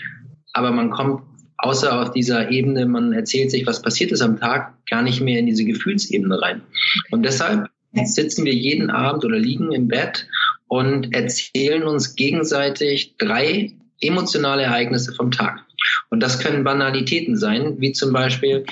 aber 0.54 0.72
man 0.72 0.90
kommt 0.90 1.22
außer 1.60 2.02
auf 2.02 2.12
dieser 2.12 2.50
Ebene, 2.50 2.86
man 2.86 3.14
erzählt 3.14 3.52
sich, 3.52 3.68
was 3.68 3.82
passiert 3.82 4.12
ist 4.12 4.22
am 4.22 4.40
Tag, 4.40 4.74
gar 4.90 5.04
nicht 5.04 5.22
mehr 5.22 5.40
in 5.40 5.46
diese 5.46 5.66
Gefühlsebene 5.66 6.42
rein. 6.42 6.62
Und 7.12 7.24
deshalb 7.24 7.70
sitzen 7.94 8.46
wir 8.46 8.54
jeden 8.54 8.90
Abend 8.90 9.26
oder 9.26 9.38
liegen 9.38 9.72
im 9.72 9.88
Bett 9.88 10.28
und 10.68 11.14
erzählen 11.14 11.84
uns 11.84 12.16
gegenseitig 12.16 13.16
drei 13.18 13.74
emotionale 14.00 14.64
Ereignisse 14.64 15.14
vom 15.14 15.32
Tag. 15.32 15.66
Und 16.10 16.22
das 16.22 16.40
können 16.40 16.64
Banalitäten 16.64 17.38
sein, 17.38 17.76
wie 17.80 17.92
zum 17.92 18.14
Beispiel, 18.14 18.66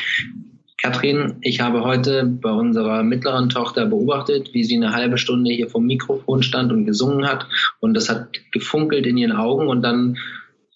Katrin, 0.82 1.38
ich 1.42 1.60
habe 1.60 1.84
heute 1.84 2.24
bei 2.26 2.52
unserer 2.52 3.02
mittleren 3.04 3.50
Tochter 3.50 3.88
beobachtet, 3.88 4.54
wie 4.54 4.64
sie 4.64 4.76
eine 4.76 4.94
halbe 4.94 5.18
Stunde 5.18 5.52
hier 5.52 5.70
vom 5.70 5.86
Mikrofon 5.86 6.44
stand 6.44 6.72
und 6.72 6.86
gesungen 6.86 7.28
hat. 7.28 7.48
Und 7.80 7.96
das 7.96 8.10
hat 8.10 8.30
gefunkelt 8.52 9.08
in 9.08 9.18
ihren 9.18 9.36
Augen 9.36 9.68
und 9.68 9.82
dann 9.82 10.18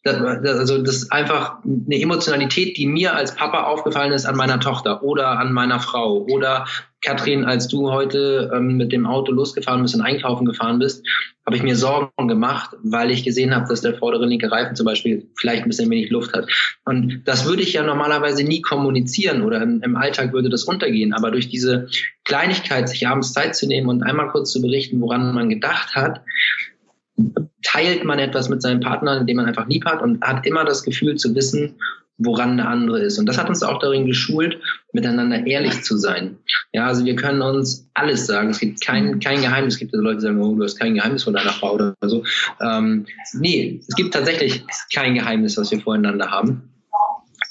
das, 0.04 0.16
also 0.18 0.80
das 0.80 0.95
ist 0.95 1.12
einfach 1.12 1.58
eine 1.64 2.02
Emotionalität, 2.02 2.78
die 2.78 2.88
mir 2.88 3.16
als 3.16 3.36
Papa 3.36 3.64
aufgefallen 3.64 4.14
ist 4.14 4.26
an 4.26 4.36
meiner 4.36 4.60
Tochter 4.60 5.04
oder 5.04 5.39
an 5.39 5.54
meiner 5.54 5.80
Frau 5.80 6.26
oder 6.30 6.66
Katrin, 7.04 7.45
als 7.45 7.68
du 7.68 7.91
heute 7.91 8.52
ähm, 8.54 8.78
mit 8.78 8.91
dem 8.91 9.08
Auto 9.08 9.32
losgefahren 9.32 9.82
bist 9.82 9.95
und 9.95 10.02
einkaufen 10.02 10.45
gefahren 10.45 10.78
bist, 10.78 11.04
habe 11.45 11.56
ich 11.56 11.64
mir 11.64 11.76
Sorgen 11.76 12.28
gemacht, 12.28 12.76
weil 12.84 13.10
ich 13.10 13.24
gesehen 13.24 13.56
habe, 13.56 13.68
dass 13.68 13.82
der 13.82 13.95
vordere 13.95 14.28
linke 14.28 14.52
Reifen 14.52 14.76
zum 14.76 14.86
Beispiel 14.86 15.28
vielleicht 15.36 15.64
ein 15.64 15.70
bisschen 15.70 15.89
wenig 15.89 16.12
Luft 16.12 16.34
hat. 16.34 16.47
Und 16.86 17.24
das 17.26 17.45
würde 17.45 17.64
ich 17.64 17.74
ja 17.74 17.84
normalerweise 17.84 18.43
nie 18.43 18.62
kommunizieren 18.62 19.41
oder 19.41 19.62
im, 19.64 19.82
im 19.82 19.95
Alltag 19.95 20.32
würde 20.32 20.49
das 20.49 20.64
untergehen. 20.64 21.14
Aber 21.14 21.32
durch 21.32 21.49
diese 21.49 21.88
Kleinigkeit, 22.24 22.88
sich 22.88 23.08
abends 23.08 23.34
Zeit 23.34 23.56
zu 23.56 23.68
nehmen 23.68 23.89
und 23.89 24.04
einmal 24.04 24.30
kurz 24.30 24.52
zu 24.52 24.62
berichten, 24.62 25.02
woran 25.02 25.34
man 25.34 25.49
gedacht 25.49 25.95
hat, 25.95 26.22
teilt 27.64 28.04
man 28.04 28.20
etwas 28.20 28.50
mit 28.50 28.62
seinem 28.62 28.80
Partner, 28.80 29.24
den 29.24 29.36
man 29.36 29.46
einfach 29.46 29.68
lieb 29.68 29.86
hat 29.86 30.02
und 30.02 30.22
hat 30.24 30.46
immer 30.46 30.66
das 30.66 30.84
Gefühl 30.84 31.16
zu 31.16 31.34
wissen, 31.36 31.76
woran 32.18 32.58
der 32.58 32.68
andere 32.68 33.00
ist. 33.02 33.18
Und 33.18 33.26
das 33.26 33.38
hat 33.38 33.50
uns 33.50 33.64
auch 33.64 33.80
darin 33.80 34.06
geschult, 34.06 34.60
miteinander 34.94 35.46
ehrlich 35.46 35.84
zu 35.84 35.98
sein. 35.98 36.38
Ja, 36.72 36.88
also 36.88 37.06
wir 37.06 37.16
können 37.16 37.42
uns 37.42 37.90
alles 37.94 38.28
sagen. 38.28 38.50
Es 38.50 38.60
gibt 38.60 38.82
kein, 38.82 39.20
kein 39.20 39.42
Geheimnis. 39.42 39.76
Es 39.76 39.80
gibt 39.80 39.94
also 39.94 40.04
Leute, 40.04 40.18
die 40.18 40.22
sagen, 40.24 40.42
oh, 40.42 40.56
du 40.56 40.64
hast 40.64 40.80
kein 40.80 40.96
Geheimnis 40.96 41.24
von 41.24 41.34
deiner 41.34 41.52
Frau 41.52 41.74
oder 41.74 41.96
so. 42.02 42.24
Ähm, 42.62 43.06
nee, 43.34 43.82
es 43.88 43.96
gibt 43.96 44.14
tatsächlich 44.14 44.64
kein 44.94 45.16
Geheimnis, 45.16 45.58
was 45.58 45.72
wir 45.72 45.82
voreinander 45.82 46.30
haben. 46.30 46.70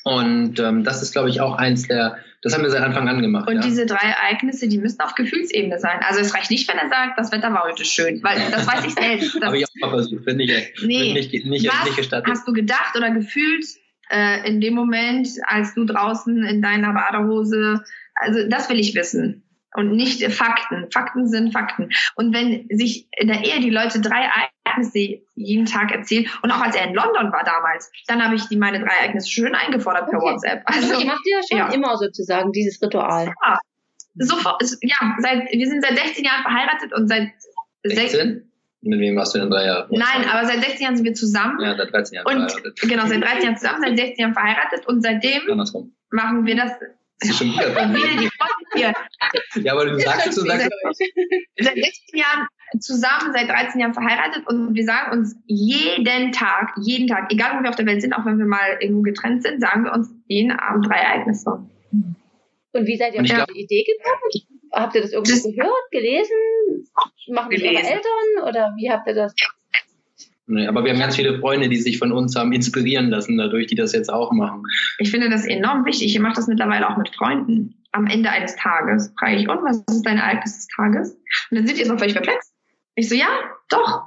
Und 0.05 0.59
ähm, 0.61 0.85
das 0.85 1.03
ist, 1.03 1.12
glaube 1.12 1.29
ich, 1.29 1.41
auch 1.41 1.57
eins 1.57 1.87
der, 1.87 2.16
das 2.43 2.55
haben 2.55 2.62
wir 2.62 2.70
seit 2.70 2.82
Anfang 2.82 3.07
an 3.09 3.20
gemacht. 3.20 3.49
Und 3.49 3.57
ja. 3.57 3.61
diese 3.61 3.84
drei 3.84 4.09
Ereignisse, 4.09 4.66
die 4.66 4.78
müssen 4.78 5.01
auf 5.01 5.14
Gefühlsebene 5.14 5.78
sein. 5.78 6.01
Also 6.09 6.20
es 6.20 6.34
reicht 6.34 6.51
nicht, 6.51 6.68
wenn 6.68 6.78
er 6.78 6.88
sagt, 6.88 7.18
das 7.18 7.32
Wetter 7.32 7.53
war 7.53 7.64
heute 7.64 7.84
schön, 7.84 8.22
weil 8.22 8.38
das 8.51 8.66
weiß 8.66 8.84
ich 8.86 8.95
selbst. 8.95 9.41
Habe 9.45 9.59
ich 9.59 9.66
auch 9.82 9.91
versucht, 9.91 10.24
finde 10.24 10.45
ich 10.45 10.51
nee. 10.84 11.12
nicht, 11.12 11.32
nicht, 11.32 11.47
nicht, 11.47 11.68
Was 11.68 11.84
nicht 11.84 11.97
gestattet. 11.97 12.30
Hast 12.30 12.49
du 12.49 12.53
gedacht 12.53 12.97
oder 12.97 13.11
gefühlt 13.11 13.66
äh, 14.11 14.49
in 14.49 14.61
dem 14.61 14.74
Moment, 14.74 15.28
als 15.47 15.74
du 15.74 15.84
draußen 15.84 16.45
in 16.45 16.62
deiner 16.62 16.95
Badehose, 16.95 17.84
also 18.14 18.49
das 18.49 18.70
will 18.70 18.78
ich 18.78 18.95
wissen 18.95 19.45
und 19.75 19.93
nicht 19.93 20.25
Fakten. 20.33 20.91
Fakten 20.91 21.29
sind 21.29 21.53
Fakten. 21.53 21.91
Und 22.16 22.35
wenn 22.35 22.66
sich 22.77 23.07
in 23.16 23.29
der 23.29 23.45
Ehe 23.45 23.61
die 23.61 23.71
Leute 23.71 24.01
drei 24.01 24.29
Ereignisse 24.66 25.23
jeden 25.35 25.66
Tag 25.66 25.93
erzählen 25.93 26.27
und 26.43 26.51
auch 26.51 26.61
als 26.61 26.77
er 26.77 26.89
in 26.89 26.95
London 26.95 27.33
war 27.33 27.45
damals, 27.45 27.91
dann 28.07 28.25
habe 28.25 28.35
ich 28.35 28.45
die 28.49 28.57
meine 28.57 28.81
drei 28.81 28.95
Ereignisse 29.01 29.31
schön 29.31 29.55
eingefordert 29.55 30.11
per 30.11 30.21
okay. 30.21 30.33
WhatsApp. 30.33 30.62
Also, 30.64 30.89
also 30.89 31.01
ihr 31.01 31.07
macht 31.07 31.25
ja 31.25 31.41
schon 31.49 31.59
ja. 31.59 31.68
immer 31.73 31.97
sozusagen 31.97 32.53
dieses 32.53 32.81
Ritual. 32.83 33.33
Ja. 33.45 33.59
Sofort, 34.16 34.61
ja, 34.83 35.16
seit, 35.18 35.51
wir 35.53 35.66
sind 35.66 35.83
seit 35.83 35.97
16 35.97 36.25
Jahren 36.25 36.43
verheiratet 36.43 36.93
und 36.93 37.09
seit 37.09 37.31
16? 37.85 38.51
Mit 38.83 38.99
wem 38.99 39.14
warst 39.16 39.35
du 39.35 39.39
denn 39.39 39.51
drei 39.51 39.66
Jahre? 39.66 39.89
Nein, 39.91 40.29
aber 40.31 40.47
seit 40.47 40.62
16 40.62 40.83
Jahren 40.83 40.97
sind 40.97 41.05
wir 41.05 41.14
zusammen. 41.14 41.61
Ja, 41.61 41.77
seit 41.77 41.93
13 41.93 42.16
Jahren 42.16 42.27
und, 42.27 42.51
verheiratet. 42.51 42.81
Genau, 42.81 43.07
seit 43.07 43.23
13 43.23 43.43
Jahren 43.43 43.57
zusammen, 43.57 43.83
seit 43.83 43.97
16 43.97 44.16
Jahren 44.16 44.35
verheiratet 44.35 44.87
und 44.87 45.03
seitdem 45.03 45.43
Andersrum. 45.51 45.95
machen 46.11 46.47
wir 46.47 46.57
das 46.57 46.73
ist 47.23 47.39
schon 47.39 47.53
wieder 47.53 47.71
dran. 47.71 47.97
ja, 48.77 49.73
aber 49.73 49.87
du 49.87 49.99
sagst 50.01 50.29
es 50.29 50.39
und 50.39 50.49
sagst 50.49 50.68
es. 50.68 50.99
Seit 51.59 51.75
16 51.75 52.18
Jahren 52.18 52.47
zusammen, 52.81 53.33
seit 53.33 53.49
13 53.49 53.81
Jahren 53.81 53.95
verheiratet 53.95 54.47
und 54.47 54.75
wir 54.75 54.85
sagen 54.85 55.12
uns 55.12 55.37
jeden 55.47 56.33
Tag, 56.33 56.73
jeden 56.81 57.09
Tag, 57.09 57.33
egal 57.33 57.59
wo 57.59 57.62
wir 57.62 57.71
auf 57.71 57.77
der 57.77 57.87
Welt 57.87 58.01
sind, 58.01 58.12
auch 58.12 58.25
wenn 58.25 58.39
wir 58.39 58.47
mal 58.47 58.79
irgendwo 58.81 59.03
getrennt 59.03 59.43
sind, 59.43 59.61
sagen 59.61 59.85
wir 59.85 59.93
uns 59.93 60.09
jeden 60.29 60.53
Abend 60.53 60.87
drei 60.87 60.99
Ereignisse. 60.99 61.51
Und 62.73 62.87
wie 62.87 62.97
seid 62.97 63.14
ihr 63.14 63.21
auf 63.21 63.47
die 63.47 63.61
Idee 63.61 63.85
gekommen? 63.85 64.47
Habt 64.73 64.95
ihr 64.95 65.03
das 65.03 65.12
irgendwo 65.12 65.33
das 65.33 65.43
gehört, 65.43 65.91
gelesen? 65.91 66.37
Machen 67.29 67.51
das 67.51 67.62
eure 67.62 67.77
Eltern 67.77 68.49
oder 68.49 68.73
wie 68.77 68.91
habt 68.91 69.07
ihr 69.09 69.14
das? 69.14 69.35
Nee, 70.53 70.66
aber 70.66 70.84
wir 70.84 70.92
haben 70.92 70.98
ganz 70.98 71.14
viele 71.14 71.38
Freunde, 71.38 71.68
die 71.68 71.76
sich 71.76 71.98
von 71.98 72.11
uns 72.11 72.34
haben 72.34 72.53
inspirieren 72.53 73.09
lassen, 73.09 73.38
dadurch, 73.38 73.68
die 73.68 73.76
das 73.76 73.92
jetzt 73.92 74.12
auch 74.12 74.32
machen. 74.32 74.64
Ich 74.98 75.12
finde 75.12 75.30
das 75.30 75.46
enorm 75.46 75.84
wichtig. 75.84 76.12
Ich 76.12 76.20
mache 76.20 76.34
das 76.34 76.48
mittlerweile 76.48 76.90
auch 76.90 76.96
mit 76.96 77.14
Freunden. 77.14 77.76
Am 77.92 78.09
Ende 78.09 78.30
eines 78.30 78.57
Tages 78.57 79.12
frage 79.16 79.36
ich, 79.36 79.48
und 79.48 79.62
was 79.62 79.78
ist 79.88 80.03
dein 80.03 80.18
Ereignis 80.18 80.57
des 80.57 80.66
Tages? 80.74 81.12
Und 81.51 81.57
dann 81.57 81.66
sind 81.68 81.78
die 81.78 81.84
so 81.84 81.96
völlig 81.96 82.14
perplex. 82.14 82.53
Ich 82.96 83.09
so, 83.09 83.14
ja, 83.14 83.28
doch, 83.68 84.03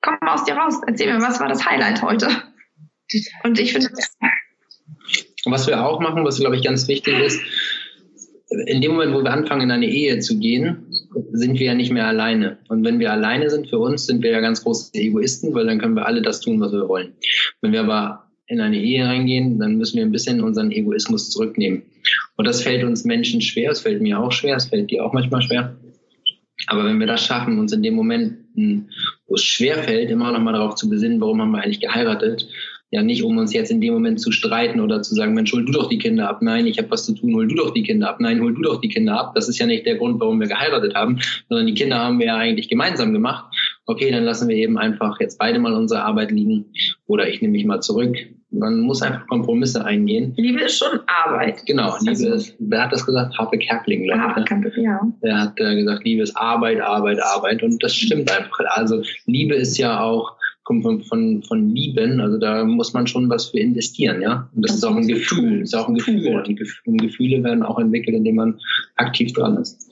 komm 0.00 0.16
mal 0.20 0.34
aus 0.34 0.44
dir 0.44 0.54
raus, 0.54 0.80
erzähl 0.86 1.12
mir, 1.12 1.20
was 1.20 1.40
war 1.40 1.48
das 1.48 1.66
Highlight 1.68 2.00
heute? 2.00 2.28
Und 3.42 3.58
ich 3.58 3.72
finde 3.72 3.88
das. 3.90 4.16
Und 5.44 5.52
was 5.52 5.66
wir 5.66 5.84
auch 5.84 5.98
machen, 5.98 6.24
was 6.24 6.38
glaube 6.38 6.54
ich 6.54 6.62
ganz 6.62 6.86
wichtig 6.86 7.18
ist, 7.18 7.40
in 8.66 8.80
dem 8.80 8.92
Moment, 8.92 9.14
wo 9.14 9.24
wir 9.24 9.32
anfangen, 9.32 9.62
in 9.62 9.70
eine 9.72 9.86
Ehe 9.86 10.20
zu 10.20 10.38
gehen, 10.38 10.86
sind 11.32 11.58
wir 11.58 11.66
ja 11.66 11.74
nicht 11.74 11.92
mehr 11.92 12.06
alleine. 12.06 12.58
Und 12.68 12.84
wenn 12.84 12.98
wir 12.98 13.12
alleine 13.12 13.50
sind 13.50 13.68
für 13.68 13.78
uns, 13.78 14.06
sind 14.06 14.22
wir 14.22 14.30
ja 14.30 14.40
ganz 14.40 14.62
große 14.62 14.94
Egoisten, 14.94 15.54
weil 15.54 15.66
dann 15.66 15.78
können 15.78 15.94
wir 15.94 16.06
alle 16.06 16.22
das 16.22 16.40
tun, 16.40 16.60
was 16.60 16.72
wir 16.72 16.88
wollen. 16.88 17.12
Wenn 17.60 17.72
wir 17.72 17.80
aber 17.80 18.24
in 18.46 18.60
eine 18.60 18.78
Ehe 18.78 19.04
reingehen, 19.04 19.58
dann 19.58 19.76
müssen 19.76 19.96
wir 19.96 20.04
ein 20.04 20.12
bisschen 20.12 20.40
unseren 20.40 20.70
Egoismus 20.70 21.30
zurücknehmen. 21.30 21.82
Und 22.36 22.46
das 22.46 22.62
fällt 22.62 22.84
uns 22.84 23.04
Menschen 23.04 23.40
schwer, 23.40 23.70
es 23.70 23.80
fällt 23.80 24.00
mir 24.00 24.18
auch 24.18 24.32
schwer, 24.32 24.56
es 24.56 24.66
fällt 24.66 24.90
dir 24.90 25.04
auch 25.04 25.12
manchmal 25.12 25.42
schwer. 25.42 25.76
Aber 26.66 26.84
wenn 26.84 26.98
wir 26.98 27.06
das 27.06 27.24
schaffen, 27.24 27.58
uns 27.58 27.72
in 27.72 27.82
dem 27.82 27.94
Moment, 27.94 28.38
wo 29.26 29.34
es 29.34 29.42
schwer 29.42 29.82
fällt, 29.82 30.10
immer 30.10 30.32
noch 30.32 30.40
mal 30.40 30.52
darauf 30.52 30.74
zu 30.74 30.88
besinnen, 30.88 31.20
warum 31.20 31.40
haben 31.40 31.52
wir 31.52 31.62
eigentlich 31.62 31.80
geheiratet 31.80 32.48
ja 32.90 33.02
nicht, 33.02 33.22
um 33.22 33.36
uns 33.36 33.52
jetzt 33.52 33.70
in 33.70 33.80
dem 33.80 33.92
Moment 33.92 34.20
zu 34.20 34.32
streiten 34.32 34.80
oder 34.80 35.02
zu 35.02 35.14
sagen, 35.14 35.34
Mensch, 35.34 35.52
hol 35.52 35.64
du 35.64 35.72
doch 35.72 35.88
die 35.88 35.98
Kinder 35.98 36.28
ab. 36.28 36.40
Nein, 36.40 36.66
ich 36.66 36.78
habe 36.78 36.90
was 36.90 37.04
zu 37.04 37.14
tun, 37.14 37.34
hol 37.34 37.46
du 37.46 37.54
doch 37.54 37.72
die 37.72 37.82
Kinder 37.82 38.08
ab. 38.08 38.18
Nein, 38.20 38.40
hol 38.40 38.54
du 38.54 38.62
doch 38.62 38.80
die 38.80 38.88
Kinder 38.88 39.18
ab. 39.18 39.34
Das 39.34 39.48
ist 39.48 39.58
ja 39.58 39.66
nicht 39.66 39.84
der 39.84 39.96
Grund, 39.96 40.20
warum 40.20 40.40
wir 40.40 40.48
geheiratet 40.48 40.94
haben, 40.94 41.18
sondern 41.48 41.66
die 41.66 41.74
Kinder 41.74 41.98
haben 41.98 42.18
wir 42.18 42.26
ja 42.26 42.36
eigentlich 42.36 42.68
gemeinsam 42.68 43.12
gemacht. 43.12 43.44
Okay, 43.84 44.10
dann 44.10 44.24
lassen 44.24 44.48
wir 44.48 44.56
eben 44.56 44.78
einfach 44.78 45.20
jetzt 45.20 45.38
beide 45.38 45.58
mal 45.58 45.74
unsere 45.74 46.02
Arbeit 46.02 46.30
liegen 46.30 46.66
oder 47.06 47.28
ich 47.28 47.42
nehme 47.42 47.52
mich 47.52 47.66
mal 47.66 47.80
zurück. 47.80 48.16
Man 48.50 48.80
muss 48.80 49.02
einfach 49.02 49.26
Kompromisse 49.26 49.84
eingehen. 49.84 50.32
Liebe 50.38 50.62
ist 50.62 50.78
schon 50.78 51.00
Arbeit. 51.06 51.66
Genau, 51.66 51.94
Liebe 51.98 52.10
also, 52.10 52.32
ist, 52.32 52.56
wer 52.58 52.84
hat 52.84 52.92
das 52.92 53.04
gesagt? 53.04 53.36
Harpe 53.38 53.58
Kerkeling, 53.58 54.04
glaube 54.04 54.42
ich. 54.42 54.50
Ne? 54.50 54.72
ja. 54.82 55.00
Der 55.22 55.40
hat 55.40 55.60
äh, 55.60 55.74
gesagt, 55.74 56.04
Liebe 56.04 56.22
ist 56.22 56.34
Arbeit, 56.34 56.80
Arbeit, 56.80 57.22
Arbeit. 57.22 57.62
Und 57.62 57.82
das 57.82 57.94
stimmt 57.94 58.30
einfach. 58.34 58.60
Also 58.70 59.02
Liebe 59.26 59.54
ist 59.54 59.76
ja 59.76 60.00
auch 60.00 60.37
kommt 60.68 60.82
von, 60.82 61.02
von, 61.02 61.42
von 61.44 61.74
Lieben, 61.74 62.20
also 62.20 62.36
da 62.36 62.62
muss 62.62 62.92
man 62.92 63.06
schon 63.06 63.30
was 63.30 63.46
für 63.46 63.58
investieren, 63.58 64.20
ja. 64.20 64.50
Und 64.54 64.62
das, 64.62 64.72
das 64.72 64.76
ist 64.76 64.84
auch 64.84 64.96
ein 64.96 65.08
Gefühl, 65.08 65.62
ist 65.62 65.74
auch 65.74 65.88
ein 65.88 65.94
Gefühl. 65.94 66.44
Und 66.84 66.98
Gefühle 66.98 67.42
werden 67.42 67.62
auch 67.62 67.78
entwickelt, 67.78 68.14
indem 68.14 68.36
man 68.36 68.60
aktiv 68.96 69.32
dran 69.32 69.56
ist. 69.56 69.90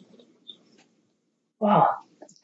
Wow. 1.60 1.86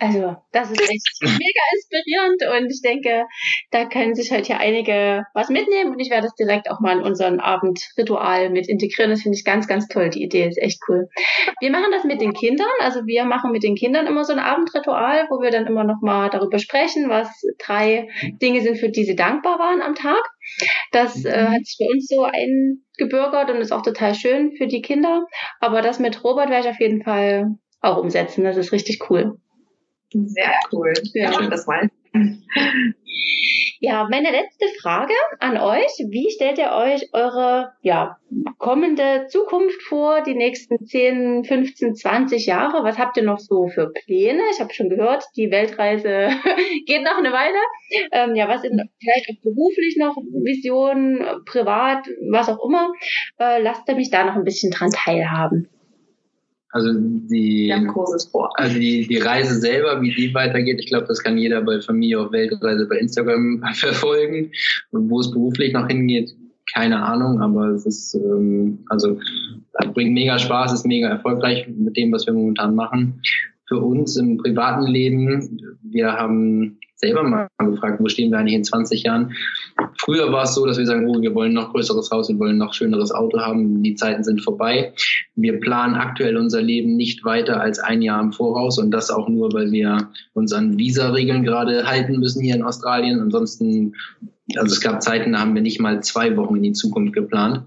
Also, 0.03 0.35
das 0.51 0.69
ist 0.69 0.81
echt 0.81 1.07
mega 1.23 1.61
inspirierend 1.77 2.43
und 2.59 2.73
ich 2.73 2.83
denke, 2.83 3.25
da 3.71 3.85
können 3.85 4.17
sich 4.17 4.33
heute 4.33 4.47
hier 4.47 4.59
einige 4.59 5.23
was 5.33 5.49
mitnehmen 5.49 5.93
und 5.93 6.01
ich 6.01 6.11
werde 6.11 6.25
das 6.25 6.35
direkt 6.35 6.69
auch 6.69 6.81
mal 6.81 6.99
in 6.99 7.05
unseren 7.05 7.39
Abendritual 7.39 8.51
mit 8.51 8.69
integrieren. 8.69 9.13
Das 9.13 9.23
finde 9.23 9.39
ich 9.39 9.45
ganz, 9.45 9.69
ganz 9.69 9.87
toll. 9.87 10.11
Die 10.11 10.25
Idee 10.25 10.49
ist 10.49 10.59
echt 10.59 10.81
cool. 10.89 11.07
Wir 11.61 11.71
machen 11.71 11.93
das 11.93 12.03
mit 12.03 12.21
den 12.21 12.33
Kindern. 12.33 12.67
Also 12.81 13.07
wir 13.07 13.25
machen 13.25 13.53
mit 13.53 13.63
den 13.63 13.77
Kindern 13.77 14.09
immer 14.09 14.25
so 14.25 14.33
ein 14.33 14.41
Abendritual, 14.41 15.29
wo 15.31 15.41
wir 15.41 15.53
dann 15.53 15.69
immer 15.69 15.85
noch 15.85 16.01
mal 16.03 16.31
darüber 16.31 16.59
sprechen, 16.59 17.09
was 17.09 17.29
drei 17.65 18.09
Dinge 18.43 18.61
sind, 18.61 18.79
für 18.79 18.89
die 18.89 19.05
sie 19.05 19.15
dankbar 19.15 19.61
waren 19.61 19.83
am 19.83 19.95
Tag. 19.95 20.23
Das 20.91 21.25
äh, 21.25 21.47
hat 21.47 21.65
sich 21.65 21.77
bei 21.79 21.87
uns 21.93 22.09
so 22.09 22.25
eingebürgert 22.25 23.51
und 23.51 23.61
ist 23.61 23.71
auch 23.71 23.83
total 23.83 24.17
schön 24.17 24.57
für 24.57 24.67
die 24.67 24.83
Kinder. 24.83 25.27
Aber 25.61 25.81
das 25.81 26.01
mit 26.01 26.25
Robert 26.25 26.51
werde 26.51 26.67
ich 26.67 26.75
auf 26.75 26.81
jeden 26.81 27.05
Fall 27.05 27.55
auch 27.81 27.99
umsetzen. 27.99 28.43
Das 28.43 28.57
ist 28.57 28.73
richtig 28.73 29.09
cool. 29.09 29.37
Sehr 30.13 30.55
cool. 30.73 30.93
Ja, 31.15 31.33
ja 31.33 31.49
das 31.49 31.67
mal. 31.67 31.89
Ja, 33.85 34.07
meine 34.09 34.31
letzte 34.31 34.67
Frage 34.81 35.15
an 35.41 35.57
euch. 35.57 35.91
Wie 36.09 36.31
stellt 36.31 36.59
ihr 36.59 36.71
euch 36.71 37.09
eure 37.13 37.73
ja, 37.83 38.17
kommende 38.59 39.27
Zukunft 39.29 39.83
vor, 39.83 40.23
die 40.23 40.37
nächsten 40.37 40.87
10, 40.87 41.43
15, 41.43 41.97
20 41.97 42.47
Jahre? 42.47 42.85
Was 42.85 42.97
habt 42.97 43.17
ihr 43.17 43.25
noch 43.25 43.41
so 43.41 43.67
für 43.67 43.91
Pläne? 43.91 44.41
Ich 44.53 44.61
habe 44.61 44.73
schon 44.73 44.89
gehört, 44.89 45.25
die 45.37 45.51
Weltreise 45.51 46.29
geht 46.87 47.03
noch 47.03 47.19
eine 47.19 47.33
Weile. 47.33 47.59
Ähm, 48.13 48.37
ja, 48.37 48.49
was 48.49 48.63
sind 48.63 48.81
vielleicht 49.01 49.31
auch 49.31 49.43
beruflich 49.43 49.97
noch 49.99 50.17
Visionen, 50.17 51.43
privat, 51.45 52.07
was 52.31 52.49
auch 52.49 52.65
immer? 52.65 52.93
Äh, 53.39 53.61
lasst 53.63 53.89
ihr 53.89 53.97
mich 53.97 54.11
da 54.11 54.25
noch 54.25 54.37
ein 54.37 54.45
bisschen 54.45 54.71
dran 54.71 54.91
teilhaben. 54.91 55.69
Also 56.73 56.91
die, 56.95 57.71
also 58.55 58.79
die, 58.79 59.07
die 59.07 59.19
Reise 59.19 59.61
selber, 59.61 60.01
wie 60.01 60.15
die 60.15 60.33
weitergeht, 60.33 60.81
ich 60.81 60.87
glaube, 60.87 61.07
das 61.07 61.23
kann 61.23 61.37
jeder 61.37 61.61
bei 61.61 61.81
Familie 61.83 62.21
auf 62.21 62.33
Weltreise 62.33 62.87
bei 62.89 62.97
Instagram 62.97 63.63
verfolgen. 63.75 64.51
Und 64.91 65.11
wo 65.11 65.21
es 65.21 65.31
beruflich 65.31 65.75
noch 65.75 65.87
hingeht, 65.87 66.35
keine 66.73 67.03
Ahnung, 67.03 67.43
aber 67.43 67.69
es 67.71 67.85
ist 67.85 68.15
ähm, 68.15 68.79
also 68.89 69.19
bringt 69.93 70.15
mega 70.15 70.39
Spaß, 70.39 70.73
ist 70.73 70.87
mega 70.87 71.09
erfolgreich 71.09 71.69
mit 71.69 71.97
dem, 71.97 72.13
was 72.13 72.27
wir 72.27 72.33
momentan 72.33 72.75
machen. 72.75 73.21
Für 73.69 73.79
uns 73.79 74.17
im 74.17 74.39
privaten 74.39 74.87
Leben, 74.87 75.79
wir 75.83 76.13
haben 76.13 76.79
selber 77.03 77.25
mal 77.25 77.49
gefragt, 77.59 78.01
wo 78.01 78.09
stehen 78.09 78.31
wir 78.31 78.39
eigentlich 78.39 78.55
in 78.55 78.65
20 78.65 79.03
Jahren? 79.03 79.35
Früher 79.99 80.33
war 80.33 80.45
es 80.45 80.55
so, 80.55 80.65
dass 80.67 80.79
wir 80.79 80.87
sagen, 80.87 81.09
oh, 81.09 81.21
wir 81.21 81.35
wollen 81.35 81.53
noch 81.53 81.73
größeres 81.73 82.11
Haus, 82.11 82.29
wir 82.29 82.39
wollen 82.39 82.59
noch 82.59 82.75
schöneres 82.75 83.13
Auto 83.13 83.41
haben, 83.41 83.83
die 83.83 83.95
Zeiten 83.95 84.23
sind 84.23 84.43
vorbei. 84.43 84.93
Wir 85.35 85.59
planen 85.59 85.97
aktuell 85.97 86.37
unser 86.37 86.63
Leben 86.63 86.97
nicht 86.97 87.25
weiter 87.25 87.61
als 87.61 87.81
ein 87.81 88.03
Jahr 88.03 88.23
im 88.23 88.33
Voraus 88.33 88.79
und 88.79 88.93
das 88.93 89.11
auch 89.11 89.29
nur, 89.29 89.53
weil 89.53 89.73
wir 89.73 90.11
uns 90.35 90.53
an 90.53 90.79
Visa-Regeln 90.79 91.43
gerade 91.43 91.87
halten 91.87 92.19
müssen 92.19 92.43
hier 92.43 92.55
in 92.55 92.63
Australien. 92.63 93.21
Ansonsten, 93.21 93.95
also 94.57 94.73
es 94.73 94.81
gab 94.81 95.03
Zeiten, 95.03 95.33
da 95.33 95.41
haben 95.41 95.55
wir 95.55 95.63
nicht 95.63 95.81
mal 95.81 96.03
zwei 96.03 96.37
Wochen 96.37 96.57
in 96.57 96.63
die 96.63 96.73
Zukunft 96.73 97.15
geplant. 97.15 97.63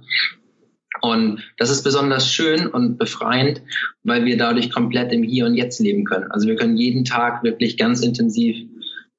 Und 1.02 1.44
das 1.58 1.70
ist 1.70 1.84
besonders 1.84 2.32
schön 2.32 2.68
und 2.68 2.98
befreiend, 2.98 3.62
weil 4.04 4.24
wir 4.24 4.38
dadurch 4.38 4.72
komplett 4.72 5.12
im 5.12 5.24
Hier 5.24 5.46
und 5.46 5.56
Jetzt 5.56 5.80
leben 5.82 6.06
können. 6.06 6.32
Also 6.32 6.48
wir 6.48 6.56
können 6.56 6.78
jeden 6.78 7.04
Tag 7.04 7.44
wirklich 7.44 7.78
ganz 7.78 8.02
intensiv 8.02 8.56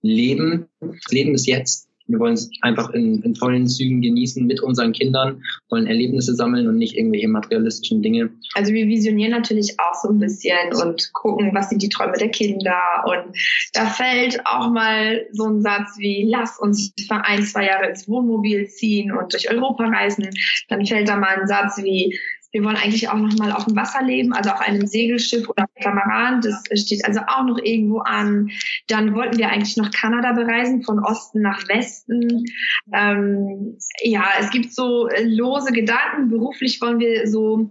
leben. 0.03 0.67
Das 0.81 1.13
Leben 1.13 1.35
ist 1.35 1.47
jetzt. 1.47 1.87
Wir 2.09 2.21
wollen 2.21 2.35
es 2.35 2.49
einfach 2.63 2.91
in, 2.91 3.21
in 3.23 3.35
vollen 3.35 3.67
Zügen 3.67 4.01
genießen 4.01 4.47
mit 4.47 4.63
unseren 4.63 4.93
Kindern, 4.93 5.43
wollen 5.71 5.87
Erlebnisse 5.87 6.35
sammeln 6.35 6.69
und 6.69 6.79
nicht 6.79 6.97
irgendwelche 6.97 7.27
materialistischen 7.27 8.01
Dinge. 8.01 8.31
Also 8.55 8.73
wir 8.73 8.87
visionieren 8.87 9.33
natürlich 9.33 9.75
auch 9.81 9.95
so 10.01 10.11
ein 10.11 10.21
bisschen 10.21 10.73
und 10.81 11.13
gucken, 11.15 11.51
was 11.53 11.69
sind 11.69 11.83
die 11.83 11.89
Träume 11.89 12.17
der 12.17 12.29
Kinder. 12.29 12.77
Und 13.07 13.37
da 13.73 13.87
fällt 13.87 14.39
auch 14.47 14.71
mal 14.71 15.27
so 15.33 15.47
ein 15.47 15.63
Satz 15.63 15.97
wie, 15.99 16.27
lass 16.31 16.59
uns 16.61 16.93
für 17.09 17.25
ein, 17.25 17.43
zwei 17.43 17.67
Jahre 17.67 17.89
ins 17.89 18.09
Wohnmobil 18.09 18.69
ziehen 18.69 19.11
und 19.11 19.33
durch 19.33 19.51
Europa 19.51 19.85
reisen. 19.89 20.29
Dann 20.69 20.87
fällt 20.87 21.09
da 21.09 21.17
mal 21.17 21.41
ein 21.41 21.49
Satz 21.49 21.79
wie, 21.79 22.17
wir 22.53 22.65
wollen 22.65 22.77
eigentlich 22.77 23.09
auch 23.09 23.17
noch 23.17 23.37
mal 23.37 23.53
auf 23.53 23.67
dem 23.67 23.77
Wasser 23.77 24.03
leben, 24.03 24.33
also 24.33 24.51
auf 24.51 24.61
einem 24.61 24.87
Segelschiff 24.87 25.49
oder 25.49 25.67
Katamaran. 25.77 26.41
Das 26.41 26.81
steht 26.81 27.05
also 27.05 27.21
auch 27.27 27.45
noch 27.45 27.59
irgendwo 27.59 27.99
an. 27.99 28.51
Dann 28.89 29.15
wollten 29.15 29.39
wir 29.39 29.49
eigentlich 29.49 29.77
noch 29.77 29.91
Kanada 29.91 30.33
bereisen, 30.33 30.83
von 30.83 31.01
Osten 31.01 31.43
nach 31.43 31.67
Westen. 31.69 32.45
Ähm, 32.93 33.77
ja, 34.03 34.25
es 34.41 34.51
gibt 34.51 34.73
so 34.73 35.09
äh, 35.09 35.25
lose 35.25 35.73
Gedanken. 35.73 36.31
Beruflich 36.31 36.81
wollen 36.81 37.01
wir 37.01 37.27
so 37.27 37.71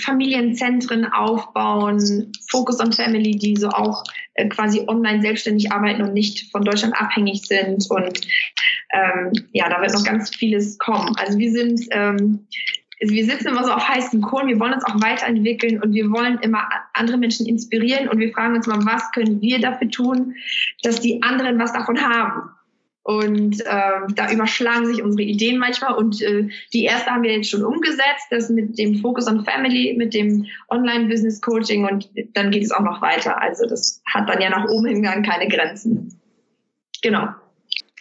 Familienzentren 0.00 1.06
aufbauen, 1.06 2.32
Focus 2.50 2.80
on 2.80 2.92
Family, 2.92 3.32
die 3.32 3.56
so 3.56 3.68
auch 3.68 4.02
äh, 4.34 4.48
quasi 4.48 4.84
online 4.86 5.22
selbstständig 5.22 5.72
arbeiten 5.72 6.02
und 6.02 6.14
nicht 6.14 6.50
von 6.50 6.64
Deutschland 6.64 6.94
abhängig 7.00 7.42
sind. 7.42 7.86
Und 7.90 8.20
ähm, 8.92 9.32
ja, 9.52 9.68
da 9.68 9.80
wird 9.80 9.92
noch 9.92 10.04
ganz 10.04 10.34
vieles 10.34 10.78
kommen. 10.78 11.14
Also 11.16 11.38
wir 11.38 11.50
sind 11.50 11.80
ähm, 11.90 12.46
wir 13.10 13.24
sitzen 13.24 13.48
immer 13.48 13.64
so 13.64 13.72
auf 13.72 13.88
heißen 13.88 14.20
Kohlen, 14.20 14.48
wir 14.48 14.60
wollen 14.60 14.74
uns 14.74 14.84
auch 14.84 15.00
weiterentwickeln 15.02 15.82
und 15.82 15.92
wir 15.92 16.10
wollen 16.10 16.38
immer 16.40 16.68
andere 16.92 17.18
Menschen 17.18 17.46
inspirieren 17.46 18.08
und 18.08 18.18
wir 18.18 18.32
fragen 18.32 18.54
uns 18.54 18.66
mal, 18.66 18.84
was 18.84 19.10
können 19.12 19.40
wir 19.40 19.60
dafür 19.60 19.90
tun, 19.90 20.34
dass 20.82 21.00
die 21.00 21.22
anderen 21.22 21.58
was 21.58 21.72
davon 21.72 22.00
haben. 22.00 22.50
Und 23.04 23.60
äh, 23.62 24.14
da 24.14 24.30
überschlagen 24.30 24.86
sich 24.86 25.02
unsere 25.02 25.22
Ideen 25.22 25.58
manchmal. 25.58 25.94
Und 25.94 26.22
äh, 26.22 26.48
die 26.72 26.84
erste 26.84 27.10
haben 27.10 27.24
wir 27.24 27.32
jetzt 27.32 27.50
schon 27.50 27.64
umgesetzt, 27.64 28.28
das 28.30 28.48
mit 28.48 28.78
dem 28.78 29.00
Focus 29.00 29.26
on 29.26 29.44
Family, 29.44 29.94
mit 29.98 30.14
dem 30.14 30.46
Online-Business-Coaching 30.68 31.84
und 31.84 32.08
dann 32.34 32.52
geht 32.52 32.62
es 32.62 32.70
auch 32.70 32.84
noch 32.84 33.02
weiter. 33.02 33.42
Also 33.42 33.66
das 33.66 34.00
hat 34.06 34.28
dann 34.28 34.40
ja 34.40 34.50
nach 34.50 34.68
oben 34.68 34.86
hin 34.86 35.02
keine 35.02 35.48
Grenzen. 35.48 36.20
Genau. 37.02 37.26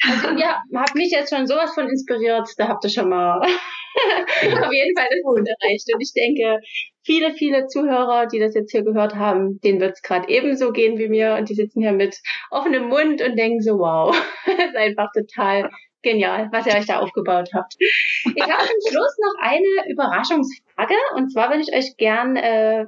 Ja, 0.40 0.62
hat 0.76 0.96
mich 0.96 1.12
jetzt 1.12 1.34
schon 1.34 1.48
sowas 1.48 1.74
von 1.74 1.88
inspiriert. 1.88 2.48
Da 2.58 2.68
habt 2.68 2.84
ihr 2.84 2.90
schon 2.90 3.10
mal 3.10 3.40
auf 3.42 4.74
jeden 4.74 4.98
Fall 4.98 5.08
das 5.10 5.22
Gute 5.24 5.52
erreicht. 5.60 5.88
Und 5.94 6.02
ich 6.02 6.14
denke, 6.14 6.60
viele, 7.04 7.34
viele 7.34 7.68
Zuhörer, 7.68 8.28
die 8.28 8.40
das 8.40 8.56
jetzt 8.56 8.72
hier 8.72 8.84
gehört 8.84 9.16
haben, 9.16 9.60
denen 9.62 9.80
wird 9.80 9.94
es 9.94 10.02
gerade 10.02 10.28
ebenso 10.30 10.72
gehen 10.72 10.98
wie 10.98 11.08
mir. 11.08 11.36
Und 11.36 11.50
die 11.50 11.56
sitzen 11.56 11.82
hier 11.82 11.92
mit 11.94 12.18
offenem 12.50 12.88
Mund 12.88 13.22
und 13.22 13.38
denken 13.38 13.62
so, 13.62 13.78
wow, 13.78 14.16
das 14.46 14.66
ist 14.66 14.76
einfach 14.76 15.12
total 15.14 15.70
genial, 16.02 16.50
was 16.52 16.66
ihr 16.66 16.74
euch 16.74 16.86
da 16.86 17.00
aufgebaut 17.00 17.50
habt. 17.54 17.76
Ich 17.80 18.42
habe 18.42 18.64
zum 18.64 18.92
Schluss 18.92 19.18
noch 19.20 19.42
eine 19.42 19.90
Überraschungsfrage. 19.92 20.96
Und 21.16 21.32
zwar 21.32 21.50
würde 21.50 21.62
ich 21.62 21.74
euch 21.74 21.98
gern 21.98 22.36
äh, 22.36 22.86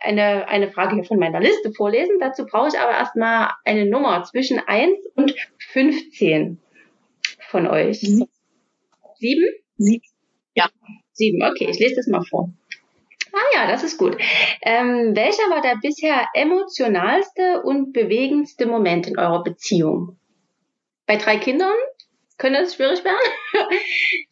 eine, 0.00 0.48
eine 0.48 0.70
Frage 0.70 0.94
hier 0.94 1.04
von 1.04 1.18
meiner 1.18 1.40
Liste 1.40 1.72
vorlesen. 1.72 2.18
Dazu 2.20 2.46
brauche 2.46 2.68
ich 2.68 2.78
aber 2.78 2.92
erstmal 2.92 3.50
eine 3.64 3.86
Nummer 3.86 4.22
zwischen 4.24 4.58
1 4.58 4.92
und 5.14 5.34
15 5.58 6.58
von 7.48 7.66
euch. 7.66 8.00
Sieben? 8.00 8.28
Sieben. 9.76 10.02
Ja. 10.54 10.68
Sieben, 11.12 11.42
okay, 11.42 11.68
ich 11.70 11.78
lese 11.78 11.96
das 11.96 12.06
mal 12.06 12.22
vor. 12.22 12.50
Ah 13.32 13.54
ja, 13.54 13.70
das 13.70 13.84
ist 13.84 13.98
gut. 13.98 14.16
Ähm, 14.62 15.14
welcher 15.14 15.44
war 15.50 15.60
der 15.60 15.76
bisher 15.80 16.26
emotionalste 16.34 17.62
und 17.62 17.92
bewegendste 17.92 18.66
Moment 18.66 19.06
in 19.06 19.18
eurer 19.18 19.42
Beziehung? 19.44 20.18
Bei 21.06 21.16
drei 21.16 21.38
Kindern 21.38 21.74
könnte 22.40 22.60
es 22.60 22.74
schwierig 22.74 23.04
werden. 23.04 23.16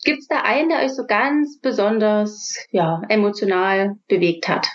Gibt 0.04 0.20
es 0.20 0.28
da 0.28 0.40
einen, 0.40 0.70
der 0.70 0.80
euch 0.80 0.92
so 0.92 1.06
ganz 1.06 1.60
besonders 1.60 2.56
ja, 2.72 3.02
emotional 3.08 3.96
bewegt 4.08 4.48
hat? 4.48 4.66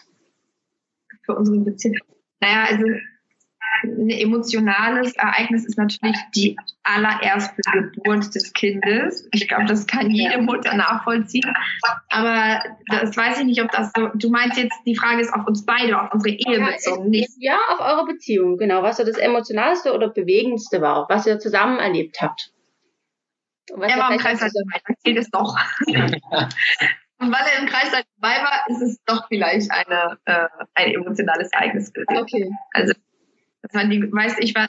Für 1.26 1.36
unsere 1.36 1.60
Beziehung. 1.60 1.98
Naja, 2.40 2.66
also 2.70 2.84
ein 3.84 4.10
emotionales 4.10 5.16
Ereignis 5.16 5.66
ist 5.66 5.78
natürlich 5.78 6.18
die 6.36 6.56
allererste 6.84 7.62
Geburt 7.94 8.34
des 8.34 8.54
Kindes. 8.54 9.28
Ich 9.34 9.48
glaube, 9.48 9.66
das 9.66 9.88
kann 9.88 10.10
jede 10.10 10.42
Mutter 10.42 10.76
nachvollziehen. 10.76 11.54
Aber 12.10 12.62
das 12.88 13.18
weiß 13.18 13.40
ich 13.40 13.46
nicht, 13.46 13.62
ob 13.62 13.72
das 13.72 13.92
so. 13.96 14.10
Du 14.16 14.30
meinst 14.30 14.58
jetzt, 14.58 14.78
die 14.86 14.96
Frage 14.96 15.22
ist 15.22 15.34
auf 15.34 15.48
uns 15.48 15.66
beide, 15.66 16.00
auf 16.00 16.14
unsere 16.14 16.36
Ehe 16.36 16.66
bezogen, 16.66 17.10
nicht? 17.10 17.32
Ja, 17.40 17.58
auf 17.72 17.80
eure 17.80 18.06
Beziehung, 18.06 18.58
genau. 18.58 18.84
Was 18.84 18.98
so 18.98 19.04
das 19.04 19.18
emotionalste 19.18 19.94
oder 19.94 20.10
bewegendste 20.10 20.82
war, 20.82 21.08
was 21.10 21.26
ihr 21.26 21.40
zusammen 21.40 21.80
erlebt 21.80 22.22
habt. 22.22 22.53
Er 23.70 23.98
war 23.98 24.12
im 24.12 24.18
Kreis 24.18 24.40
dabei, 24.40 24.82
dann 24.86 24.96
zählt 25.04 25.18
es 25.18 25.30
doch. 25.30 25.58
Und 27.20 27.32
weil 27.32 27.46
er 27.54 27.62
im 27.62 27.68
Kreis 27.68 27.90
dabei 27.92 28.44
war, 28.44 28.66
ist 28.68 28.82
es 28.82 29.04
doch 29.06 29.28
vielleicht 29.30 29.72
eine, 29.72 30.18
äh, 30.26 30.48
ein 30.74 30.92
emotionales 30.94 31.50
Ereignis 31.54 31.94
gewesen. 31.94 32.22
Okay. 32.22 32.52
Also 32.74 32.94
das 33.62 33.74
war 33.74 33.86
die, 33.86 34.12
weißt, 34.12 34.40
ich 34.40 34.54
war, 34.56 34.68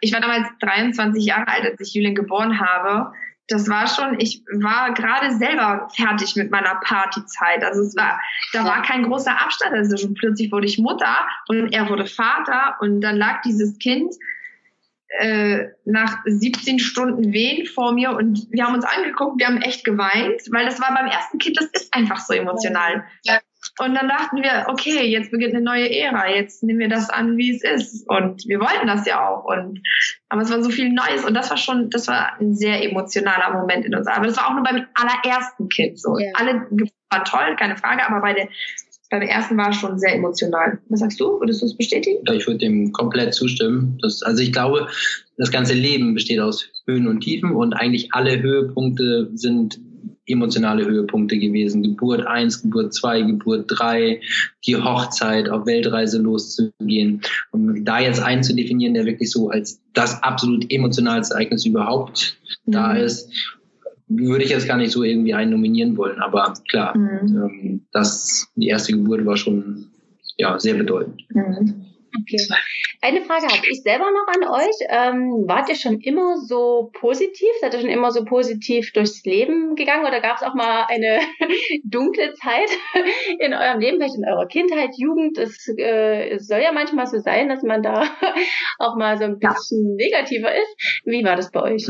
ich 0.00 0.12
war 0.12 0.20
damals 0.20 0.46
23 0.60 1.24
Jahre 1.24 1.48
alt, 1.48 1.64
als 1.64 1.80
ich 1.80 1.94
Julian 1.94 2.14
geboren 2.14 2.60
habe. 2.60 3.12
Das 3.48 3.68
war 3.68 3.86
schon, 3.86 4.18
ich 4.20 4.42
war 4.52 4.92
gerade 4.94 5.36
selber 5.36 5.88
fertig 5.94 6.36
mit 6.36 6.50
meiner 6.50 6.76
Partyzeit. 6.76 7.64
Also 7.64 7.82
es 7.82 7.96
war, 7.96 8.20
da 8.52 8.64
war 8.64 8.82
kein 8.82 9.04
großer 9.04 9.40
Abstand. 9.40 9.72
Also 9.72 9.96
schon 9.96 10.14
plötzlich 10.14 10.52
wurde 10.52 10.66
ich 10.66 10.78
Mutter 10.78 11.26
und 11.48 11.72
er 11.72 11.88
wurde 11.88 12.06
Vater 12.06 12.76
und 12.80 13.00
dann 13.00 13.16
lag 13.16 13.42
dieses 13.42 13.78
Kind 13.78 14.14
äh, 15.18 15.68
nach 15.84 16.18
17 16.24 16.78
Stunden 16.78 17.32
Wehen 17.32 17.66
vor 17.66 17.92
mir 17.92 18.10
und 18.10 18.46
wir 18.50 18.64
haben 18.64 18.74
uns 18.74 18.84
angeguckt, 18.84 19.38
wir 19.38 19.46
haben 19.46 19.62
echt 19.62 19.84
geweint, 19.84 20.42
weil 20.50 20.66
das 20.66 20.80
war 20.80 20.94
beim 20.94 21.06
ersten 21.06 21.38
Kind, 21.38 21.58
das 21.58 21.66
ist 21.72 21.94
einfach 21.94 22.18
so 22.18 22.34
emotional. 22.34 23.04
Ja. 23.24 23.38
Und 23.78 23.94
dann 23.94 24.08
dachten 24.08 24.42
wir, 24.42 24.66
okay, 24.68 25.02
jetzt 25.06 25.30
beginnt 25.30 25.54
eine 25.54 25.64
neue 25.64 25.90
Ära, 25.90 26.28
jetzt 26.28 26.62
nehmen 26.62 26.78
wir 26.78 26.88
das 26.88 27.10
an, 27.10 27.36
wie 27.36 27.54
es 27.54 27.62
ist. 27.62 28.08
Und 28.08 28.46
wir 28.46 28.60
wollten 28.60 28.86
das 28.86 29.06
ja 29.06 29.28
auch. 29.28 29.44
Und, 29.44 29.82
aber 30.28 30.42
es 30.42 30.50
war 30.50 30.62
so 30.62 30.70
viel 30.70 30.92
Neues 30.92 31.24
und 31.24 31.34
das 31.34 31.50
war 31.50 31.56
schon, 31.56 31.90
das 31.90 32.08
war 32.08 32.38
ein 32.40 32.54
sehr 32.54 32.82
emotionaler 32.82 33.52
Moment 33.52 33.84
in 33.84 33.94
uns. 33.94 34.06
Aber 34.06 34.26
das 34.26 34.36
war 34.36 34.48
auch 34.48 34.54
nur 34.54 34.62
beim 34.62 34.86
allerersten 34.94 35.68
Kind 35.68 36.00
so. 36.00 36.18
Ja. 36.18 36.30
Alle 36.34 36.66
war 37.10 37.24
toll, 37.24 37.56
keine 37.58 37.76
Frage, 37.76 38.06
aber 38.06 38.20
bei 38.20 38.32
der, 38.32 38.48
beim 39.18 39.28
ersten 39.28 39.56
war 39.56 39.70
es 39.70 39.76
schon 39.76 39.98
sehr 39.98 40.14
emotional. 40.14 40.78
Was 40.88 41.00
sagst 41.00 41.20
du? 41.20 41.40
Würdest 41.40 41.62
du 41.62 41.66
es 41.66 41.76
bestätigen? 41.76 42.18
Ja, 42.26 42.34
ich 42.34 42.46
würde 42.46 42.58
dem 42.58 42.92
komplett 42.92 43.34
zustimmen. 43.34 43.98
Das, 44.02 44.22
also 44.22 44.42
ich 44.42 44.52
glaube, 44.52 44.88
das 45.36 45.50
ganze 45.50 45.74
Leben 45.74 46.14
besteht 46.14 46.40
aus 46.40 46.68
Höhen 46.86 47.06
und 47.08 47.20
Tiefen 47.20 47.52
und 47.52 47.74
eigentlich 47.74 48.12
alle 48.12 48.40
Höhepunkte 48.40 49.30
sind 49.34 49.80
emotionale 50.26 50.84
Höhepunkte 50.84 51.38
gewesen. 51.38 51.82
Geburt 51.82 52.26
eins, 52.26 52.62
Geburt 52.62 52.92
zwei, 52.94 53.22
Geburt 53.22 53.66
drei, 53.68 54.20
die 54.66 54.76
Hochzeit, 54.76 55.48
auf 55.48 55.66
Weltreise 55.66 56.18
loszugehen. 56.18 57.22
Und 57.52 57.84
da 57.84 58.00
jetzt 58.00 58.20
einen 58.20 58.42
zu 58.42 58.54
definieren, 58.54 58.94
der 58.94 59.06
wirklich 59.06 59.30
so 59.30 59.50
als 59.50 59.80
das 59.94 60.22
absolut 60.22 60.70
emotionalste 60.72 61.34
Ereignis 61.34 61.64
überhaupt 61.64 62.38
mhm. 62.64 62.72
da 62.72 62.94
ist, 62.94 63.30
würde 64.08 64.44
ich 64.44 64.50
jetzt 64.50 64.68
gar 64.68 64.76
nicht 64.76 64.92
so 64.92 65.02
irgendwie 65.02 65.34
einen 65.34 65.50
nominieren 65.50 65.96
wollen. 65.96 66.20
Aber 66.20 66.54
klar, 66.68 66.96
mhm. 66.96 67.36
ähm, 67.36 67.86
das, 67.92 68.52
die 68.54 68.68
erste 68.68 68.92
Geburt 68.92 69.24
war 69.26 69.36
schon 69.36 69.88
ja, 70.36 70.58
sehr 70.58 70.74
bedeutend. 70.74 71.24
Mhm. 71.30 71.86
Okay. 72.18 72.38
Eine 73.02 73.22
Frage 73.22 73.46
habe 73.46 73.66
ich 73.70 73.82
selber 73.82 74.06
noch 74.10 74.26
an 74.26 74.48
euch. 74.48 74.76
Ähm, 74.88 75.44
wart 75.46 75.68
ihr 75.68 75.74
schon 75.74 76.00
immer 76.00 76.38
so 76.38 76.90
positiv? 76.94 77.48
Seid 77.60 77.74
ihr 77.74 77.80
schon 77.80 77.90
immer 77.90 78.10
so 78.10 78.24
positiv 78.24 78.92
durchs 78.92 79.24
Leben 79.24 79.74
gegangen 79.74 80.06
oder 80.06 80.20
gab 80.20 80.36
es 80.36 80.42
auch 80.42 80.54
mal 80.54 80.86
eine 80.88 81.20
dunkle 81.84 82.32
Zeit 82.34 82.70
in 83.38 83.52
eurem 83.52 83.80
Leben, 83.80 83.98
vielleicht 83.98 84.16
in 84.16 84.26
eurer 84.26 84.46
Kindheit, 84.46 84.90
Jugend? 84.96 85.36
Es, 85.36 85.68
äh, 85.78 86.30
es 86.30 86.46
soll 86.46 86.60
ja 86.60 86.72
manchmal 86.72 87.06
so 87.06 87.18
sein, 87.18 87.48
dass 87.48 87.62
man 87.62 87.82
da 87.82 88.04
auch 88.78 88.96
mal 88.96 89.18
so 89.18 89.24
ein 89.24 89.38
bisschen 89.38 89.96
ja. 89.98 90.06
negativer 90.06 90.54
ist. 90.54 91.02
Wie 91.04 91.24
war 91.24 91.36
das 91.36 91.50
bei 91.50 91.62
euch? 91.62 91.86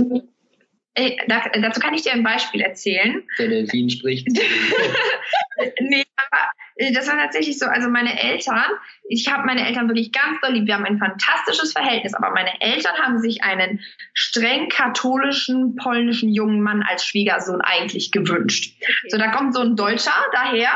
Ey, 0.98 1.18
da, 1.28 1.42
dazu 1.60 1.78
kann 1.78 1.92
ich 1.92 2.02
dir 2.02 2.12
ein 2.12 2.22
Beispiel 2.22 2.62
erzählen. 2.62 3.22
Der 3.38 3.48
Delfin 3.48 3.90
spricht. 3.90 4.28
nee, 5.80 6.04
aber 6.16 6.42
äh, 6.76 6.90
das 6.92 7.06
war 7.06 7.16
tatsächlich 7.16 7.58
so. 7.58 7.66
Also 7.66 7.90
meine 7.90 8.18
Eltern, 8.18 8.64
ich 9.06 9.30
habe 9.30 9.44
meine 9.44 9.66
Eltern 9.66 9.88
wirklich 9.88 10.10
ganz 10.10 10.40
doll 10.40 10.52
lieb. 10.52 10.66
Wir 10.66 10.74
haben 10.74 10.86
ein 10.86 10.98
fantastisches 10.98 11.72
Verhältnis, 11.72 12.14
aber 12.14 12.30
meine 12.30 12.62
Eltern 12.62 12.94
haben 12.94 13.18
sich 13.18 13.42
einen 13.42 13.80
streng 14.14 14.70
katholischen 14.70 15.76
polnischen 15.76 16.32
jungen 16.32 16.62
Mann 16.62 16.82
als 16.82 17.04
Schwiegersohn 17.04 17.60
eigentlich 17.60 18.10
gewünscht. 18.10 18.74
So, 19.08 19.18
da 19.18 19.30
kommt 19.32 19.54
so 19.54 19.60
ein 19.60 19.76
Deutscher 19.76 20.14
daher, 20.32 20.70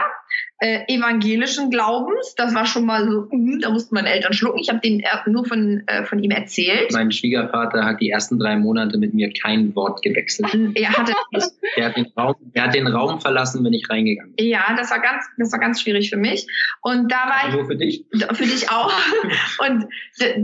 äh, 0.60 0.84
evangelischen 0.88 1.70
Glaubens. 1.70 2.34
Das 2.36 2.54
war 2.54 2.66
schon 2.66 2.84
mal 2.84 3.08
so, 3.08 3.26
uh, 3.30 3.58
da 3.60 3.70
mussten 3.70 3.94
meine 3.94 4.10
Eltern 4.10 4.34
schlucken. 4.34 4.58
Ich 4.58 4.68
habe 4.68 4.80
den 4.80 5.02
nur 5.26 5.46
von, 5.46 5.82
äh, 5.86 6.04
von 6.04 6.22
ihm 6.22 6.30
erzählt. 6.30 6.92
Mein 6.92 7.10
Schwiegervater 7.10 7.84
hat 7.84 8.00
die 8.00 8.10
ersten 8.10 8.38
drei 8.38 8.56
Monate 8.56 8.98
mit 8.98 9.14
mir 9.14 9.32
kein 9.32 9.74
Wort 9.74 10.02
gewechselt. 10.02 10.48
Er 10.74 10.90
hatte 10.90 11.12
er 11.76 11.86
hat, 11.86 11.96
den 11.96 12.06
Raum, 12.16 12.34
er 12.52 12.64
hat 12.64 12.74
den 12.74 12.86
Raum 12.86 13.20
verlassen, 13.20 13.64
wenn 13.64 13.72
ich 13.72 13.88
reingegangen 13.88 14.36
bin. 14.36 14.46
Ja, 14.46 14.74
das 14.76 14.90
war 14.90 15.00
ganz, 15.00 15.24
das 15.38 15.50
war 15.50 15.58
ganz 15.58 15.80
schwierig 15.80 16.10
für 16.10 16.18
mich. 16.18 16.46
Und 16.82 17.10
da 17.10 17.26
war 17.26 17.56
Nur 17.56 17.66
für 17.66 17.76
dich? 17.76 18.04
Für 18.12 18.44
dich 18.44 18.70
auch. 18.70 18.92
Und 19.66 19.86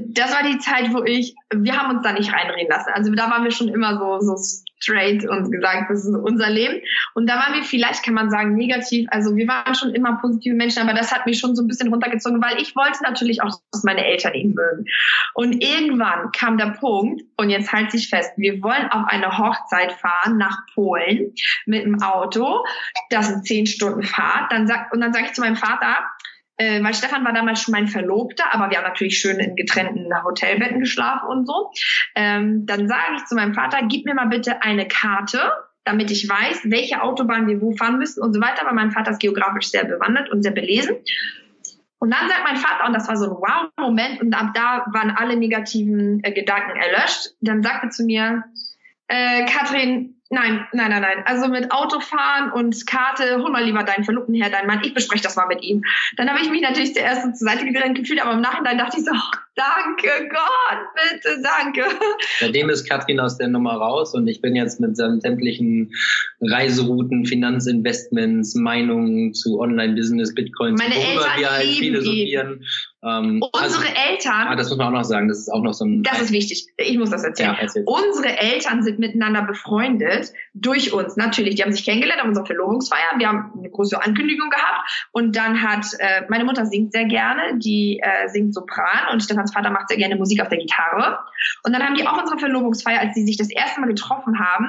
das 0.08 0.32
war 0.32 0.50
die 0.50 0.58
Zeit, 0.58 0.94
wo 0.94 1.04
ich, 1.04 1.34
wir 1.54 1.76
haben 1.76 1.94
uns 1.94 2.02
da 2.02 2.12
nicht 2.12 2.32
reinreden 2.32 2.68
lassen. 2.70 2.90
Also 2.94 3.12
da 3.14 3.30
waren 3.30 3.44
wir 3.44 3.50
schon 3.50 3.68
immer 3.68 3.98
so, 3.98 4.20
so 4.20 4.36
straight 4.80 5.28
und 5.28 5.50
gesagt, 5.50 5.90
das 5.90 6.04
ist 6.04 6.14
unser 6.14 6.50
Leben. 6.50 6.80
Und 7.14 7.28
da 7.28 7.36
waren 7.36 7.54
wir 7.54 7.62
vielleicht, 7.62 8.04
kann 8.04 8.14
man 8.14 8.30
sagen, 8.30 8.54
negativ. 8.54 9.06
Also 9.10 9.36
wir 9.36 9.48
waren 9.48 9.74
schon 9.74 9.94
immer 9.94 10.18
positive 10.20 10.54
Menschen, 10.54 10.82
aber 10.82 10.96
das 10.96 11.12
hat 11.12 11.26
mich 11.26 11.38
schon 11.38 11.56
so 11.56 11.62
ein 11.62 11.68
bisschen 11.68 11.88
runtergezogen, 11.88 12.42
weil 12.42 12.60
ich 12.60 12.74
wollte 12.76 13.02
natürlich 13.02 13.42
auch, 13.42 13.52
dass 13.72 13.84
meine 13.84 14.04
Eltern 14.04 14.34
ihn 14.34 14.54
mögen. 14.54 14.84
Und 15.34 15.62
irgendwann 15.62 16.30
kam 16.32 16.58
der 16.58 16.76
Punkt, 16.78 17.22
und 17.36 17.50
jetzt 17.50 17.72
halt 17.72 17.90
sich 17.90 18.08
fest, 18.08 18.32
wir 18.36 18.62
wollen 18.62 18.90
auf 18.90 19.06
eine 19.08 19.38
Hochzeit 19.38 19.92
fahren 19.92 20.38
nach 20.38 20.58
Polen 20.74 21.34
mit 21.66 21.84
dem 21.84 22.02
Auto. 22.02 22.64
Das 23.10 23.28
sind 23.28 23.46
zehn 23.46 23.66
Stunden 23.66 24.02
Fahrt. 24.02 24.50
Dann 24.52 24.66
sag, 24.66 24.92
und 24.92 25.00
dann 25.00 25.12
sage 25.12 25.26
ich 25.26 25.32
zu 25.32 25.40
meinem 25.40 25.56
Vater, 25.56 25.98
äh, 26.56 26.82
weil 26.82 26.94
Stefan 26.94 27.24
war 27.24 27.32
damals 27.32 27.62
schon 27.62 27.72
mein 27.72 27.88
Verlobter, 27.88 28.44
aber 28.52 28.70
wir 28.70 28.78
haben 28.78 28.84
natürlich 28.84 29.18
schön 29.18 29.38
in 29.38 29.56
getrennten 29.56 30.10
Hotelbetten 30.24 30.80
geschlafen 30.80 31.28
und 31.28 31.46
so. 31.46 31.70
Ähm, 32.14 32.66
dann 32.66 32.88
sage 32.88 33.16
ich 33.16 33.24
zu 33.24 33.34
meinem 33.34 33.54
Vater, 33.54 33.80
gib 33.88 34.06
mir 34.06 34.14
mal 34.14 34.28
bitte 34.28 34.62
eine 34.62 34.88
Karte, 34.88 35.40
damit 35.84 36.10
ich 36.10 36.28
weiß, 36.28 36.62
welche 36.64 37.02
Autobahn 37.02 37.46
wir 37.46 37.60
wo 37.60 37.72
fahren 37.76 37.98
müssen 37.98 38.22
und 38.22 38.34
so 38.34 38.40
weiter, 38.40 38.66
weil 38.66 38.74
mein 38.74 38.90
Vater 38.90 39.12
ist 39.12 39.20
geografisch 39.20 39.70
sehr 39.70 39.84
bewandert 39.84 40.30
und 40.30 40.42
sehr 40.42 40.52
belesen. 40.52 40.96
Und 41.98 42.12
dann 42.12 42.28
sagt 42.28 42.42
mein 42.44 42.56
Vater, 42.56 42.86
und 42.86 42.92
das 42.92 43.08
war 43.08 43.16
so 43.16 43.24
ein 43.26 43.30
Wow-Moment, 43.30 44.20
und 44.20 44.34
ab 44.34 44.52
da 44.54 44.84
waren 44.92 45.10
alle 45.10 45.36
negativen 45.36 46.20
äh, 46.24 46.32
Gedanken 46.32 46.76
erlöscht, 46.76 47.34
dann 47.40 47.62
sagte 47.62 47.88
zu 47.88 48.04
mir, 48.04 48.44
äh, 49.08 49.46
Katrin, 49.46 50.15
Nein, 50.28 50.66
nein, 50.72 50.90
nein, 50.90 51.02
nein. 51.02 51.22
Also 51.24 51.48
mit 51.48 51.70
Autofahren 51.70 52.50
und 52.50 52.84
Karte, 52.86 53.38
hol 53.38 53.50
mal 53.50 53.64
lieber 53.64 53.84
deinen 53.84 54.02
Verlobten 54.02 54.34
her, 54.34 54.50
deinen 54.50 54.66
Mann. 54.66 54.80
Ich 54.82 54.92
bespreche 54.92 55.22
das 55.22 55.36
mal 55.36 55.46
mit 55.46 55.62
ihm. 55.62 55.84
Dann 56.16 56.28
habe 56.28 56.40
ich 56.40 56.50
mich 56.50 56.62
natürlich 56.62 56.94
zuerst 56.94 57.22
so 57.22 57.28
zur 57.30 57.48
Seite 57.48 57.64
gerannt 57.64 57.96
gefühlt, 57.96 58.20
aber 58.20 58.32
im 58.32 58.40
Nachhinein 58.40 58.76
dachte 58.76 58.98
ich 58.98 59.04
so, 59.04 59.12
oh, 59.12 59.38
danke 59.54 60.28
Gott, 60.28 60.78
bitte, 60.94 61.42
danke. 61.42 61.84
Seitdem 62.40 62.70
ist 62.70 62.88
Katrin 62.88 63.20
aus 63.20 63.38
der 63.38 63.48
Nummer 63.48 63.74
raus 63.74 64.14
und 64.14 64.26
ich 64.26 64.40
bin 64.40 64.56
jetzt 64.56 64.80
mit 64.80 64.96
seinen 64.96 65.20
sämtlichen 65.20 65.92
Reiserouten, 66.40 67.24
Finanzinvestments, 67.24 68.56
Meinungen 68.56 69.32
zu 69.32 69.60
Online-Business, 69.60 70.34
Bitcoin, 70.34 70.74
Meine 70.74 70.96
worüber 70.96 71.26
wir 71.36 71.50
halt 71.52 71.68
philosophieren. 71.68 72.64
Ähm, 73.06 73.40
Unsere 73.52 73.84
also, 73.84 73.94
Eltern. 74.10 74.48
Ah, 74.48 74.56
das 74.56 74.68
muss 74.68 74.78
man 74.78 74.88
auch 74.88 74.98
noch 74.98 75.04
sagen. 75.04 75.28
Das 75.28 75.38
ist 75.38 75.48
auch 75.48 75.62
noch 75.62 75.74
so 75.74 75.84
ein. 75.84 76.02
Das 76.02 76.20
ist 76.20 76.32
wichtig. 76.32 76.66
Ich 76.76 76.98
muss 76.98 77.10
das 77.10 77.22
erzählen. 77.22 77.54
Ja, 77.54 77.58
erzähl. 77.60 77.84
Unsere 77.86 78.36
Eltern 78.36 78.82
sind 78.82 78.98
miteinander 78.98 79.42
befreundet 79.42 80.32
durch 80.54 80.92
uns. 80.92 81.16
Natürlich, 81.16 81.54
die 81.54 81.62
haben 81.62 81.72
sich 81.72 81.84
kennengelernt 81.84 82.20
auf 82.20 82.28
unserer 82.28 82.46
Verlobungsfeier. 82.46 83.18
Wir 83.18 83.28
haben 83.28 83.52
eine 83.56 83.70
große 83.70 84.02
Ankündigung 84.02 84.50
gehabt 84.50 85.08
und 85.12 85.36
dann 85.36 85.62
hat 85.62 85.86
äh, 85.98 86.22
meine 86.28 86.44
Mutter 86.44 86.66
singt 86.66 86.92
sehr 86.92 87.04
gerne. 87.04 87.58
Die 87.58 88.00
äh, 88.02 88.28
singt 88.28 88.54
Sopran 88.54 89.12
und 89.12 89.22
Stefans 89.22 89.52
Vater 89.52 89.70
macht 89.70 89.88
sehr 89.88 89.98
gerne 89.98 90.16
Musik 90.16 90.42
auf 90.42 90.48
der 90.48 90.58
Gitarre. 90.58 91.20
Und 91.62 91.72
dann 91.72 91.82
haben 91.84 91.94
die 91.94 92.06
auch 92.06 92.20
unsere 92.20 92.38
Verlobungsfeier, 92.38 93.00
als 93.00 93.14
sie 93.14 93.24
sich 93.24 93.36
das 93.36 93.50
erste 93.50 93.80
Mal 93.80 93.86
getroffen 93.86 94.40
haben, 94.40 94.68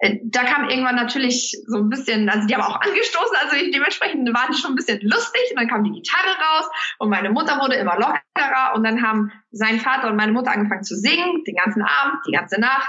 da 0.00 0.44
kam 0.44 0.68
irgendwann 0.68 0.94
natürlich 0.94 1.60
so 1.66 1.78
ein 1.78 1.88
bisschen, 1.88 2.28
also 2.28 2.46
die 2.46 2.54
haben 2.54 2.62
auch 2.62 2.80
angestoßen, 2.80 3.36
also 3.42 3.56
dementsprechend 3.72 4.32
waren 4.32 4.52
die 4.52 4.58
schon 4.58 4.72
ein 4.72 4.76
bisschen 4.76 5.00
lustig 5.02 5.42
und 5.50 5.60
dann 5.60 5.68
kam 5.68 5.82
die 5.82 5.90
Gitarre 5.90 6.36
raus 6.36 6.70
und 6.98 7.10
meine 7.10 7.30
Mutter 7.30 7.60
wurde 7.60 7.74
immer 7.74 7.96
lockerer 7.96 8.74
und 8.74 8.84
dann 8.84 9.02
haben 9.02 9.32
sein 9.50 9.80
Vater 9.80 10.08
und 10.08 10.16
meine 10.16 10.32
Mutter 10.32 10.52
angefangen 10.52 10.84
zu 10.84 10.94
singen, 10.94 11.42
den 11.44 11.56
ganzen 11.56 11.82
Abend, 11.82 12.20
die 12.26 12.32
ganze 12.32 12.60
Nacht 12.60 12.88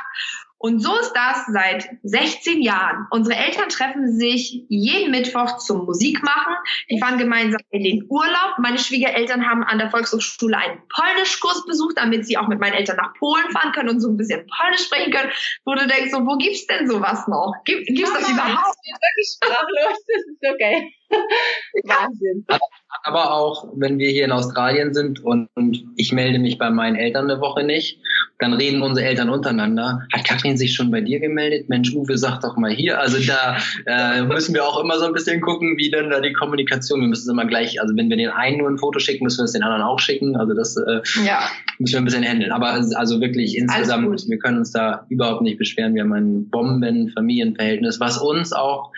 und 0.61 0.81
so 0.81 0.93
ist 0.99 1.13
das 1.13 1.45
seit 1.53 1.89
16 2.03 2.61
Jahren. 2.61 3.07
Unsere 3.11 3.37
Eltern 3.37 3.69
treffen 3.69 4.11
sich 4.11 4.65
jeden 4.67 5.11
Mittwoch 5.11 5.57
zum 5.57 5.85
Musikmachen. 5.85 6.53
Die 6.91 6.99
fahren 6.99 7.17
gemeinsam 7.17 7.61
in 7.69 7.83
den 7.83 8.05
Urlaub. 8.09 8.57
Meine 8.57 8.77
Schwiegereltern 8.77 9.49
haben 9.49 9.63
an 9.63 9.79
der 9.79 9.89
Volkshochschule 9.89 10.57
einen 10.57 10.81
Polnischkurs 10.93 11.65
besucht, 11.65 11.97
damit 11.97 12.25
sie 12.25 12.37
auch 12.37 12.49
mit 12.49 12.59
meinen 12.59 12.73
Eltern 12.73 12.97
nach 12.97 13.13
Polen 13.13 13.49
fahren 13.51 13.71
können 13.71 13.87
und 13.87 14.01
so 14.01 14.09
ein 14.09 14.17
bisschen 14.17 14.45
Polnisch 14.47 14.83
sprechen 14.83 15.13
können. 15.13 15.31
Wo 15.63 15.75
du 15.75 15.87
denkst, 15.87 16.11
so, 16.11 16.25
wo 16.25 16.35
gibt's 16.35 16.67
denn 16.67 16.89
sowas 16.89 17.25
noch? 17.29 17.53
Gibt, 17.63 17.87
gibt's 17.87 18.11
das 18.11 18.29
überhaupt? 18.29 18.75
Ich 18.83 18.91
bin 18.91 18.99
wirklich 19.01 19.37
sprachlos. 19.37 20.03
Das 20.09 20.51
ist 20.51 20.59
geil. 20.59 20.89
Wahnsinn. 21.83 22.45
Aber 23.03 23.33
auch, 23.33 23.67
wenn 23.75 23.97
wir 23.97 24.09
hier 24.09 24.25
in 24.25 24.31
Australien 24.31 24.93
sind 24.93 25.23
und, 25.23 25.49
und, 25.55 25.85
ich 25.95 26.11
melde 26.11 26.39
mich 26.39 26.57
bei 26.57 26.69
meinen 26.69 26.95
Eltern 26.95 27.29
eine 27.29 27.39
Woche 27.41 27.63
nicht, 27.63 27.99
dann 28.39 28.53
reden 28.53 28.81
unsere 28.81 29.05
Eltern 29.05 29.29
untereinander. 29.29 30.07
Hat 30.13 30.23
Kathrin 30.23 30.57
sich 30.57 30.73
schon 30.73 30.89
bei 30.91 31.01
dir 31.01 31.19
gemeldet? 31.19 31.67
Mensch, 31.67 31.93
Uwe, 31.93 32.17
sag 32.17 32.39
doch 32.39 32.55
mal 32.55 32.71
hier. 32.71 32.99
Also 32.99 33.17
da 33.19 33.57
äh, 33.85 34.23
müssen 34.23 34.55
wir 34.55 34.65
auch 34.65 34.81
immer 34.81 34.97
so 34.97 35.05
ein 35.05 35.13
bisschen 35.13 35.41
gucken, 35.41 35.77
wie 35.77 35.91
denn 35.91 36.09
da 36.09 36.21
die 36.21 36.31
Kommunikation. 36.31 37.01
Wir 37.01 37.07
müssen 37.09 37.23
es 37.23 37.33
immer 37.33 37.45
gleich, 37.45 37.81
also 37.81 37.95
wenn 37.97 38.09
wir 38.09 38.15
den 38.15 38.29
einen 38.29 38.59
nur 38.59 38.69
ein 38.69 38.77
Foto 38.77 38.99
schicken, 38.99 39.25
müssen 39.25 39.39
wir 39.39 39.43
es 39.43 39.51
den 39.51 39.63
anderen 39.63 39.83
auch 39.83 39.99
schicken. 39.99 40.37
Also 40.37 40.53
das 40.53 40.77
äh, 40.77 41.01
ja. 41.25 41.41
müssen 41.79 41.93
wir 41.93 41.99
ein 41.99 42.05
bisschen 42.05 42.23
handeln. 42.23 42.53
Aber 42.53 42.69
also 42.69 43.19
wirklich 43.19 43.57
insgesamt, 43.57 44.07
wir 44.09 44.39
können 44.39 44.59
uns 44.59 44.71
da 44.71 45.05
überhaupt 45.09 45.41
nicht 45.41 45.57
beschweren. 45.57 45.93
Wir 45.93 46.03
haben 46.03 46.13
ein 46.13 46.49
Bomben-Familienverhältnis, 46.49 47.99
was 47.99 48.17
uns 48.17 48.53
auch 48.53 48.93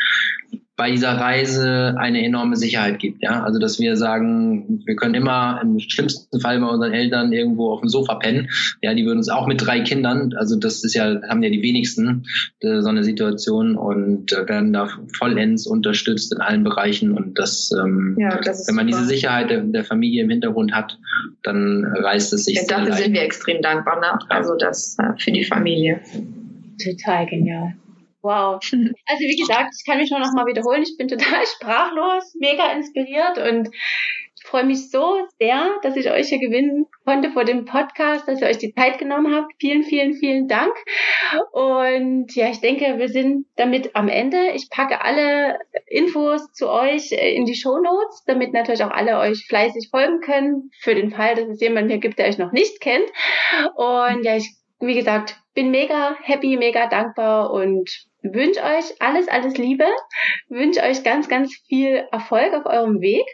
bei 0.81 0.89
dieser 0.89 1.11
Reise 1.11 1.93
eine 1.99 2.25
enorme 2.25 2.55
Sicherheit 2.55 2.97
gibt. 2.97 3.21
Ja? 3.21 3.43
Also 3.43 3.59
dass 3.59 3.79
wir 3.79 3.97
sagen, 3.97 4.81
wir 4.83 4.95
können 4.95 5.13
immer 5.13 5.59
im 5.61 5.77
schlimmsten 5.77 6.39
Fall 6.39 6.59
bei 6.59 6.65
unseren 6.65 6.91
Eltern 6.91 7.31
irgendwo 7.31 7.71
auf 7.71 7.81
dem 7.81 7.87
Sofa 7.87 8.15
pennen. 8.15 8.49
Ja, 8.81 8.95
die 8.95 9.05
würden 9.05 9.19
uns 9.19 9.29
auch 9.29 9.45
mit 9.45 9.63
drei 9.63 9.81
Kindern, 9.81 10.33
also 10.35 10.55
das 10.55 10.83
ist 10.83 10.95
ja, 10.95 11.21
haben 11.29 11.43
ja 11.43 11.51
die 11.51 11.61
wenigsten 11.61 12.23
äh, 12.61 12.81
so 12.81 12.89
eine 12.89 13.03
Situation 13.03 13.75
und 13.75 14.33
äh, 14.33 14.49
werden 14.49 14.73
da 14.73 14.89
vollends 15.15 15.67
unterstützt 15.67 16.33
in 16.33 16.41
allen 16.41 16.63
Bereichen. 16.63 17.11
Und 17.11 17.37
das, 17.37 17.69
ähm, 17.79 18.17
ja, 18.17 18.39
das 18.41 18.67
wenn 18.67 18.73
man 18.73 18.87
super. 18.87 19.01
diese 19.01 19.07
Sicherheit 19.07 19.51
der, 19.51 19.61
der, 19.61 19.83
Familie 19.83 20.23
im 20.23 20.31
Hintergrund 20.31 20.73
hat, 20.73 20.97
dann 21.43 21.85
reißt 21.85 22.33
es 22.33 22.45
sich. 22.45 22.55
Ja, 22.55 22.63
dafür 22.67 22.93
sind 22.93 23.13
wir 23.13 23.21
extrem 23.21 23.61
dankbar, 23.61 23.99
ne? 23.99 24.17
Also 24.29 24.55
das 24.57 24.97
äh, 24.97 25.13
für 25.19 25.31
die 25.31 25.43
Familie. 25.43 25.99
Total 26.83 27.27
genial. 27.27 27.75
Wow. 28.21 28.59
Also 28.71 29.23
wie 29.23 29.35
gesagt, 29.35 29.73
ich 29.77 29.85
kann 29.85 29.97
mich 29.97 30.11
nur 30.11 30.19
noch 30.19 30.33
mal 30.33 30.45
wiederholen. 30.45 30.83
Ich 30.83 30.95
bin 30.97 31.07
total 31.07 31.45
sprachlos, 31.55 32.35
mega 32.39 32.71
inspiriert 32.71 33.37
und 33.37 33.69
ich 34.43 34.47
freue 34.47 34.63
mich 34.63 34.89
so 34.89 35.27
sehr, 35.39 35.69
dass 35.83 35.95
ich 35.95 36.09
euch 36.09 36.29
hier 36.29 36.39
gewinnen 36.39 36.87
konnte 37.05 37.29
vor 37.29 37.45
dem 37.45 37.65
Podcast, 37.65 38.27
dass 38.27 38.41
ihr 38.41 38.47
euch 38.47 38.57
die 38.57 38.73
Zeit 38.73 38.97
genommen 38.97 39.35
habt. 39.35 39.53
Vielen, 39.59 39.83
vielen, 39.83 40.13
vielen 40.13 40.47
Dank. 40.47 40.73
Und 41.51 42.33
ja, 42.35 42.49
ich 42.49 42.59
denke, 42.59 42.97
wir 42.97 43.07
sind 43.09 43.45
damit 43.55 43.95
am 43.95 44.07
Ende. 44.07 44.51
Ich 44.55 44.69
packe 44.71 45.01
alle 45.01 45.59
Infos 45.85 46.51
zu 46.53 46.69
euch 46.69 47.11
in 47.11 47.45
die 47.45 47.53
Show 47.53 47.77
Notes, 47.77 48.23
damit 48.25 48.51
natürlich 48.51 48.83
auch 48.83 48.89
alle 48.89 49.19
euch 49.19 49.45
fleißig 49.47 49.89
folgen 49.91 50.21
können, 50.21 50.71
für 50.79 50.95
den 50.95 51.11
Fall, 51.11 51.35
dass 51.35 51.47
es 51.47 51.61
jemanden 51.61 51.91
hier 51.91 51.99
gibt, 51.99 52.17
der 52.17 52.27
euch 52.27 52.39
noch 52.39 52.51
nicht 52.51 52.81
kennt. 52.81 53.09
Und 53.75 54.23
ja, 54.23 54.37
ich, 54.37 54.55
wie 54.79 54.95
gesagt, 54.95 55.39
bin 55.53 55.69
mega 55.69 56.15
happy, 56.23 56.57
mega 56.57 56.87
dankbar 56.87 57.51
und 57.51 58.07
wünsche 58.21 58.61
euch 58.61 58.99
alles, 58.99 59.27
alles 59.27 59.57
Liebe, 59.57 59.85
wünsche 60.49 60.81
euch 60.81 61.03
ganz, 61.03 61.27
ganz 61.27 61.55
viel 61.67 62.03
Erfolg 62.11 62.53
auf 62.53 62.65
eurem 62.65 63.01
Weg 63.01 63.25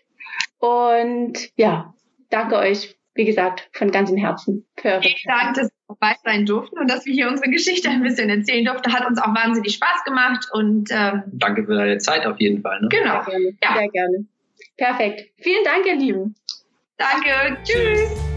und 0.60 1.38
ja, 1.56 1.94
danke 2.30 2.58
euch, 2.58 2.96
wie 3.14 3.26
gesagt, 3.26 3.70
von 3.74 3.92
ganzem 3.92 4.18
Herzen 4.18 4.66
für 4.78 4.90
eure 4.90 5.02
Vielen 5.02 5.16
Dank, 5.26 5.56
dass 5.56 5.70
wir 5.70 5.96
dabei 6.00 6.16
sein 6.24 6.46
durften 6.46 6.80
und 6.80 6.90
dass 6.90 7.06
wir 7.06 7.14
hier 7.14 7.28
unsere 7.28 7.50
Geschichte 7.50 7.90
ein 7.90 8.04
bisschen 8.04 8.30
erzählen 8.30 8.66
durften. 8.66 8.94
Hat 8.94 9.08
uns 9.08 9.20
auch 9.20 9.34
wahnsinnig 9.34 9.74
Spaß 9.74 10.04
gemacht 10.06 10.46
und 10.54 10.90
ähm, 10.92 11.24
danke 11.34 11.66
für 11.66 11.76
deine 11.76 11.98
Zeit 11.98 12.26
auf 12.26 12.40
jeden 12.40 12.62
Fall. 12.62 12.80
Ne? 12.82 12.90
Genau. 12.90 13.24
Sehr 13.24 13.40
gerne. 13.40 13.58
Ja. 13.64 13.74
Sehr 13.74 13.90
gerne. 13.90 14.26
Perfekt. 14.78 15.32
Vielen 15.38 15.64
Dank, 15.64 15.86
ihr 15.86 15.96
Lieben. 15.96 16.36
Danke. 16.98 17.58
Tschüss. 17.64 18.37